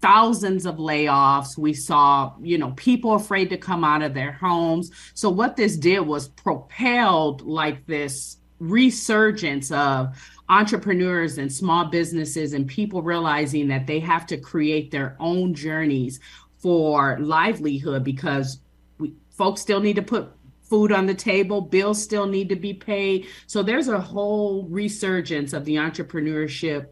thousands 0.00 0.66
of 0.66 0.76
layoffs. 0.76 1.58
We 1.58 1.74
saw, 1.74 2.34
you 2.40 2.58
know, 2.58 2.70
people 2.72 3.14
afraid 3.14 3.50
to 3.50 3.56
come 3.56 3.84
out 3.84 4.02
of 4.02 4.14
their 4.14 4.32
homes. 4.32 4.90
So 5.14 5.28
what 5.28 5.56
this 5.56 5.76
did 5.76 6.00
was 6.00 6.28
propelled 6.28 7.42
like 7.42 7.86
this 7.86 8.38
resurgence 8.58 9.72
of 9.72 10.16
entrepreneurs 10.48 11.38
and 11.38 11.52
small 11.52 11.86
businesses 11.86 12.52
and 12.52 12.68
people 12.68 13.02
realizing 13.02 13.68
that 13.68 13.86
they 13.86 13.98
have 14.00 14.26
to 14.26 14.36
create 14.36 14.90
their 14.90 15.16
own 15.18 15.54
journeys 15.54 16.20
for 16.62 17.18
livelihood 17.18 18.04
because 18.04 18.60
we, 18.98 19.14
folks 19.30 19.60
still 19.60 19.80
need 19.80 19.96
to 19.96 20.02
put 20.02 20.30
food 20.62 20.92
on 20.92 21.04
the 21.04 21.14
table, 21.14 21.60
bills 21.60 22.02
still 22.02 22.26
need 22.26 22.48
to 22.48 22.56
be 22.56 22.72
paid. 22.72 23.26
So 23.46 23.62
there's 23.62 23.88
a 23.88 24.00
whole 24.00 24.66
resurgence 24.68 25.52
of 25.52 25.66
the 25.66 25.74
entrepreneurship 25.74 26.86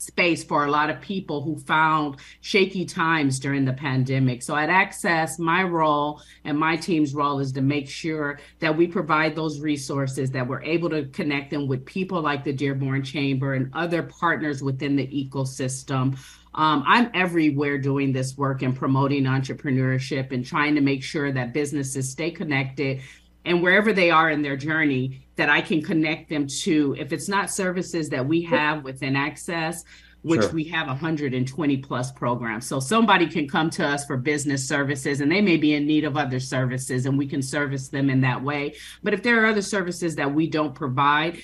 space 0.00 0.42
for 0.42 0.64
a 0.64 0.70
lot 0.70 0.90
of 0.90 1.00
people 1.00 1.42
who 1.42 1.58
found 1.58 2.16
shaky 2.40 2.84
times 2.84 3.38
during 3.38 3.64
the 3.64 3.72
pandemic. 3.72 4.42
So 4.42 4.56
at 4.56 4.70
Access, 4.70 5.38
my 5.38 5.62
role 5.62 6.22
and 6.44 6.58
my 6.58 6.76
team's 6.76 7.14
role 7.14 7.40
is 7.40 7.52
to 7.52 7.60
make 7.60 7.88
sure 7.88 8.38
that 8.60 8.76
we 8.76 8.86
provide 8.86 9.34
those 9.34 9.60
resources, 9.60 10.30
that 10.30 10.46
we're 10.46 10.62
able 10.62 10.88
to 10.90 11.06
connect 11.06 11.50
them 11.50 11.66
with 11.66 11.84
people 11.84 12.22
like 12.22 12.44
the 12.44 12.52
Dearborn 12.52 13.02
Chamber 13.02 13.54
and 13.54 13.70
other 13.74 14.02
partners 14.02 14.62
within 14.62 14.96
the 14.96 15.06
ecosystem. 15.06 16.18
Um, 16.54 16.82
I'm 16.86 17.10
everywhere 17.14 17.78
doing 17.78 18.12
this 18.12 18.36
work 18.36 18.62
and 18.62 18.74
promoting 18.74 19.24
entrepreneurship 19.24 20.32
and 20.32 20.44
trying 20.44 20.74
to 20.74 20.80
make 20.80 21.02
sure 21.02 21.30
that 21.32 21.52
businesses 21.52 22.10
stay 22.10 22.30
connected 22.30 23.00
and 23.44 23.62
wherever 23.62 23.92
they 23.92 24.10
are 24.10 24.30
in 24.30 24.42
their 24.42 24.56
journey, 24.56 25.26
that 25.36 25.48
I 25.48 25.60
can 25.60 25.82
connect 25.82 26.28
them 26.28 26.46
to, 26.46 26.94
if 26.98 27.12
it's 27.12 27.28
not 27.28 27.50
services 27.50 28.10
that 28.10 28.26
we 28.26 28.42
have 28.42 28.84
within 28.84 29.16
Access, 29.16 29.84
which 30.22 30.42
Sure. 30.42 30.50
we 30.50 30.64
have 30.64 30.86
120 30.86 31.78
plus 31.78 32.12
programs. 32.12 32.66
So 32.66 32.78
somebody 32.78 33.26
can 33.26 33.48
come 33.48 33.70
to 33.70 33.86
us 33.86 34.04
for 34.04 34.18
business 34.18 34.68
services 34.68 35.22
and 35.22 35.32
they 35.32 35.40
may 35.40 35.56
be 35.56 35.74
in 35.74 35.86
need 35.86 36.04
of 36.04 36.18
other 36.18 36.38
services 36.38 37.06
and 37.06 37.16
we 37.16 37.26
can 37.26 37.40
service 37.40 37.88
them 37.88 38.10
in 38.10 38.20
that 38.20 38.42
way. 38.42 38.74
But 39.02 39.14
if 39.14 39.22
there 39.22 39.42
are 39.42 39.46
other 39.46 39.62
services 39.62 40.16
that 40.16 40.34
we 40.34 40.46
don't 40.46 40.74
provide, 40.74 41.40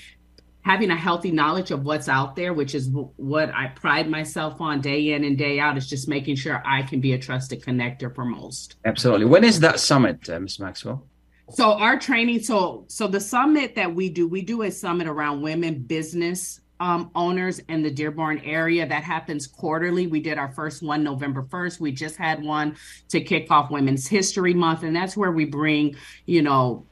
having 0.67 0.91
a 0.91 0.97
healthy 0.97 1.31
knowledge 1.31 1.71
of 1.71 1.85
what's 1.85 2.09
out 2.09 2.35
there, 2.35 2.53
which 2.53 2.75
is 2.75 2.89
w- 2.89 3.09
what 3.15 3.55
I 3.55 3.69
pride 3.69 4.11
myself 4.11 4.61
on 4.61 4.81
day 4.81 5.13
in 5.13 5.23
and 5.23 5.39
day 5.39 5.61
out, 5.61 5.77
is 5.77 5.89
just 5.89 6.09
making 6.09 6.35
sure 6.35 6.61
I 6.67 6.83
can 6.83 7.01
be 7.01 7.13
a 7.13 7.19
trusted 7.19 7.63
connector 7.63 8.13
for 8.13 8.25
most. 8.25 8.75
Absolutely. 8.85 9.27
When 9.27 9.45
is 9.45 9.61
that 9.61 9.79
summit, 9.79 10.29
uh, 10.29 10.41
Ms. 10.41 10.59
Maxwell? 10.59 11.07
So 11.51 11.75
our 11.75 11.97
training, 11.97 12.43
so 12.43 12.85
so 12.89 13.07
the 13.07 13.21
summit 13.21 13.77
that 13.77 13.95
we 13.95 14.09
do, 14.09 14.27
we 14.27 14.43
do 14.43 14.63
a 14.63 14.71
summit 14.73 15.07
around 15.07 15.41
women 15.41 15.85
business 15.85 16.61
um, 16.81 17.13
owners 17.15 17.61
in 17.69 17.85
the 17.85 17.91
Dearborn 17.91 18.41
area 18.41 18.89
that 18.89 19.05
happens 19.05 19.47
quarterly. 19.47 20.09
We 20.09 20.19
did 20.19 20.37
our 20.37 20.51
first 20.51 20.83
one 20.83 21.05
November 21.05 21.45
1st. 21.45 21.79
We 21.79 21.93
just 21.93 22.17
had 22.17 22.43
one 22.43 22.77
to 23.11 23.21
kick 23.21 23.53
off 23.53 23.71
Women's 23.71 24.09
History 24.09 24.53
Month, 24.53 24.83
and 24.83 24.97
that's 24.97 25.17
where 25.17 25.31
we 25.31 25.45
bring, 25.45 25.95
you 26.27 26.43
know, 26.43 26.85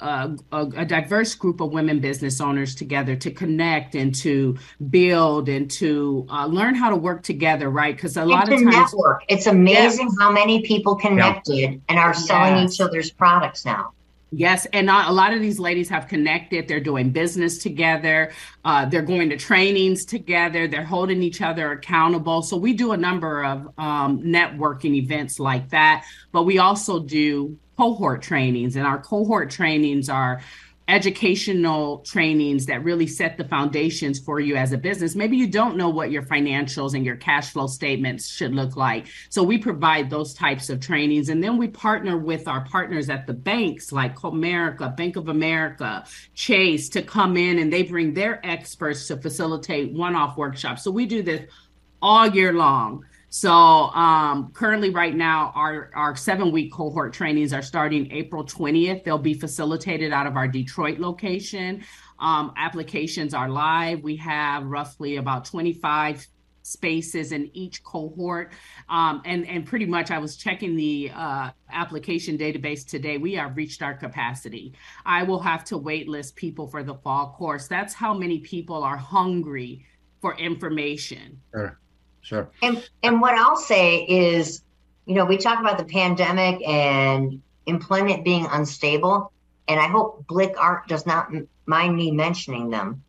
a, 0.00 0.36
a, 0.52 0.60
a 0.76 0.84
diverse 0.84 1.34
group 1.34 1.60
of 1.60 1.72
women 1.72 2.00
business 2.00 2.40
owners 2.40 2.74
together 2.74 3.16
to 3.16 3.30
connect 3.30 3.94
and 3.94 4.14
to 4.16 4.56
build 4.90 5.48
and 5.48 5.70
to 5.72 6.26
uh, 6.30 6.46
learn 6.46 6.74
how 6.74 6.90
to 6.90 6.96
work 6.96 7.22
together, 7.22 7.70
right? 7.70 7.94
Because 7.94 8.16
a 8.16 8.24
lot 8.24 8.52
of 8.52 8.60
times, 8.60 8.64
network. 8.74 9.22
It's 9.28 9.46
amazing 9.46 10.10
how 10.18 10.30
many 10.32 10.62
people 10.62 10.96
connected 10.96 11.80
and 11.88 11.98
are 11.98 12.14
selling 12.14 12.56
Yes. 12.56 12.74
each 12.74 12.80
other's 12.80 13.10
products 13.10 13.64
now. 13.64 13.92
Yes, 14.36 14.66
and 14.72 14.90
a 14.90 15.12
lot 15.12 15.32
of 15.32 15.40
these 15.40 15.60
ladies 15.60 15.88
have 15.90 16.08
connected. 16.08 16.66
They're 16.66 16.80
doing 16.80 17.10
business 17.10 17.58
together. 17.58 18.32
Uh, 18.64 18.84
they're 18.84 19.02
going 19.02 19.30
to 19.30 19.36
trainings 19.36 20.04
together. 20.04 20.66
They're 20.66 20.84
holding 20.84 21.22
each 21.22 21.40
other 21.40 21.70
accountable. 21.70 22.42
So 22.42 22.56
we 22.56 22.72
do 22.72 22.90
a 22.92 22.96
number 22.96 23.44
of 23.44 23.68
um, 23.78 24.22
networking 24.22 24.94
events 24.96 25.38
like 25.38 25.68
that. 25.70 26.04
But 26.32 26.42
we 26.44 26.58
also 26.58 26.98
do 26.98 27.56
cohort 27.76 28.22
trainings, 28.22 28.76
and 28.76 28.86
our 28.86 29.00
cohort 29.00 29.50
trainings 29.50 30.08
are 30.08 30.40
educational 30.86 32.00
trainings 32.00 32.66
that 32.66 32.84
really 32.84 33.06
set 33.06 33.38
the 33.38 33.44
foundations 33.44 34.18
for 34.18 34.38
you 34.38 34.54
as 34.54 34.72
a 34.72 34.78
business. 34.78 35.14
Maybe 35.14 35.36
you 35.36 35.46
don't 35.46 35.76
know 35.76 35.88
what 35.88 36.10
your 36.10 36.22
financials 36.22 36.94
and 36.94 37.06
your 37.06 37.16
cash 37.16 37.52
flow 37.52 37.66
statements 37.66 38.28
should 38.28 38.54
look 38.54 38.76
like. 38.76 39.06
So 39.30 39.42
we 39.42 39.56
provide 39.56 40.10
those 40.10 40.34
types 40.34 40.68
of 40.68 40.80
trainings. 40.80 41.30
And 41.30 41.42
then 41.42 41.56
we 41.56 41.68
partner 41.68 42.18
with 42.18 42.46
our 42.48 42.66
partners 42.66 43.08
at 43.08 43.26
the 43.26 43.32
banks 43.32 43.92
like 43.92 44.14
Comerica, 44.14 44.94
Bank 44.94 45.16
of 45.16 45.28
America, 45.28 46.04
Chase 46.34 46.90
to 46.90 47.02
come 47.02 47.38
in 47.38 47.58
and 47.58 47.72
they 47.72 47.82
bring 47.82 48.12
their 48.12 48.44
experts 48.44 49.08
to 49.08 49.16
facilitate 49.16 49.92
one 49.92 50.14
off 50.14 50.36
workshops. 50.36 50.84
So 50.84 50.90
we 50.90 51.06
do 51.06 51.22
this 51.22 51.50
all 52.02 52.26
year 52.26 52.52
long. 52.52 53.06
So 53.34 53.50
um, 53.50 54.52
currently, 54.52 54.90
right 54.90 55.12
now, 55.12 55.50
our 55.56 55.90
our 55.92 56.14
seven 56.14 56.52
week 56.52 56.72
cohort 56.72 57.12
trainings 57.12 57.52
are 57.52 57.62
starting 57.62 58.08
April 58.12 58.44
20th. 58.44 59.02
They'll 59.02 59.18
be 59.18 59.34
facilitated 59.34 60.12
out 60.12 60.28
of 60.28 60.36
our 60.36 60.46
Detroit 60.46 61.00
location. 61.00 61.82
Um, 62.20 62.54
applications 62.56 63.34
are 63.34 63.48
live. 63.48 64.04
We 64.04 64.14
have 64.18 64.64
roughly 64.66 65.16
about 65.16 65.46
25 65.46 66.24
spaces 66.62 67.32
in 67.32 67.50
each 67.54 67.82
cohort. 67.82 68.52
Um, 68.88 69.20
and, 69.24 69.44
and 69.48 69.66
pretty 69.66 69.86
much 69.86 70.12
I 70.12 70.18
was 70.18 70.36
checking 70.36 70.76
the 70.76 71.10
uh, 71.12 71.50
application 71.72 72.38
database 72.38 72.86
today. 72.86 73.18
We 73.18 73.34
have 73.34 73.56
reached 73.56 73.82
our 73.82 73.94
capacity. 73.94 74.74
I 75.04 75.24
will 75.24 75.40
have 75.40 75.64
to 75.64 75.76
wait 75.76 76.08
list 76.08 76.36
people 76.36 76.68
for 76.68 76.84
the 76.84 76.94
fall 76.94 77.34
course. 77.36 77.66
That's 77.66 77.94
how 77.94 78.14
many 78.14 78.38
people 78.38 78.84
are 78.84 78.96
hungry 78.96 79.84
for 80.20 80.36
information. 80.36 81.40
Sure, 81.52 81.80
sure. 82.24 82.50
And 82.62 82.82
and 83.02 83.20
what 83.20 83.34
I'll 83.38 83.56
say 83.56 83.98
is, 83.98 84.62
you 85.06 85.14
know, 85.14 85.24
we 85.24 85.36
talk 85.36 85.60
about 85.60 85.78
the 85.78 85.84
pandemic 85.84 86.66
and 86.66 87.40
employment 87.66 88.24
being 88.24 88.46
unstable, 88.50 89.32
and 89.68 89.78
I 89.78 89.86
hope 89.86 90.26
Blick 90.26 90.54
Art 90.58 90.88
does 90.88 91.06
not 91.06 91.30
mind 91.66 91.94
me 91.94 92.10
mentioning 92.10 92.70
them. 92.70 93.04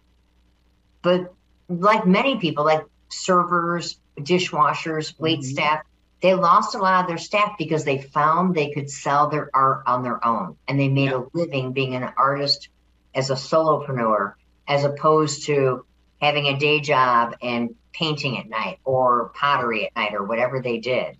But 1.01 1.33
like 1.67 2.05
many 2.05 2.37
people, 2.37 2.65
like 2.65 2.85
servers, 3.09 3.99
dishwashers, 4.19 5.17
wait 5.19 5.39
mm-hmm. 5.39 5.49
staff, 5.49 5.81
they 6.21 6.33
lost 6.33 6.75
a 6.75 6.79
lot 6.79 7.03
of 7.03 7.07
their 7.07 7.17
staff 7.17 7.57
because 7.57 7.83
they 7.83 8.01
found 8.01 8.55
they 8.55 8.71
could 8.71 8.89
sell 8.89 9.29
their 9.29 9.49
art 9.53 9.83
on 9.85 10.03
their 10.03 10.25
own, 10.25 10.57
and 10.67 10.79
they 10.79 10.89
made 10.89 11.11
a 11.11 11.25
living 11.33 11.71
being 11.71 11.95
an 11.95 12.11
artist 12.17 12.69
as 13.13 13.29
a 13.29 13.35
solopreneur, 13.35 14.33
as 14.67 14.83
opposed 14.83 15.45
to 15.45 15.85
having 16.21 16.47
a 16.47 16.57
day 16.57 16.79
job 16.79 17.35
and 17.41 17.75
painting 17.97 18.37
at 18.37 18.47
night 18.49 18.79
or 18.83 19.31
pottery 19.35 19.85
at 19.85 19.95
night 19.95 20.13
or 20.13 20.23
whatever 20.23 20.61
they 20.61 20.77
did. 20.79 21.17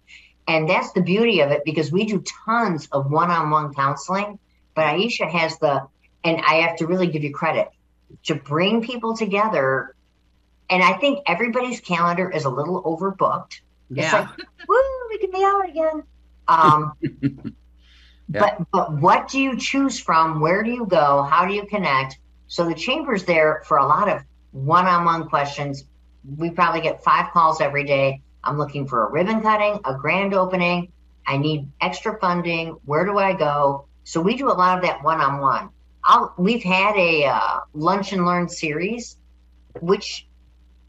And 0.47 0.69
that's 0.69 0.91
the 0.91 1.01
beauty 1.01 1.39
of 1.41 1.51
it 1.51 1.63
because 1.65 1.91
we 1.91 2.05
do 2.05 2.23
tons 2.45 2.87
of 2.91 3.09
one 3.09 3.31
on 3.31 3.49
one 3.49 3.73
counseling. 3.73 4.37
But 4.75 4.85
Aisha 4.95 5.29
has 5.29 5.57
the, 5.59 5.87
and 6.23 6.41
I 6.45 6.55
have 6.55 6.77
to 6.77 6.87
really 6.87 7.07
give 7.07 7.23
you 7.23 7.33
credit 7.33 7.69
to 8.25 8.35
bring 8.35 8.81
people 8.83 9.15
together. 9.17 9.95
And 10.69 10.83
I 10.83 10.93
think 10.93 11.19
everybody's 11.27 11.79
calendar 11.79 12.29
is 12.29 12.45
a 12.45 12.49
little 12.49 12.83
overbooked. 12.83 13.61
It's 13.89 14.11
Yeah. 14.11 14.19
like, 14.19 14.29
woo, 14.67 14.77
we 15.09 15.17
can 15.19 15.31
be 15.31 15.43
out 15.43 15.67
again. 15.67 16.03
Um, 16.47 16.93
but 18.29 18.57
but 18.71 18.93
what 18.93 19.27
do 19.29 19.39
you 19.39 19.57
choose 19.57 19.99
from? 19.99 20.39
Where 20.39 20.63
do 20.63 20.71
you 20.71 20.85
go? 20.85 21.23
How 21.23 21.45
do 21.45 21.53
you 21.53 21.65
connect? 21.65 22.17
So 22.47 22.65
the 22.67 22.75
chamber's 22.75 23.23
there 23.23 23.63
for 23.65 23.77
a 23.77 23.85
lot 23.85 24.09
of 24.09 24.21
one-on-one 24.51 25.27
questions. 25.29 25.85
We 26.37 26.49
probably 26.49 26.81
get 26.81 27.03
five 27.03 27.31
calls 27.31 27.61
every 27.61 27.83
day. 27.83 28.21
I'm 28.43 28.57
looking 28.57 28.87
for 28.87 29.07
a 29.07 29.11
ribbon 29.11 29.41
cutting, 29.41 29.79
a 29.85 29.95
grand 29.95 30.33
opening. 30.33 30.91
I 31.25 31.37
need 31.37 31.71
extra 31.81 32.19
funding. 32.19 32.77
Where 32.85 33.05
do 33.05 33.17
I 33.17 33.33
go? 33.33 33.87
So 34.03 34.21
we 34.21 34.37
do 34.37 34.49
a 34.49 34.53
lot 34.53 34.77
of 34.77 34.83
that 34.83 35.03
one-on-one. 35.03 35.69
We've 36.37 36.63
had 36.63 36.95
a 36.95 37.25
uh, 37.25 37.59
lunch 37.73 38.13
and 38.13 38.25
learn 38.25 38.47
series, 38.47 39.17
which 39.81 40.27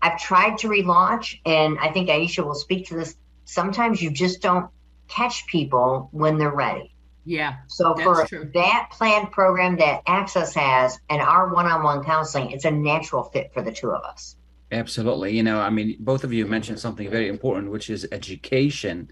I've 0.02 0.20
tried 0.20 0.58
to 0.58 0.68
relaunch, 0.68 1.40
and 1.46 1.78
I 1.78 1.90
think 1.90 2.10
Aisha 2.10 2.44
will 2.44 2.54
speak 2.54 2.88
to 2.88 2.96
this. 2.96 3.16
Sometimes 3.46 4.02
you 4.02 4.10
just 4.10 4.42
don't 4.42 4.70
catch 5.08 5.46
people 5.46 6.10
when 6.12 6.36
they're 6.36 6.54
ready. 6.54 6.94
Yeah. 7.24 7.56
So 7.66 7.94
for 7.96 8.26
true. 8.26 8.50
that 8.54 8.88
planned 8.92 9.32
program 9.32 9.76
that 9.78 10.02
Access 10.06 10.54
has 10.54 10.98
and 11.08 11.20
our 11.20 11.52
one-on-one 11.52 12.04
counseling, 12.04 12.50
it's 12.50 12.66
a 12.66 12.70
natural 12.70 13.24
fit 13.24 13.52
for 13.54 13.62
the 13.62 13.72
two 13.72 13.90
of 13.90 14.04
us. 14.04 14.35
Absolutely. 14.72 15.36
You 15.36 15.44
know, 15.44 15.60
I 15.60 15.70
mean, 15.70 15.96
both 16.00 16.24
of 16.24 16.32
you 16.32 16.44
mentioned 16.46 16.80
something 16.80 17.08
very 17.08 17.28
important, 17.28 17.70
which 17.70 17.88
is 17.88 18.06
education. 18.10 19.08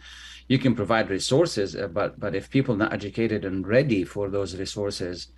You 0.49 0.59
can 0.59 0.75
provide 0.75 1.11
resources, 1.11 1.77
uh, 1.77 1.87
but 1.89 2.19
but 2.19 2.35
if 2.35 2.51
people 2.51 2.75
not 2.77 2.93
educated 2.93 3.45
and 3.45 3.67
ready 3.67 4.03
for 4.05 4.29
those 4.31 4.57
resources, 4.57 5.29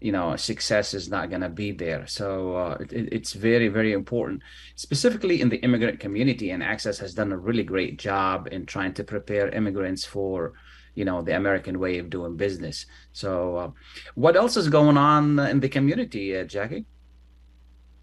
you 0.00 0.10
know, 0.12 0.34
success 0.36 0.92
is 0.92 1.08
not 1.08 1.30
going 1.30 1.42
to 1.42 1.48
be 1.48 1.70
there. 1.72 2.06
So 2.08 2.56
uh, 2.56 2.78
it, 2.80 2.92
it- 2.92 3.08
it's 3.12 3.32
very 3.32 3.68
very 3.68 3.92
important, 3.92 4.42
specifically 4.74 5.40
in 5.40 5.48
the 5.50 5.58
immigrant 5.62 6.00
community. 6.00 6.50
And 6.50 6.62
Access 6.64 6.98
has 6.98 7.14
done 7.14 7.30
a 7.32 7.38
really 7.38 7.62
great 7.64 7.96
job 7.98 8.48
in 8.50 8.66
trying 8.66 8.94
to 8.94 9.04
prepare 9.04 9.48
immigrants 9.50 10.04
for, 10.04 10.54
you 10.96 11.04
know, 11.04 11.22
the 11.22 11.36
American 11.36 11.78
way 11.78 11.98
of 11.98 12.10
doing 12.10 12.36
business. 12.36 12.86
So, 13.12 13.56
uh, 13.56 13.70
what 14.16 14.36
else 14.36 14.56
is 14.56 14.68
going 14.68 14.96
on 14.96 15.38
in 15.38 15.60
the 15.60 15.68
community, 15.68 16.36
uh, 16.36 16.44
Jackie? 16.44 16.86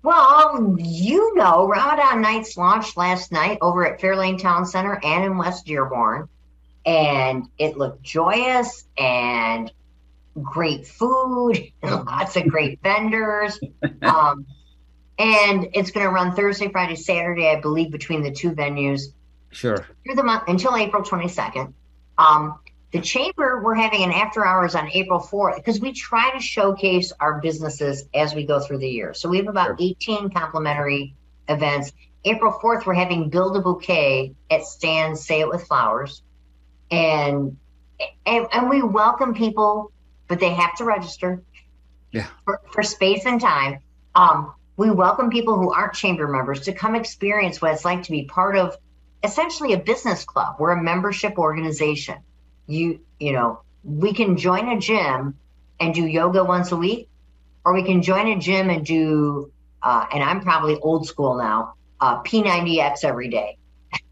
Well, 0.03 0.75
you 0.79 1.35
know, 1.35 1.67
Ramadan 1.67 2.21
Nights 2.21 2.55
launched 2.55 2.97
last 2.97 3.31
night 3.31 3.57
over 3.61 3.85
at 3.85 3.99
Fairlane 3.99 4.39
Town 4.39 4.65
Center 4.65 4.99
and 5.03 5.25
in 5.25 5.37
West 5.37 5.65
Dearborn. 5.65 6.29
And 6.85 7.47
it 7.57 7.77
looked 7.77 8.03
joyous 8.03 8.85
and 8.97 9.71
great 10.41 10.87
food 10.87 11.71
and 11.81 11.91
lots 12.05 12.35
of 12.35 12.47
great 12.47 12.79
vendors. 12.81 13.59
Um, 14.01 14.45
and 15.19 15.69
it's 15.73 15.89
going 15.91 16.05
to 16.05 16.11
run 16.11 16.35
Thursday, 16.35 16.69
Friday, 16.69 16.95
Saturday, 16.95 17.49
I 17.49 17.59
believe, 17.59 17.91
between 17.91 18.21
the 18.21 18.31
two 18.31 18.51
venues 18.51 19.01
Sure. 19.49 19.77
through 20.03 20.15
the 20.15 20.23
month 20.23 20.43
until 20.47 20.75
April 20.75 21.01
22nd. 21.01 21.73
Um, 22.19 22.59
the 22.91 23.01
chamber, 23.01 23.61
we're 23.63 23.75
having 23.75 24.03
an 24.03 24.11
after 24.11 24.45
hours 24.45 24.73
on 24.75 24.89
April 24.91 25.19
4th 25.19 25.57
because 25.57 25.79
we 25.81 25.91
try 25.91 26.31
to 26.31 26.39
showcase 26.39 27.11
our 27.19 27.41
businesses 27.41 28.05
as 28.13 28.33
we 28.33 28.45
go 28.45 28.59
through 28.59 28.77
the 28.79 28.89
year. 28.89 29.13
So 29.13 29.27
we 29.29 29.37
have 29.37 29.47
about 29.47 29.81
18 29.81 30.29
complimentary 30.29 31.15
events, 31.49 31.91
April 32.23 32.57
4th, 32.61 32.85
we're 32.85 32.93
having 32.93 33.29
Build 33.29 33.55
a 33.57 33.61
Bouquet 33.61 34.33
at 34.49 34.63
Stan's 34.65 35.25
Say 35.25 35.41
It 35.41 35.49
With 35.49 35.63
Flowers. 35.65 36.21
And, 36.91 37.57
and, 38.25 38.47
and 38.51 38.69
we 38.69 38.81
welcome 38.81 39.33
people, 39.33 39.91
but 40.27 40.39
they 40.39 40.53
have 40.53 40.75
to 40.77 40.85
register 40.85 41.43
Yeah. 42.11 42.27
for, 42.45 42.61
for 42.71 42.83
space 42.83 43.25
and 43.25 43.39
time. 43.39 43.79
Um, 44.15 44.53
we 44.77 44.91
welcome 44.91 45.29
people 45.29 45.57
who 45.57 45.71
aren't 45.71 45.93
chamber 45.93 46.27
members 46.27 46.61
to 46.61 46.73
come 46.73 46.95
experience 46.95 47.61
what 47.61 47.73
it's 47.73 47.83
like 47.85 48.03
to 48.03 48.11
be 48.11 48.25
part 48.25 48.55
of 48.57 48.77
essentially 49.23 49.73
a 49.73 49.77
business 49.79 50.23
club. 50.23 50.55
We're 50.59 50.71
a 50.71 50.81
membership 50.81 51.37
organization. 51.37 52.17
You, 52.67 52.99
you 53.19 53.31
know, 53.33 53.61
we 53.83 54.13
can 54.13 54.37
join 54.37 54.67
a 54.69 54.79
gym 54.79 55.35
and 55.79 55.93
do 55.93 56.05
yoga 56.05 56.43
once 56.43 56.71
a 56.71 56.77
week, 56.77 57.09
or 57.65 57.73
we 57.73 57.83
can 57.83 58.01
join 58.01 58.27
a 58.27 58.39
gym 58.39 58.69
and 58.69 58.85
do, 58.85 59.51
uh, 59.81 60.05
and 60.13 60.23
I'm 60.23 60.41
probably 60.41 60.77
old 60.77 61.07
school 61.07 61.37
now, 61.37 61.73
uh, 61.99 62.21
P90X 62.23 63.03
every 63.03 63.29
day. 63.29 63.57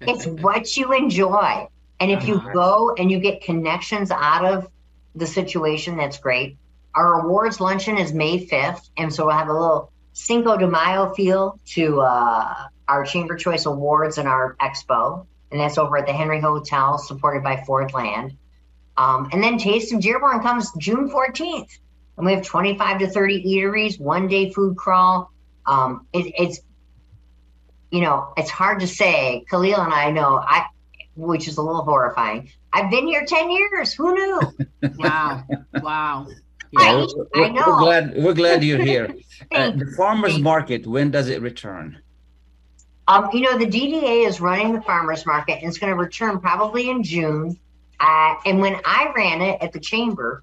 it's 0.00 0.26
what 0.26 0.76
you 0.76 0.92
enjoy. 0.92 1.68
And 2.00 2.10
if 2.10 2.26
you 2.26 2.42
go 2.52 2.94
and 2.98 3.10
you 3.10 3.18
get 3.20 3.40
connections 3.42 4.10
out 4.10 4.44
of 4.44 4.68
the 5.14 5.26
situation, 5.26 5.96
that's 5.96 6.18
great. 6.18 6.58
Our 6.94 7.20
awards 7.20 7.60
luncheon 7.60 7.98
is 7.98 8.12
May 8.12 8.46
5th. 8.46 8.90
And 8.96 9.12
so 9.12 9.26
we'll 9.26 9.36
have 9.36 9.48
a 9.48 9.52
little 9.52 9.92
Cinco 10.12 10.56
de 10.56 10.66
Mayo 10.66 11.12
feel 11.14 11.58
to 11.66 12.00
uh, 12.00 12.54
our 12.88 13.04
Chamber 13.04 13.36
Choice 13.36 13.66
Awards 13.66 14.18
and 14.18 14.28
our 14.28 14.56
expo. 14.60 15.26
And 15.54 15.60
that's 15.60 15.78
over 15.78 15.96
at 15.96 16.04
the 16.04 16.12
Henry 16.12 16.40
Hotel, 16.40 16.98
supported 16.98 17.44
by 17.44 17.62
Ford 17.64 17.92
Land. 17.94 18.36
Um, 18.96 19.28
and 19.32 19.40
then 19.40 19.56
Taste 19.56 19.92
of 19.92 20.00
Dearborn 20.00 20.40
comes 20.40 20.72
June 20.78 21.08
14th. 21.08 21.70
And 22.16 22.26
we 22.26 22.32
have 22.32 22.44
25 22.44 22.98
to 22.98 23.06
30 23.08 23.44
eateries, 23.44 24.00
one 24.00 24.26
day 24.26 24.50
food 24.50 24.76
crawl. 24.76 25.30
Um, 25.64 26.08
it, 26.12 26.34
it's, 26.36 26.60
you 27.92 28.00
know, 28.00 28.32
it's 28.36 28.50
hard 28.50 28.80
to 28.80 28.88
say. 28.88 29.44
Khalil 29.48 29.76
and 29.80 29.92
I 29.94 30.10
know, 30.10 30.38
I, 30.44 30.64
which 31.14 31.46
is 31.46 31.56
a 31.56 31.62
little 31.62 31.82
horrifying. 31.84 32.50
I've 32.72 32.90
been 32.90 33.06
here 33.06 33.24
10 33.24 33.48
years. 33.52 33.94
Who 33.94 34.12
knew? 34.12 34.40
Wow. 34.98 35.44
wow. 35.80 36.26
Yeah, 36.72 36.80
I- 36.80 36.94
we're, 36.96 37.44
I 37.44 37.48
know. 37.50 37.62
we're 37.68 37.78
glad 37.78 38.24
we're 38.24 38.34
glad 38.34 38.64
you're 38.64 38.82
here. 38.84 39.14
Uh, 39.52 39.70
the 39.70 39.86
farmers 39.96 40.38
market, 40.40 40.84
when 40.86 41.10
does 41.12 41.28
it 41.28 41.40
return? 41.42 42.00
Um, 43.06 43.28
you 43.32 43.42
know, 43.42 43.58
the 43.58 43.66
DDA 43.66 44.26
is 44.26 44.40
running 44.40 44.72
the 44.72 44.80
farmers 44.82 45.26
market 45.26 45.58
and 45.58 45.68
it's 45.68 45.78
going 45.78 45.92
to 45.92 45.98
return 45.98 46.40
probably 46.40 46.88
in 46.88 47.02
June. 47.02 47.58
Uh, 48.00 48.34
and 48.46 48.60
when 48.60 48.76
I 48.84 49.12
ran 49.14 49.42
it 49.42 49.60
at 49.62 49.72
the 49.72 49.80
chamber, 49.80 50.42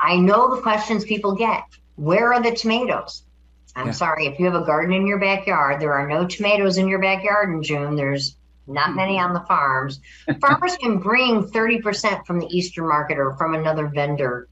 I 0.00 0.16
know 0.16 0.54
the 0.54 0.60
questions 0.62 1.04
people 1.04 1.34
get. 1.34 1.62
Where 1.96 2.32
are 2.34 2.42
the 2.42 2.52
tomatoes? 2.54 3.24
I'm 3.74 3.86
Yeah. 3.86 3.92
sorry, 3.92 4.26
if 4.26 4.38
you 4.38 4.44
have 4.46 4.54
a 4.54 4.66
garden 4.66 4.92
in 4.94 5.06
your 5.06 5.18
backyard, 5.18 5.80
there 5.80 5.92
are 5.94 6.06
no 6.06 6.26
tomatoes 6.26 6.76
in 6.76 6.88
your 6.88 6.98
backyard 6.98 7.50
in 7.50 7.62
June. 7.62 7.96
There's 7.96 8.36
not 8.66 8.94
many 8.94 9.18
on 9.18 9.32
the 9.32 9.40
farms. 9.40 10.00
Farmers 10.40 10.76
can 10.76 10.98
bring 10.98 11.42
30% 11.44 12.26
from 12.26 12.38
the 12.38 12.46
Eastern 12.46 12.86
market 12.86 13.18
or 13.18 13.32
from 13.36 13.54
another 13.54 13.88
vendor, 13.88 14.46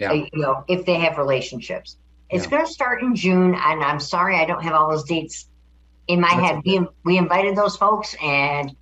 Yeah. 0.00 0.10
uh, 0.10 0.14
you 0.14 0.28
know, 0.34 0.64
if 0.68 0.84
they 0.86 0.96
have 0.96 1.18
relationships. 1.18 1.96
It's 2.30 2.44
Yeah. 2.44 2.50
going 2.50 2.66
to 2.66 2.72
start 2.72 3.02
in 3.02 3.14
June, 3.14 3.54
and 3.54 3.84
I'm 3.84 4.00
sorry 4.00 4.36
I 4.36 4.44
don't 4.44 4.62
have 4.62 4.74
all 4.74 4.90
those 4.90 5.04
dates 5.04 5.48
in 6.08 6.20
my 6.20 6.28
That's 6.28 6.42
head. 6.42 6.60
We, 6.64 6.86
we 7.04 7.18
invited 7.18 7.56
those 7.56 7.76
folks, 7.76 8.14
and 8.22 8.74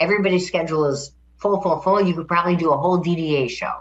everybody's 0.00 0.46
schedule 0.46 0.86
is 0.86 1.12
full, 1.38 1.60
full, 1.60 1.80
full. 1.80 2.00
You 2.00 2.14
could 2.14 2.28
probably 2.28 2.56
do 2.56 2.70
a 2.70 2.76
whole 2.76 2.98
DDA 2.98 3.50
show. 3.50 3.72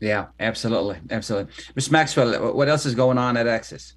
Yeah, 0.00 0.26
absolutely, 0.40 0.98
absolutely. 1.10 1.52
Miss 1.76 1.90
Maxwell, 1.90 2.52
what 2.54 2.68
else 2.68 2.86
is 2.86 2.94
going 2.94 3.18
on 3.18 3.36
at 3.36 3.46
Access? 3.46 3.94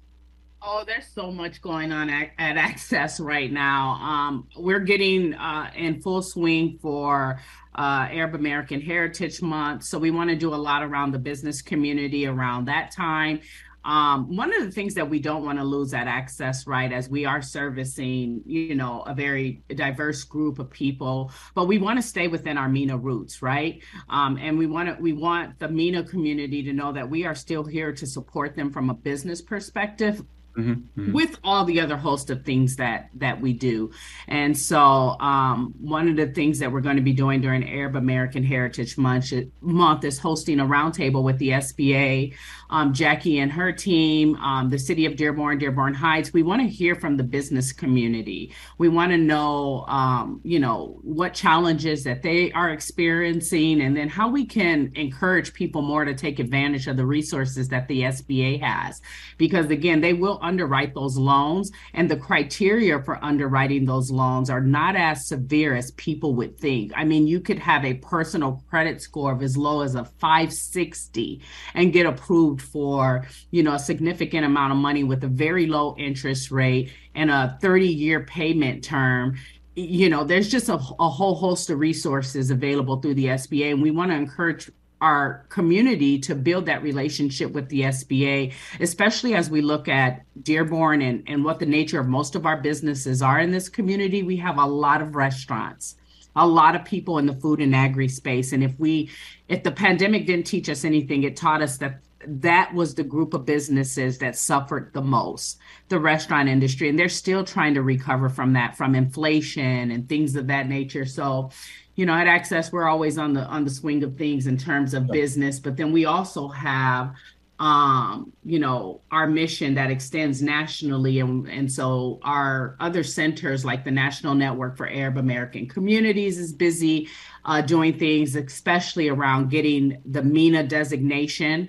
Oh, 0.62 0.84
there's 0.86 1.06
so 1.06 1.30
much 1.30 1.60
going 1.60 1.92
on 1.92 2.08
at, 2.08 2.30
at 2.38 2.56
Access 2.56 3.20
right 3.20 3.52
now. 3.52 3.90
Um, 3.92 4.48
we're 4.56 4.80
getting 4.80 5.34
uh, 5.34 5.70
in 5.76 6.00
full 6.00 6.22
swing 6.22 6.78
for 6.80 7.40
uh, 7.74 8.08
Arab 8.10 8.34
American 8.34 8.80
Heritage 8.80 9.42
Month. 9.42 9.84
So 9.84 9.98
we 9.98 10.10
want 10.10 10.30
to 10.30 10.36
do 10.36 10.54
a 10.54 10.56
lot 10.56 10.82
around 10.82 11.12
the 11.12 11.18
business 11.18 11.62
community 11.62 12.26
around 12.26 12.64
that 12.66 12.90
time. 12.90 13.40
Um, 13.86 14.36
one 14.36 14.52
of 14.52 14.64
the 14.64 14.72
things 14.72 14.94
that 14.94 15.08
we 15.08 15.20
don't 15.20 15.44
want 15.44 15.58
to 15.58 15.64
lose 15.64 15.92
that 15.92 16.08
Access, 16.08 16.66
right, 16.66 16.92
as 16.92 17.08
we 17.08 17.24
are 17.24 17.40
servicing, 17.40 18.42
you 18.46 18.74
know, 18.74 19.02
a 19.02 19.14
very 19.14 19.62
diverse 19.68 20.24
group 20.24 20.58
of 20.58 20.70
people, 20.70 21.30
but 21.54 21.66
we 21.66 21.78
want 21.78 21.98
to 21.98 22.02
stay 22.02 22.26
within 22.26 22.58
our 22.58 22.68
MENA 22.68 22.98
roots, 22.98 23.42
right? 23.42 23.82
Um, 24.08 24.38
and 24.38 24.58
we 24.58 24.66
want 24.66 24.88
to, 24.88 25.00
we 25.00 25.12
want 25.12 25.58
the 25.58 25.68
MENA 25.68 26.04
community 26.04 26.62
to 26.64 26.72
know 26.72 26.92
that 26.92 27.08
we 27.08 27.24
are 27.26 27.34
still 27.34 27.64
here 27.64 27.92
to 27.92 28.06
support 28.06 28.56
them 28.56 28.72
from 28.72 28.90
a 28.90 28.94
business 28.94 29.40
perspective, 29.40 30.24
Mhm, 30.56 30.84
mhm. 30.96 31.12
with 31.12 31.38
all 31.44 31.66
the 31.66 31.80
other 31.80 31.98
host 31.98 32.30
of 32.30 32.42
things 32.42 32.76
that 32.76 33.10
that 33.14 33.42
we 33.42 33.52
do. 33.52 33.90
And 34.26 34.56
so 34.56 34.80
um, 35.20 35.74
one 35.78 36.08
of 36.08 36.16
the 36.16 36.28
things 36.28 36.58
that 36.60 36.72
we're 36.72 36.80
going 36.80 36.96
to 36.96 37.02
be 37.02 37.12
doing 37.12 37.42
during 37.42 37.68
arab 37.68 37.94
american 37.94 38.42
heritage 38.42 38.96
month, 38.96 39.32
month 39.60 40.04
is 40.04 40.18
hosting 40.18 40.60
a 40.60 40.64
roundtable 40.64 41.22
with 41.22 41.36
the 41.38 41.50
sba 41.50 42.34
um, 42.70 42.94
jackie 42.94 43.38
and 43.38 43.52
her 43.52 43.70
team 43.70 44.34
um, 44.36 44.70
the 44.70 44.78
city 44.78 45.04
of 45.04 45.16
dearborn 45.16 45.58
dearborn 45.58 45.92
heights. 45.92 46.32
We 46.32 46.42
want 46.42 46.62
to 46.62 46.68
hear 46.68 46.94
from 46.94 47.18
the 47.18 47.22
business 47.22 47.72
community. 47.72 48.54
We 48.78 48.88
want 48.88 49.12
to 49.12 49.18
know 49.18 49.84
um, 49.88 50.40
you 50.42 50.58
know 50.58 50.98
what 51.02 51.34
challenges 51.34 52.02
that 52.04 52.22
they 52.22 52.50
are 52.52 52.70
experiencing 52.70 53.82
and 53.82 53.94
then 53.94 54.08
how 54.08 54.30
we 54.30 54.46
can 54.46 54.90
encourage 54.94 55.52
people 55.52 55.82
more 55.82 56.06
to 56.06 56.14
take 56.14 56.38
advantage 56.38 56.86
of 56.86 56.96
the 56.96 57.04
resources 57.04 57.68
that 57.68 57.88
the 57.88 58.00
sba 58.02 58.60
has. 58.62 59.02
Because 59.36 59.66
again 59.70 60.00
they 60.00 60.14
will 60.14 60.38
underwrite 60.46 60.94
those 60.94 61.18
loans. 61.18 61.70
And 61.94 62.10
the 62.10 62.16
criteria 62.16 63.02
for 63.02 63.22
underwriting 63.24 63.84
those 63.84 64.10
loans 64.10 64.48
are 64.48 64.60
not 64.60 64.96
as 64.96 65.26
severe 65.26 65.74
as 65.74 65.90
people 65.92 66.34
would 66.36 66.58
think. 66.58 66.92
I 66.94 67.04
mean 67.04 67.26
you 67.26 67.40
could 67.40 67.58
have 67.58 67.84
a 67.84 67.94
personal 67.94 68.62
credit 68.70 69.02
score 69.02 69.32
of 69.32 69.42
as 69.42 69.56
low 69.56 69.82
as 69.82 69.94
a 69.94 70.04
560 70.04 71.42
and 71.74 71.92
get 71.92 72.06
approved 72.06 72.62
for 72.62 73.26
you 73.50 73.62
know 73.62 73.74
a 73.74 73.78
significant 73.78 74.46
amount 74.46 74.72
of 74.72 74.78
money 74.78 75.04
with 75.04 75.24
a 75.24 75.28
very 75.28 75.66
low 75.66 75.94
interest 75.98 76.50
rate 76.50 76.92
and 77.14 77.30
a 77.30 77.58
30 77.60 77.88
year 77.88 78.20
payment 78.24 78.84
term. 78.84 79.36
You 79.74 80.08
know 80.08 80.24
there's 80.24 80.48
just 80.48 80.68
a, 80.68 80.74
a 80.74 81.08
whole 81.08 81.34
host 81.34 81.68
of 81.70 81.78
resources 81.78 82.50
available 82.50 83.00
through 83.00 83.14
the 83.14 83.26
sba 83.26 83.72
and 83.72 83.82
we 83.82 83.90
want 83.90 84.10
to 84.10 84.16
encourage 84.16 84.70
our 85.00 85.44
community 85.48 86.18
to 86.18 86.34
build 86.34 86.66
that 86.66 86.82
relationship 86.82 87.52
with 87.52 87.68
the 87.68 87.82
SBA, 87.82 88.52
especially 88.80 89.34
as 89.34 89.50
we 89.50 89.60
look 89.60 89.88
at 89.88 90.24
Dearborn 90.42 91.02
and, 91.02 91.22
and 91.26 91.44
what 91.44 91.58
the 91.58 91.66
nature 91.66 92.00
of 92.00 92.08
most 92.08 92.34
of 92.34 92.46
our 92.46 92.56
businesses 92.56 93.20
are 93.20 93.38
in 93.38 93.50
this 93.50 93.68
community. 93.68 94.22
We 94.22 94.36
have 94.36 94.58
a 94.58 94.64
lot 94.64 95.02
of 95.02 95.14
restaurants, 95.14 95.96
a 96.34 96.46
lot 96.46 96.74
of 96.74 96.84
people 96.84 97.18
in 97.18 97.26
the 97.26 97.34
food 97.34 97.60
and 97.60 97.74
agri 97.74 98.08
space. 98.08 98.52
And 98.52 98.64
if 98.64 98.78
we, 98.78 99.10
if 99.48 99.62
the 99.62 99.72
pandemic 99.72 100.26
didn't 100.26 100.46
teach 100.46 100.68
us 100.68 100.84
anything, 100.84 101.24
it 101.24 101.36
taught 101.36 101.62
us 101.62 101.76
that 101.78 102.00
that 102.26 102.74
was 102.74 102.94
the 102.94 103.04
group 103.04 103.34
of 103.34 103.44
businesses 103.44 104.18
that 104.18 104.36
suffered 104.36 104.90
the 104.92 105.02
most, 105.02 105.58
the 105.88 105.98
restaurant 105.98 106.48
industry. 106.48 106.88
And 106.88 106.98
they're 106.98 107.08
still 107.08 107.44
trying 107.44 107.74
to 107.74 107.82
recover 107.82 108.28
from 108.28 108.54
that, 108.54 108.76
from 108.76 108.94
inflation 108.94 109.90
and 109.90 110.08
things 110.08 110.34
of 110.36 110.46
that 110.48 110.68
nature. 110.68 111.04
So, 111.04 111.50
you 111.96 112.06
know 112.06 112.14
at 112.14 112.28
access 112.28 112.70
we're 112.70 112.88
always 112.88 113.18
on 113.18 113.32
the 113.32 113.44
on 113.46 113.64
the 113.64 113.70
swing 113.70 114.04
of 114.04 114.16
things 114.16 114.46
in 114.46 114.56
terms 114.56 114.94
of 114.94 115.08
business 115.08 115.58
but 115.58 115.76
then 115.76 115.90
we 115.92 116.04
also 116.04 116.46
have 116.46 117.14
um 117.58 118.30
you 118.44 118.58
know 118.58 119.00
our 119.10 119.26
mission 119.26 119.74
that 119.74 119.90
extends 119.90 120.42
nationally 120.42 121.20
and 121.20 121.48
and 121.48 121.72
so 121.72 122.20
our 122.22 122.76
other 122.80 123.02
centers 123.02 123.64
like 123.64 123.82
the 123.82 123.90
national 123.90 124.34
network 124.34 124.76
for 124.76 124.86
arab 124.88 125.16
american 125.16 125.66
communities 125.66 126.38
is 126.38 126.52
busy 126.52 127.08
uh, 127.46 127.62
doing 127.62 127.98
things 127.98 128.36
especially 128.36 129.08
around 129.08 129.48
getting 129.48 130.00
the 130.04 130.22
MENA 130.22 130.64
designation 130.64 131.66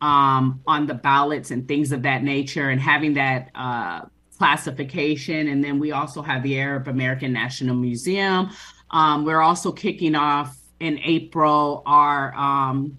um 0.00 0.58
on 0.66 0.86
the 0.86 0.94
ballots 0.94 1.50
and 1.50 1.68
things 1.68 1.92
of 1.92 2.00
that 2.02 2.22
nature 2.22 2.70
and 2.70 2.80
having 2.80 3.12
that 3.12 3.50
uh 3.54 4.00
classification 4.38 5.48
and 5.48 5.62
then 5.62 5.78
we 5.78 5.92
also 5.92 6.22
have 6.22 6.42
the 6.42 6.58
arab 6.58 6.88
american 6.88 7.30
national 7.32 7.74
museum 7.74 8.50
um, 8.90 9.24
we're 9.24 9.40
also 9.40 9.72
kicking 9.72 10.14
off 10.14 10.56
in 10.80 10.98
April 11.00 11.82
our, 11.86 12.34
um, 12.34 12.96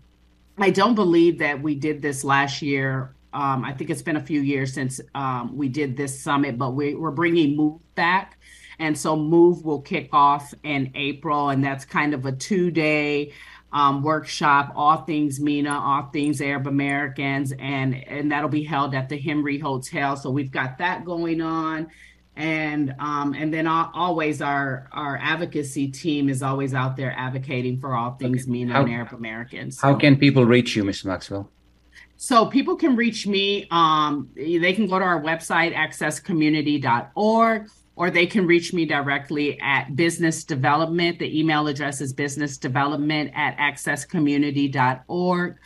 I 0.58 0.70
don't 0.70 0.96
believe 0.96 1.40
that 1.40 1.62
we 1.62 1.76
did 1.76 2.02
this 2.02 2.24
last 2.24 2.62
year. 2.62 3.14
Um, 3.34 3.64
I 3.64 3.74
think 3.74 3.90
it's 3.90 4.02
been 4.02 4.16
a 4.16 4.24
few 4.24 4.42
years 4.42 4.74
since 4.74 5.00
um, 5.14 5.56
we 5.56 5.70
did 5.70 5.96
this 5.96 6.20
summit, 6.20 6.58
but 6.58 6.72
we, 6.72 6.96
we're 6.96 7.12
bringing 7.12 7.56
Move 7.56 7.80
back. 7.96 8.40
And 8.80 8.98
so 8.98 9.16
Move 9.16 9.64
will 9.64 9.82
kick 9.82 10.10
off 10.12 10.54
in 10.64 10.92
April, 10.96 11.50
and 11.50 11.64
that's 11.64 11.86
kind 11.86 12.14
of 12.14 12.26
a 12.26 12.32
two 12.32 12.72
day 12.72 13.34
um, 13.72 14.02
workshop, 14.02 14.72
all 14.76 14.98
things 14.98 15.40
MENA, 15.40 15.72
all 15.72 16.10
things 16.12 16.42
Arab 16.42 16.68
Americans, 16.68 17.54
and, 17.60 17.96
and 18.08 18.32
that'll 18.32 18.50
be 18.50 18.64
held 18.64 18.96
at 18.96 19.10
the 19.10 19.18
Henry 19.18 19.60
Hotel. 19.60 20.16
So 20.16 20.30
we've 20.30 20.52
got 20.52 20.78
that 20.78 21.06
going 21.06 21.42
on 21.42 21.90
and 22.38 22.94
um, 23.00 23.34
and 23.34 23.54
then 23.54 23.68
always 23.68 24.42
our 24.42 24.88
our 24.94 25.20
advocacy 25.22 25.90
team 25.90 26.30
is 26.30 26.44
always 26.44 26.74
out 26.74 26.96
there 26.96 27.14
advocating 27.18 27.80
for 27.80 27.96
all 27.96 28.12
things 28.12 28.48
MENA 28.48 28.72
How- 28.72 28.84
and 28.84 28.94
Arab 28.94 29.14
Americans. 29.14 29.82
How 29.82 29.96
can 29.96 30.16
people 30.16 30.46
reach 30.46 30.76
you, 30.76 30.84
Miss 30.84 31.04
Maxwell? 31.04 31.52
so 32.18 32.48
people 32.48 32.76
can 32.76 32.96
reach 32.96 33.28
me. 33.28 33.68
Um, 33.72 34.30
they 34.36 34.74
can 34.74 34.88
go 34.88 35.00
to 35.00 35.06
our 35.06 35.22
website 35.22 35.74
accesscommunity.org, 35.76 37.70
or 37.96 38.12
they 38.12 38.26
can 38.26 38.48
reach 38.48 38.74
me 38.74 38.86
directly 38.86 39.60
at 39.62 39.96
business 39.96 40.44
development. 40.44 41.20
The 41.20 41.40
email 41.40 41.68
address 41.68 42.02
is 42.02 42.14
business 42.14 42.58
development 42.58 43.32
at 43.36 43.56
accesscommunity.org. 43.58 45.58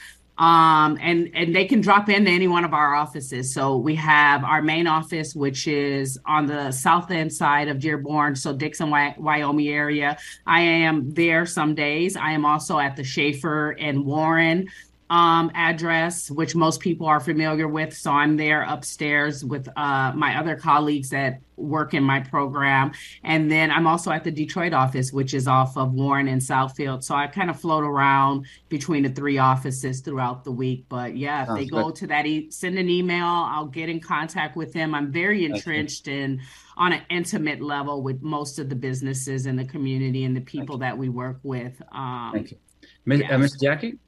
Um, 0.41 0.97
and 0.99 1.29
and 1.35 1.55
they 1.55 1.65
can 1.65 1.81
drop 1.81 2.09
into 2.09 2.31
any 2.31 2.47
one 2.47 2.65
of 2.65 2.73
our 2.73 2.95
offices. 2.95 3.53
So 3.53 3.77
we 3.77 3.93
have 3.95 4.43
our 4.43 4.63
main 4.63 4.87
office, 4.87 5.35
which 5.35 5.67
is 5.67 6.17
on 6.25 6.47
the 6.47 6.71
south 6.71 7.11
end 7.11 7.31
side 7.31 7.67
of 7.67 7.79
Dearborn, 7.79 8.35
so 8.35 8.51
Dixon, 8.51 8.89
Wyoming 8.89 9.67
area. 9.67 10.17
I 10.47 10.61
am 10.61 11.13
there 11.13 11.45
some 11.45 11.75
days. 11.75 12.17
I 12.17 12.31
am 12.31 12.43
also 12.43 12.79
at 12.79 12.95
the 12.95 13.03
Schaefer 13.03 13.75
and 13.79 14.03
Warren 14.03 14.67
um, 15.11 15.51
address, 15.55 16.31
which 16.31 16.55
most 16.55 16.79
people 16.79 17.05
are 17.05 17.19
familiar 17.19 17.67
with. 17.67 17.95
So 17.95 18.11
I'm 18.11 18.37
there 18.37 18.63
upstairs 18.63 19.43
with 19.43 19.67
uh, 19.75 20.13
my 20.15 20.39
other 20.39 20.55
colleagues 20.55 21.09
that 21.09 21.41
work 21.57 21.93
in 21.93 22.01
my 22.01 22.21
program. 22.21 22.93
And 23.25 23.51
then 23.51 23.71
I'm 23.71 23.87
also 23.87 24.09
at 24.11 24.23
the 24.23 24.31
Detroit 24.31 24.71
office, 24.71 25.11
which 25.11 25.33
is 25.33 25.49
off 25.49 25.75
of 25.75 25.91
Warren 25.91 26.29
and 26.29 26.39
Southfield. 26.39 27.03
So 27.03 27.13
I 27.13 27.27
kind 27.27 27.49
of 27.49 27.59
float 27.59 27.83
around 27.83 28.45
between 28.69 29.03
the 29.03 29.09
three 29.09 29.37
offices 29.37 29.99
throughout 29.99 30.45
the 30.45 30.51
week. 30.53 30.85
But 30.87 31.17
yeah, 31.17 31.41
if 31.41 31.47
Sounds 31.47 31.59
they 31.59 31.65
go 31.65 31.87
good. 31.87 31.95
to 31.95 32.07
that, 32.07 32.25
e- 32.25 32.49
send 32.49 32.79
an 32.79 32.89
email, 32.89 33.25
I'll 33.25 33.65
get 33.65 33.89
in 33.89 33.99
contact 33.99 34.55
with 34.55 34.71
them. 34.71 34.95
I'm 34.95 35.11
very 35.11 35.43
entrenched 35.43 36.07
in 36.07 36.39
on 36.77 36.93
an 36.93 37.01
intimate 37.09 37.61
level 37.61 38.01
with 38.01 38.21
most 38.21 38.59
of 38.59 38.69
the 38.69 38.75
businesses 38.75 39.45
in 39.45 39.57
the 39.57 39.65
community 39.65 40.23
and 40.23 40.37
the 40.37 40.41
people 40.41 40.77
that 40.77 40.97
we 40.97 41.09
work 41.09 41.39
with. 41.43 41.81
Um, 41.91 42.31
Thank 42.33 42.51
you. 42.51 42.57
Ms. 43.05 43.19
Yes. 43.19 43.31
Uh, 43.31 43.37
Ms. 43.39 43.57
Jackie? 43.61 43.99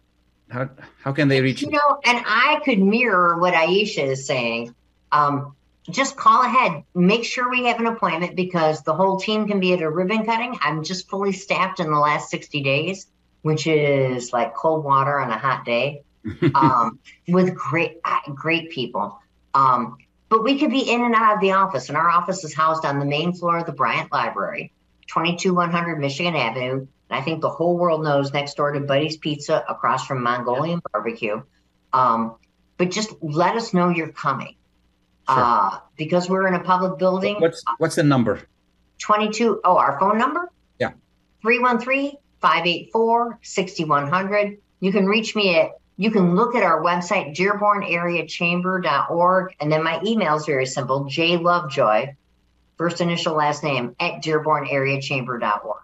How 0.53 0.69
how 1.01 1.11
can 1.11 1.27
they 1.27 1.41
reach 1.41 1.63
you? 1.63 1.69
You 1.69 1.73
know, 1.73 1.99
and 2.05 2.23
I 2.27 2.61
could 2.63 2.79
mirror 2.79 3.39
what 3.39 3.55
Aisha 3.55 4.03
is 4.03 4.27
saying. 4.27 4.75
Um, 5.11 5.55
just 5.89 6.15
call 6.15 6.43
ahead. 6.43 6.83
Make 6.93 7.25
sure 7.25 7.49
we 7.49 7.65
have 7.65 7.79
an 7.79 7.87
appointment 7.87 8.35
because 8.35 8.83
the 8.83 8.93
whole 8.93 9.17
team 9.19 9.47
can 9.47 9.59
be 9.59 9.73
at 9.73 9.81
a 9.81 9.89
ribbon 9.89 10.25
cutting. 10.25 10.55
I'm 10.61 10.83
just 10.83 11.09
fully 11.09 11.31
staffed 11.33 11.79
in 11.79 11.91
the 11.91 11.99
last 11.99 12.29
60 12.29 12.61
days, 12.61 13.07
which 13.41 13.67
is 13.67 14.31
like 14.31 14.53
cold 14.53 14.85
water 14.85 15.19
on 15.19 15.31
a 15.31 15.37
hot 15.37 15.65
day, 15.65 16.03
um, 16.55 16.99
with 17.27 17.55
great 17.55 17.97
great 18.35 18.69
people. 18.69 19.19
Um, 19.55 19.97
but 20.29 20.43
we 20.43 20.59
could 20.59 20.71
be 20.71 20.89
in 20.89 21.03
and 21.03 21.15
out 21.15 21.35
of 21.35 21.41
the 21.41 21.51
office, 21.51 21.89
and 21.89 21.97
our 21.97 22.09
office 22.09 22.43
is 22.43 22.53
housed 22.53 22.85
on 22.85 22.99
the 22.99 23.05
main 23.05 23.33
floor 23.33 23.57
of 23.57 23.65
the 23.65 23.71
Bryant 23.71 24.11
Library, 24.11 24.71
22100 25.07 25.99
Michigan 25.99 26.35
Avenue. 26.35 26.87
I 27.09 27.21
think 27.21 27.41
the 27.41 27.49
whole 27.49 27.77
world 27.77 28.03
knows 28.03 28.33
next 28.33 28.55
door 28.55 28.71
to 28.71 28.79
Buddy's 28.79 29.17
Pizza 29.17 29.63
across 29.67 30.07
from 30.07 30.23
Mongolian 30.23 30.79
yeah. 30.79 30.89
Barbecue. 30.91 31.43
Um, 31.91 32.35
but 32.77 32.91
just 32.91 33.13
let 33.21 33.55
us 33.55 33.73
know 33.73 33.89
you're 33.89 34.11
coming. 34.11 34.55
Sure. 35.29 35.39
Uh, 35.39 35.79
because 35.95 36.29
we're 36.29 36.47
in 36.47 36.55
a 36.55 36.63
public 36.63 36.97
building. 36.97 37.35
What's 37.39 37.63
what's 37.77 37.95
the 37.95 38.03
number? 38.03 38.41
22. 38.99 39.61
Oh, 39.63 39.77
our 39.77 39.97
phone 39.99 40.17
number? 40.17 40.51
Yeah. 40.79 40.91
313 41.41 42.17
584 42.41 43.39
6100. 43.41 44.57
You 44.79 44.91
can 44.91 45.05
reach 45.05 45.35
me 45.35 45.55
at, 45.57 45.71
you 45.95 46.09
can 46.11 46.35
look 46.35 46.55
at 46.55 46.63
our 46.63 46.83
website, 46.83 47.33
dearbornareachamber.org. 47.35 49.55
And 49.59 49.71
then 49.71 49.83
my 49.83 50.01
email 50.05 50.35
is 50.35 50.45
very 50.45 50.65
simple, 50.65 51.05
J 51.05 51.37
Lovejoy, 51.37 52.15
first 52.77 52.99
initial 52.99 53.35
last 53.35 53.63
name, 53.63 53.95
at 53.99 54.21
dearbornareachamber.org. 54.21 55.83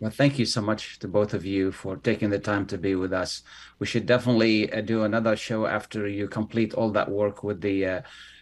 Well, 0.00 0.10
thank 0.10 0.38
you 0.38 0.46
so 0.46 0.62
much 0.62 0.98
to 1.00 1.08
both 1.08 1.34
of 1.34 1.44
you 1.44 1.72
for 1.72 1.96
taking 1.96 2.30
the 2.30 2.38
time 2.38 2.64
to 2.66 2.78
be 2.78 2.94
with 2.94 3.12
us. 3.12 3.42
We 3.78 3.86
should 3.86 4.06
definitely 4.06 4.72
uh, 4.72 4.80
do 4.80 5.04
another 5.04 5.36
show 5.36 5.66
after 5.66 6.08
you 6.08 6.26
complete 6.26 6.72
all 6.72 6.90
that 6.92 7.10
work 7.10 7.44
with 7.44 7.60
the 7.60 7.84
uh, 7.84 8.00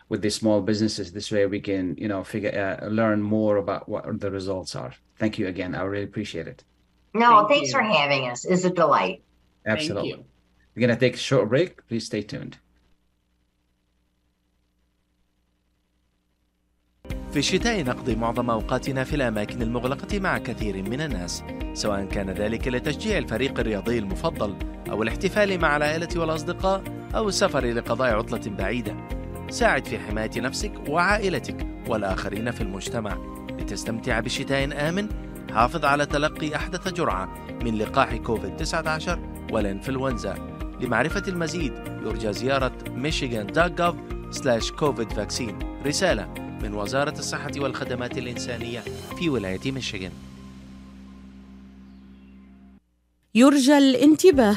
with 0.09 0.23
the 0.23 0.31
small 0.31 0.63
businesses. 0.63 1.11
This 1.11 1.33
way, 1.33 1.47
we 1.47 1.61
can 1.61 1.97
you 1.99 2.07
know 2.07 2.23
figure 2.23 2.79
uh, 2.81 2.87
learn 2.87 3.21
more 3.23 3.57
about 3.57 3.89
what 3.89 4.21
the 4.21 4.31
results 4.31 4.77
are. 4.77 4.95
Thank 5.19 5.37
you 5.37 5.49
again. 5.49 5.75
I 5.75 5.83
really 5.83 6.05
appreciate 6.05 6.47
it. 6.47 6.63
No, 7.13 7.39
Thank 7.39 7.49
thanks 7.49 7.69
you. 7.69 7.75
for 7.75 7.83
having 7.83 8.29
us. 8.29 8.45
It's 8.45 8.65
a 8.65 8.71
delight. 8.71 9.23
Absolutely. 9.67 10.25
We're 10.77 10.81
gonna 10.81 10.97
take 10.97 11.15
a 11.15 11.19
short 11.19 11.49
break. 11.49 11.85
Please 11.89 12.07
stay 12.07 12.23
tuned. 12.23 12.59
في 17.33 17.39
الشتاء 17.39 17.85
نقضي 17.85 18.17
معظم 18.17 18.51
أوقاتنا 18.51 19.05
في 19.05 19.17
الأماكن 19.17 19.63
المغلقة 19.63 20.21
مع 20.21 20.39
كثير 20.39 20.83
من 20.83 21.01
الناس 21.01 21.45
سواء 21.73 22.05
كان 22.05 22.31
ذلك 22.31 22.69
لتشجيع 22.69 23.19
الفريق 23.19 23.61
الرياضي 23.61 23.99
المفضل 23.99 24.55
أو 24.91 25.03
الاحتفال 25.03 25.61
مع 25.61 25.77
العائلة 25.77 26.09
والأصدقاء 26.17 26.83
أو 27.15 27.29
السفر 27.29 27.65
لقضاء 27.65 28.17
عطلة 28.17 28.41
بعيدة. 28.47 28.97
ساعد 29.51 29.87
في 29.87 29.99
حماية 29.99 30.31
نفسك 30.37 30.73
وعائلتك 30.89 31.67
والآخرين 31.89 32.51
في 32.51 32.61
المجتمع. 32.61 33.19
لتستمتع 33.51 34.21
بشتاء 34.21 34.89
آمن 34.89 35.09
حافظ 35.51 35.85
على 35.85 36.07
تلقي 36.07 36.57
أحدث 36.57 36.89
جرعة 36.89 37.35
من 37.65 37.79
لقاح 37.79 38.17
كوفيد-19 38.17 39.19
والإنفلونزا. 39.53 40.35
لمعرفة 40.81 41.23
المزيد 41.29 41.73
يرجى 42.05 42.33
زيارة 42.33 42.73
michigan.gov/covid 42.97 45.17
vaccine. 45.17 45.87
رسالة 45.87 46.48
من 46.63 46.75
وزارة 46.75 47.19
الصحة 47.19 47.51
والخدمات 47.57 48.19
الإنسانية 48.19 48.81
في 49.19 49.29
ولاية 49.29 49.73
ميشيغان. 49.73 50.13
يرجى 53.35 53.79
الانتباه. 53.79 54.57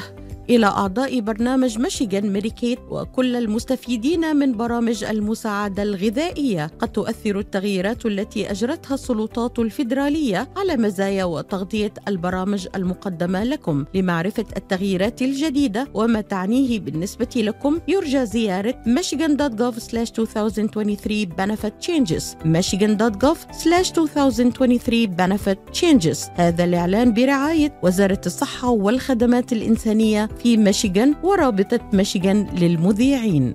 إلى 0.50 0.66
أعضاء 0.66 1.20
برنامج 1.20 1.78
ميشيغان 1.78 2.32
ميديكيت 2.32 2.78
وكل 2.90 3.36
المستفيدين 3.36 4.36
من 4.36 4.56
برامج 4.56 5.04
المساعدة 5.04 5.82
الغذائية. 5.82 6.70
قد 6.78 6.92
تؤثر 6.92 7.38
التغييرات 7.38 8.06
التي 8.06 8.50
أجرتها 8.50 8.94
السلطات 8.94 9.58
الفيدرالية 9.58 10.48
على 10.56 10.76
مزايا 10.76 11.24
وتغطية 11.24 11.92
البرامج 12.08 12.68
المقدمة 12.76 13.44
لكم. 13.44 13.84
لمعرفة 13.94 14.44
التغييرات 14.56 15.22
الجديدة 15.22 15.88
وما 15.94 16.20
تعنيه 16.20 16.80
بالنسبة 16.80 17.28
لكم 17.36 17.80
يرجى 17.88 18.26
زيارة 18.26 18.74
michigan.gov/2023 18.86 21.26
benefit 21.40 21.72
changes. 21.86 22.24
michigan.gov/2023 22.44 25.16
benefit 25.16 25.58
changes. 25.80 26.18
هذا 26.34 26.64
الإعلان 26.64 27.12
برعاية 27.12 27.72
وزارة 27.82 28.20
الصحة 28.26 28.70
والخدمات 28.70 29.52
الإنسانية 29.52 30.28
في 30.38 30.56
ميشيغان 30.56 31.14
ورابطة 31.22 31.80
ميشيغان 31.92 32.46
للمذيعين. 32.58 33.54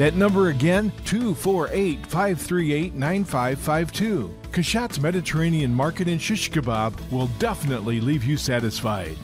That 0.00 0.14
number 0.14 0.48
again, 0.48 0.92
248 1.04 2.06
538 2.06 2.94
9552. 2.94 4.34
Kashat's 4.50 4.98
Mediterranean 4.98 5.74
Market 5.74 6.08
in 6.08 6.18
Shish 6.18 6.50
Kebab 6.50 6.94
will 7.10 7.26
definitely 7.38 8.00
leave 8.00 8.24
you 8.24 8.38
satisfied. 8.38 9.18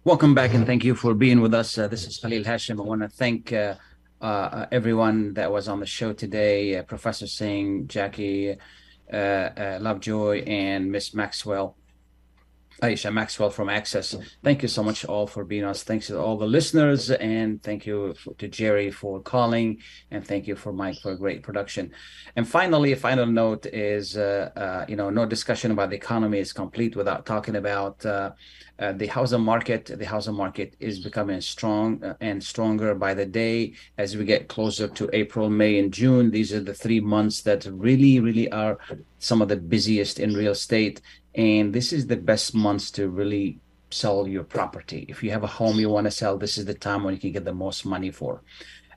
Welcome 0.05 0.35
back 0.35 0.53
and 0.53 0.67
thank 0.67 0.85
you 0.85 0.95
for 0.95 1.15
being 1.15 1.41
with 1.41 1.55
us. 1.55 1.79
Uh, 1.79 1.89
this 1.89 2.07
is 2.07 2.19
Khalil 2.19 2.45
Hachem. 2.45 2.79
I 2.79 2.85
want 2.85 3.01
to 3.01 3.09
thank 3.09 3.55
uh, 3.55 3.77
uh, 4.21 4.67
everyone 4.71 5.35
that 5.35 5.51
was 5.51 5.69
on 5.69 5.81
the 5.81 5.87
show 5.87 6.13
today, 6.13 6.77
uh, 6.77 6.83
Professor 6.83 7.27
Singh, 7.27 7.87
Jackie, 7.87 8.57
uh, 9.13 9.17
uh, 9.17 9.79
Lovejoy, 9.81 10.43
and 10.45 10.91
Miss 10.91 11.15
Maxwell. 11.15 11.77
Aisha 12.83 13.13
Maxwell 13.13 13.51
from 13.51 13.69
Access. 13.69 14.17
Thank 14.43 14.63
you 14.63 14.69
so 14.69 14.83
much 14.83 15.05
all 15.05 15.27
for 15.27 15.45
being 15.45 15.65
us. 15.65 15.83
Thanks 15.83 16.07
to 16.07 16.19
all 16.19 16.39
the 16.39 16.47
listeners, 16.47 17.11
and 17.11 17.63
thank 17.63 17.85
you 17.85 18.15
to 18.39 18.49
Jerry 18.49 18.91
for 18.91 19.21
calling, 19.21 19.83
and 20.11 20.27
thank 20.27 20.47
you 20.47 20.57
for 20.57 20.73
Mike 20.73 20.99
for 21.01 21.13
a 21.13 21.17
great 21.17 21.43
production. 21.43 21.91
And 22.37 22.49
finally, 22.49 22.93
a 22.93 22.97
final 22.97 23.27
note 23.27 23.67
is, 23.67 24.17
uh, 24.17 24.51
uh, 24.57 24.85
you 24.89 24.97
know, 24.97 25.11
no 25.11 25.27
discussion 25.27 25.73
about 25.73 25.91
the 25.91 25.97
economy 25.97 26.39
is 26.39 26.55
complete 26.55 26.97
without 26.97 27.27
talking 27.27 27.57
about 27.57 28.05
uh, 28.07 28.31
uh, 28.81 28.93
the 28.93 29.07
housing 29.07 29.43
market. 29.43 29.87
The 29.87 30.07
housing 30.07 30.35
market 30.35 30.75
is 30.81 30.99
becoming 31.01 31.41
strong 31.41 32.03
uh, 32.03 32.15
and 32.21 32.43
stronger 32.43 32.95
by 32.95 33.15
the 33.15 33.27
day 33.27 33.75
as 33.99 34.17
we 34.17 34.25
get 34.25 34.49
closer 34.49 34.89
to 34.89 35.11
April, 35.13 35.51
May, 35.51 35.79
and 35.79 35.93
June. 35.93 36.31
These 36.31 36.53
are 36.53 36.61
the 36.61 36.75
three 36.75 37.01
months 37.01 37.43
that 37.43 37.67
really, 37.67 38.21
really 38.21 38.51
are 38.51 38.79
some 39.19 39.43
of 39.43 39.49
the 39.49 39.57
busiest 39.57 40.19
in 40.19 40.35
real 40.35 40.53
estate 40.53 41.03
and 41.35 41.73
this 41.73 41.93
is 41.93 42.07
the 42.07 42.17
best 42.17 42.55
months 42.55 42.91
to 42.91 43.09
really 43.09 43.59
sell 43.91 44.27
your 44.27 44.45
property 44.45 45.05
if 45.09 45.23
you 45.23 45.31
have 45.31 45.43
a 45.43 45.49
home 45.49 45.79
you 45.79 45.89
want 45.89 46.05
to 46.05 46.11
sell 46.11 46.37
this 46.37 46.59
is 46.59 46.65
the 46.65 46.75
time 46.75 47.03
when 47.05 47.15
you 47.15 47.21
can 47.21 47.33
get 47.33 47.45
the 47.45 47.53
most 47.53 47.85
money 47.85 48.11
for 48.11 48.43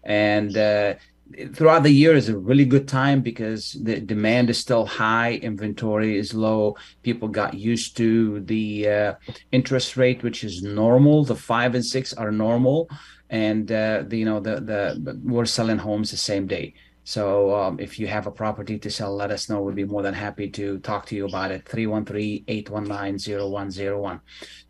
and 0.03 0.57
uh, 0.57 0.93
throughout 1.53 1.84
the 1.84 1.89
year 1.89 2.15
is 2.15 2.29
a 2.29 2.38
really 2.38 2.65
good 2.65 2.88
time 2.88 3.21
because 3.21 3.77
the 3.81 3.99
demand 3.99 4.49
is 4.49 4.57
still 4.57 4.86
high 4.86 5.34
inventory 5.36 6.17
is 6.17 6.34
low 6.34 6.75
people 7.01 7.27
got 7.27 7.53
used 7.53 7.97
to 7.97 8.39
the 8.41 8.88
uh, 8.88 9.13
interest 9.51 9.97
rate 9.97 10.23
which 10.23 10.43
is 10.43 10.63
normal 10.63 11.23
the 11.23 11.36
five 11.36 11.75
and 11.75 11.86
six 11.86 12.13
are 12.13 12.31
normal 12.31 12.89
and 13.29 13.71
uh, 13.71 14.03
the, 14.07 14.17
you 14.17 14.25
know 14.25 14.39
the 14.39 14.59
the 14.61 15.19
we're 15.23 15.45
selling 15.45 15.77
homes 15.77 16.11
the 16.11 16.17
same 16.17 16.47
day 16.47 16.73
so 17.05 17.53
um, 17.53 17.79
if 17.79 17.99
you 17.99 18.07
have 18.07 18.27
a 18.27 18.31
property 18.31 18.79
to 18.79 18.89
sell, 18.89 19.13
let 19.13 19.29
us 19.29 19.49
know. 19.49 19.61
We'd 19.61 19.75
be 19.75 19.84
more 19.84 20.01
than 20.01 20.13
happy 20.13 20.49
to 20.51 20.79
talk 20.79 21.05
to 21.07 21.15
you 21.15 21.27
about 21.27 21.51
it. 21.51 21.65
313-819-0101. 21.65 24.21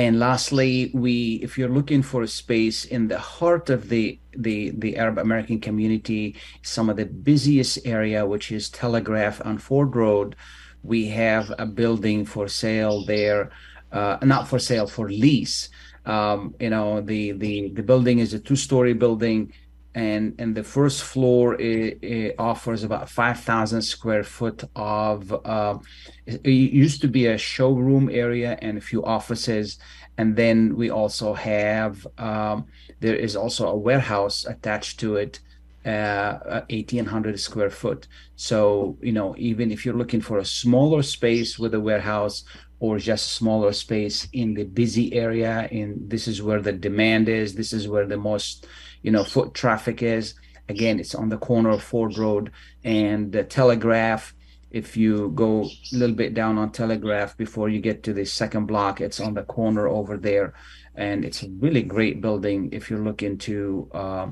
and 0.00 0.18
lastly 0.18 0.90
we 0.94 1.14
if 1.46 1.58
you're 1.58 1.76
looking 1.78 2.02
for 2.02 2.22
a 2.22 2.34
space 2.42 2.84
in 2.96 3.08
the 3.08 3.18
heart 3.18 3.66
of 3.70 3.88
the 3.88 4.18
the 4.46 4.70
the 4.82 4.96
arab 4.96 5.18
american 5.18 5.58
community 5.60 6.24
some 6.62 6.88
of 6.90 6.96
the 6.96 7.06
busiest 7.30 7.74
area 7.84 8.20
which 8.32 8.46
is 8.50 8.70
telegraph 8.70 9.36
on 9.44 9.58
ford 9.58 9.94
road 9.94 10.34
we 10.82 11.00
have 11.08 11.52
a 11.58 11.66
building 11.66 12.24
for 12.24 12.48
sale 12.48 13.04
there 13.04 13.50
uh, 13.92 14.18
not 14.22 14.48
for 14.48 14.58
sale 14.58 14.86
for 14.86 15.10
lease. 15.10 15.68
Um, 16.06 16.54
you 16.58 16.70
know 16.70 17.00
the 17.00 17.32
the 17.32 17.70
the 17.74 17.82
building 17.82 18.20
is 18.20 18.32
a 18.32 18.38
two-story 18.38 18.94
building 18.94 19.52
and 19.94 20.34
and 20.38 20.54
the 20.54 20.62
first 20.62 21.02
floor 21.02 21.60
it, 21.60 21.98
it 22.02 22.34
offers 22.38 22.84
about 22.84 23.08
5000 23.08 23.82
square 23.82 24.22
foot 24.22 24.62
of 24.76 25.32
uh, 25.44 25.78
it, 26.26 26.46
used 26.46 27.00
to 27.00 27.08
be 27.08 27.26
a 27.26 27.38
showroom 27.38 28.08
area 28.10 28.58
and 28.62 28.78
a 28.78 28.80
few 28.80 29.04
offices. 29.04 29.78
And 30.16 30.36
then 30.36 30.76
we 30.76 30.90
also 30.90 31.34
have 31.34 32.06
um, 32.18 32.66
there 33.00 33.16
is 33.16 33.34
also 33.34 33.68
a 33.68 33.76
warehouse 33.76 34.44
attached 34.44 35.00
to 35.00 35.16
it 35.16 35.40
uh, 35.84 36.62
1800 36.68 37.40
square 37.40 37.70
foot. 37.70 38.06
So 38.36 38.96
you 39.02 39.12
know 39.12 39.34
even 39.38 39.72
if 39.72 39.84
you're 39.84 39.96
looking 39.96 40.20
for 40.20 40.38
a 40.38 40.44
smaller 40.44 41.02
space 41.02 41.58
with 41.58 41.74
a 41.74 41.80
warehouse 41.80 42.44
or 42.78 42.98
just 42.98 43.34
smaller 43.34 43.72
space 43.72 44.28
in 44.32 44.54
the 44.54 44.64
busy 44.64 45.12
area 45.14 45.68
and 45.70 46.08
this 46.08 46.26
is 46.26 46.42
where 46.42 46.62
the 46.62 46.72
demand 46.72 47.28
is 47.28 47.54
this 47.54 47.74
is 47.74 47.86
where 47.86 48.06
the 48.06 48.16
most 48.16 48.66
you 49.02 49.10
know 49.10 49.24
foot 49.24 49.54
traffic 49.54 50.02
is. 50.02 50.34
Again 50.68 51.00
it's 51.00 51.14
on 51.14 51.28
the 51.28 51.38
corner 51.38 51.70
of 51.70 51.82
ford 51.82 52.18
road. 52.18 52.52
And 52.84 53.32
the 53.32 53.44
telegraph 53.44 54.34
if 54.70 54.96
you 54.96 55.32
go 55.34 55.64
a 55.64 55.70
little 55.92 56.14
bit 56.14 56.32
down 56.32 56.56
on 56.56 56.70
telegraph 56.70 57.36
before 57.36 57.68
you 57.68 57.80
get 57.80 58.04
to 58.04 58.12
the 58.12 58.24
second 58.24 58.66
block 58.66 59.00
it's 59.00 59.18
on 59.18 59.34
the 59.34 59.42
corner 59.42 59.88
over 59.88 60.16
there. 60.16 60.54
And 60.94 61.24
it's 61.24 61.42
a 61.42 61.48
really 61.48 61.82
great 61.82 62.20
building 62.20 62.68
if 62.72 62.90
you're 62.90 63.04
looking 63.04 63.38
to 63.38 63.90
uh, 63.92 64.30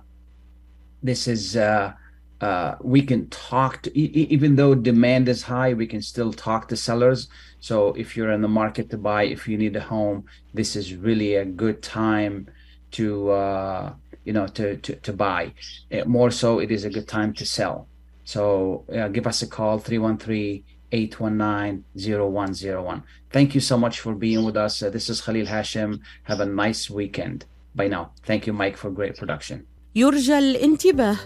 this 1.02 1.26
is 1.28 1.56
uh, 1.56 1.92
uh, 2.40 2.74
we 2.82 3.02
can 3.02 3.28
talk 3.30 3.82
to 3.82 3.98
e- 3.98 4.26
even 4.30 4.56
though 4.56 4.74
demand 4.74 5.28
is 5.28 5.42
high, 5.42 5.72
we 5.74 5.86
can 5.86 6.02
still 6.02 6.32
talk 6.32 6.68
to 6.68 6.76
sellers. 6.76 7.28
So 7.60 7.94
if 7.94 8.16
you're 8.16 8.32
in 8.32 8.42
the 8.42 8.48
market 8.48 8.90
to 8.90 8.98
buy, 8.98 9.24
if 9.24 9.48
you 9.48 9.56
need 9.56 9.76
a 9.76 9.80
home, 9.80 10.24
this 10.52 10.76
is 10.76 10.94
really 10.94 11.36
a 11.36 11.44
good 11.44 11.82
time 11.82 12.48
to 12.92 13.30
uh, 13.30 13.94
you 14.24 14.32
know 14.32 14.46
to 14.48 14.76
to, 14.76 14.96
to 14.96 15.12
buy. 15.12 15.54
More 16.06 16.30
so, 16.30 16.58
it 16.58 16.70
is 16.70 16.84
a 16.84 16.90
good 16.90 17.08
time 17.08 17.32
to 17.34 17.46
sell. 17.46 17.88
So 18.24 18.84
uh, 18.92 19.08
give 19.08 19.26
us 19.26 19.42
a 19.42 19.46
call 19.46 19.78
313 19.78 20.64
819-0101. 20.96 23.02
Thank 23.30 23.54
you 23.54 23.60
so 23.60 23.76
much 23.84 24.00
for 24.00 24.14
being 24.14 24.44
with 24.44 24.56
us. 24.56 24.82
Uh, 24.82 24.90
this 24.96 25.08
is 25.12 25.20
Khalil 25.20 25.46
Hachem. 25.46 26.00
Have 26.24 26.40
a 26.40 26.46
nice 26.46 26.90
weekend. 26.98 27.44
Bye 27.74 27.88
now. 27.88 28.04
Thank 28.28 28.46
you, 28.46 28.52
Mike, 28.52 28.76
for 28.76 28.90
great 28.90 29.16
production. 29.16 29.66
يرجى 29.96 30.38
الانتباه 30.38 31.16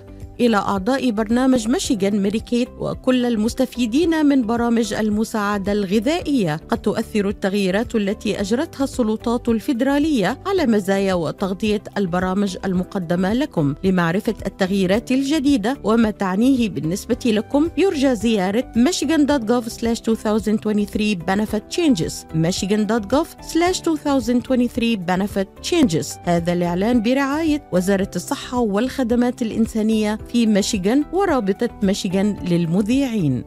إلى 0.40 0.56
أعضاء 0.56 1.10
برنامج 1.10 1.68
ميشيغان 1.68 2.22
ميديكيت 2.22 2.68
وكل 2.78 3.26
المستفيدين 3.26 4.26
من 4.26 4.46
برامج 4.46 4.94
المساعدة 4.94 5.72
الغذائية. 5.72 6.60
قد 6.68 6.78
تؤثر 6.78 7.28
التغييرات 7.28 7.94
التي 7.94 8.40
أجرتها 8.40 8.84
السلطات 8.84 9.48
الفيدرالية 9.48 10.38
على 10.46 10.66
مزايا 10.66 11.14
وتغطية 11.14 11.82
البرامج 11.96 12.56
المقدمة 12.64 13.32
لكم. 13.32 13.74
لمعرفة 13.84 14.34
التغييرات 14.46 15.12
الجديدة 15.12 15.76
وما 15.84 16.10
تعنيه 16.10 16.68
بالنسبة 16.68 17.18
لكم 17.26 17.70
يرجى 17.76 18.14
زيارة 18.14 18.72
michigan.gov/2023 18.76 21.18
benefit 21.30 21.62
changes. 21.76 22.14
michigan.gov/2023 22.34 24.96
benefit 25.10 25.48
changes. 25.70 26.06
هذا 26.24 26.52
الإعلان 26.52 27.02
برعاية 27.02 27.62
وزارة 27.72 28.10
الصحة 28.16 28.58
والخدمات 28.58 29.42
الإنسانية 29.42 30.18
في 30.32 30.46
ميشيغان 30.46 31.04
ورابطة 31.12 31.68
ميشيغان 31.82 32.36
للمذيعين. 32.48 33.44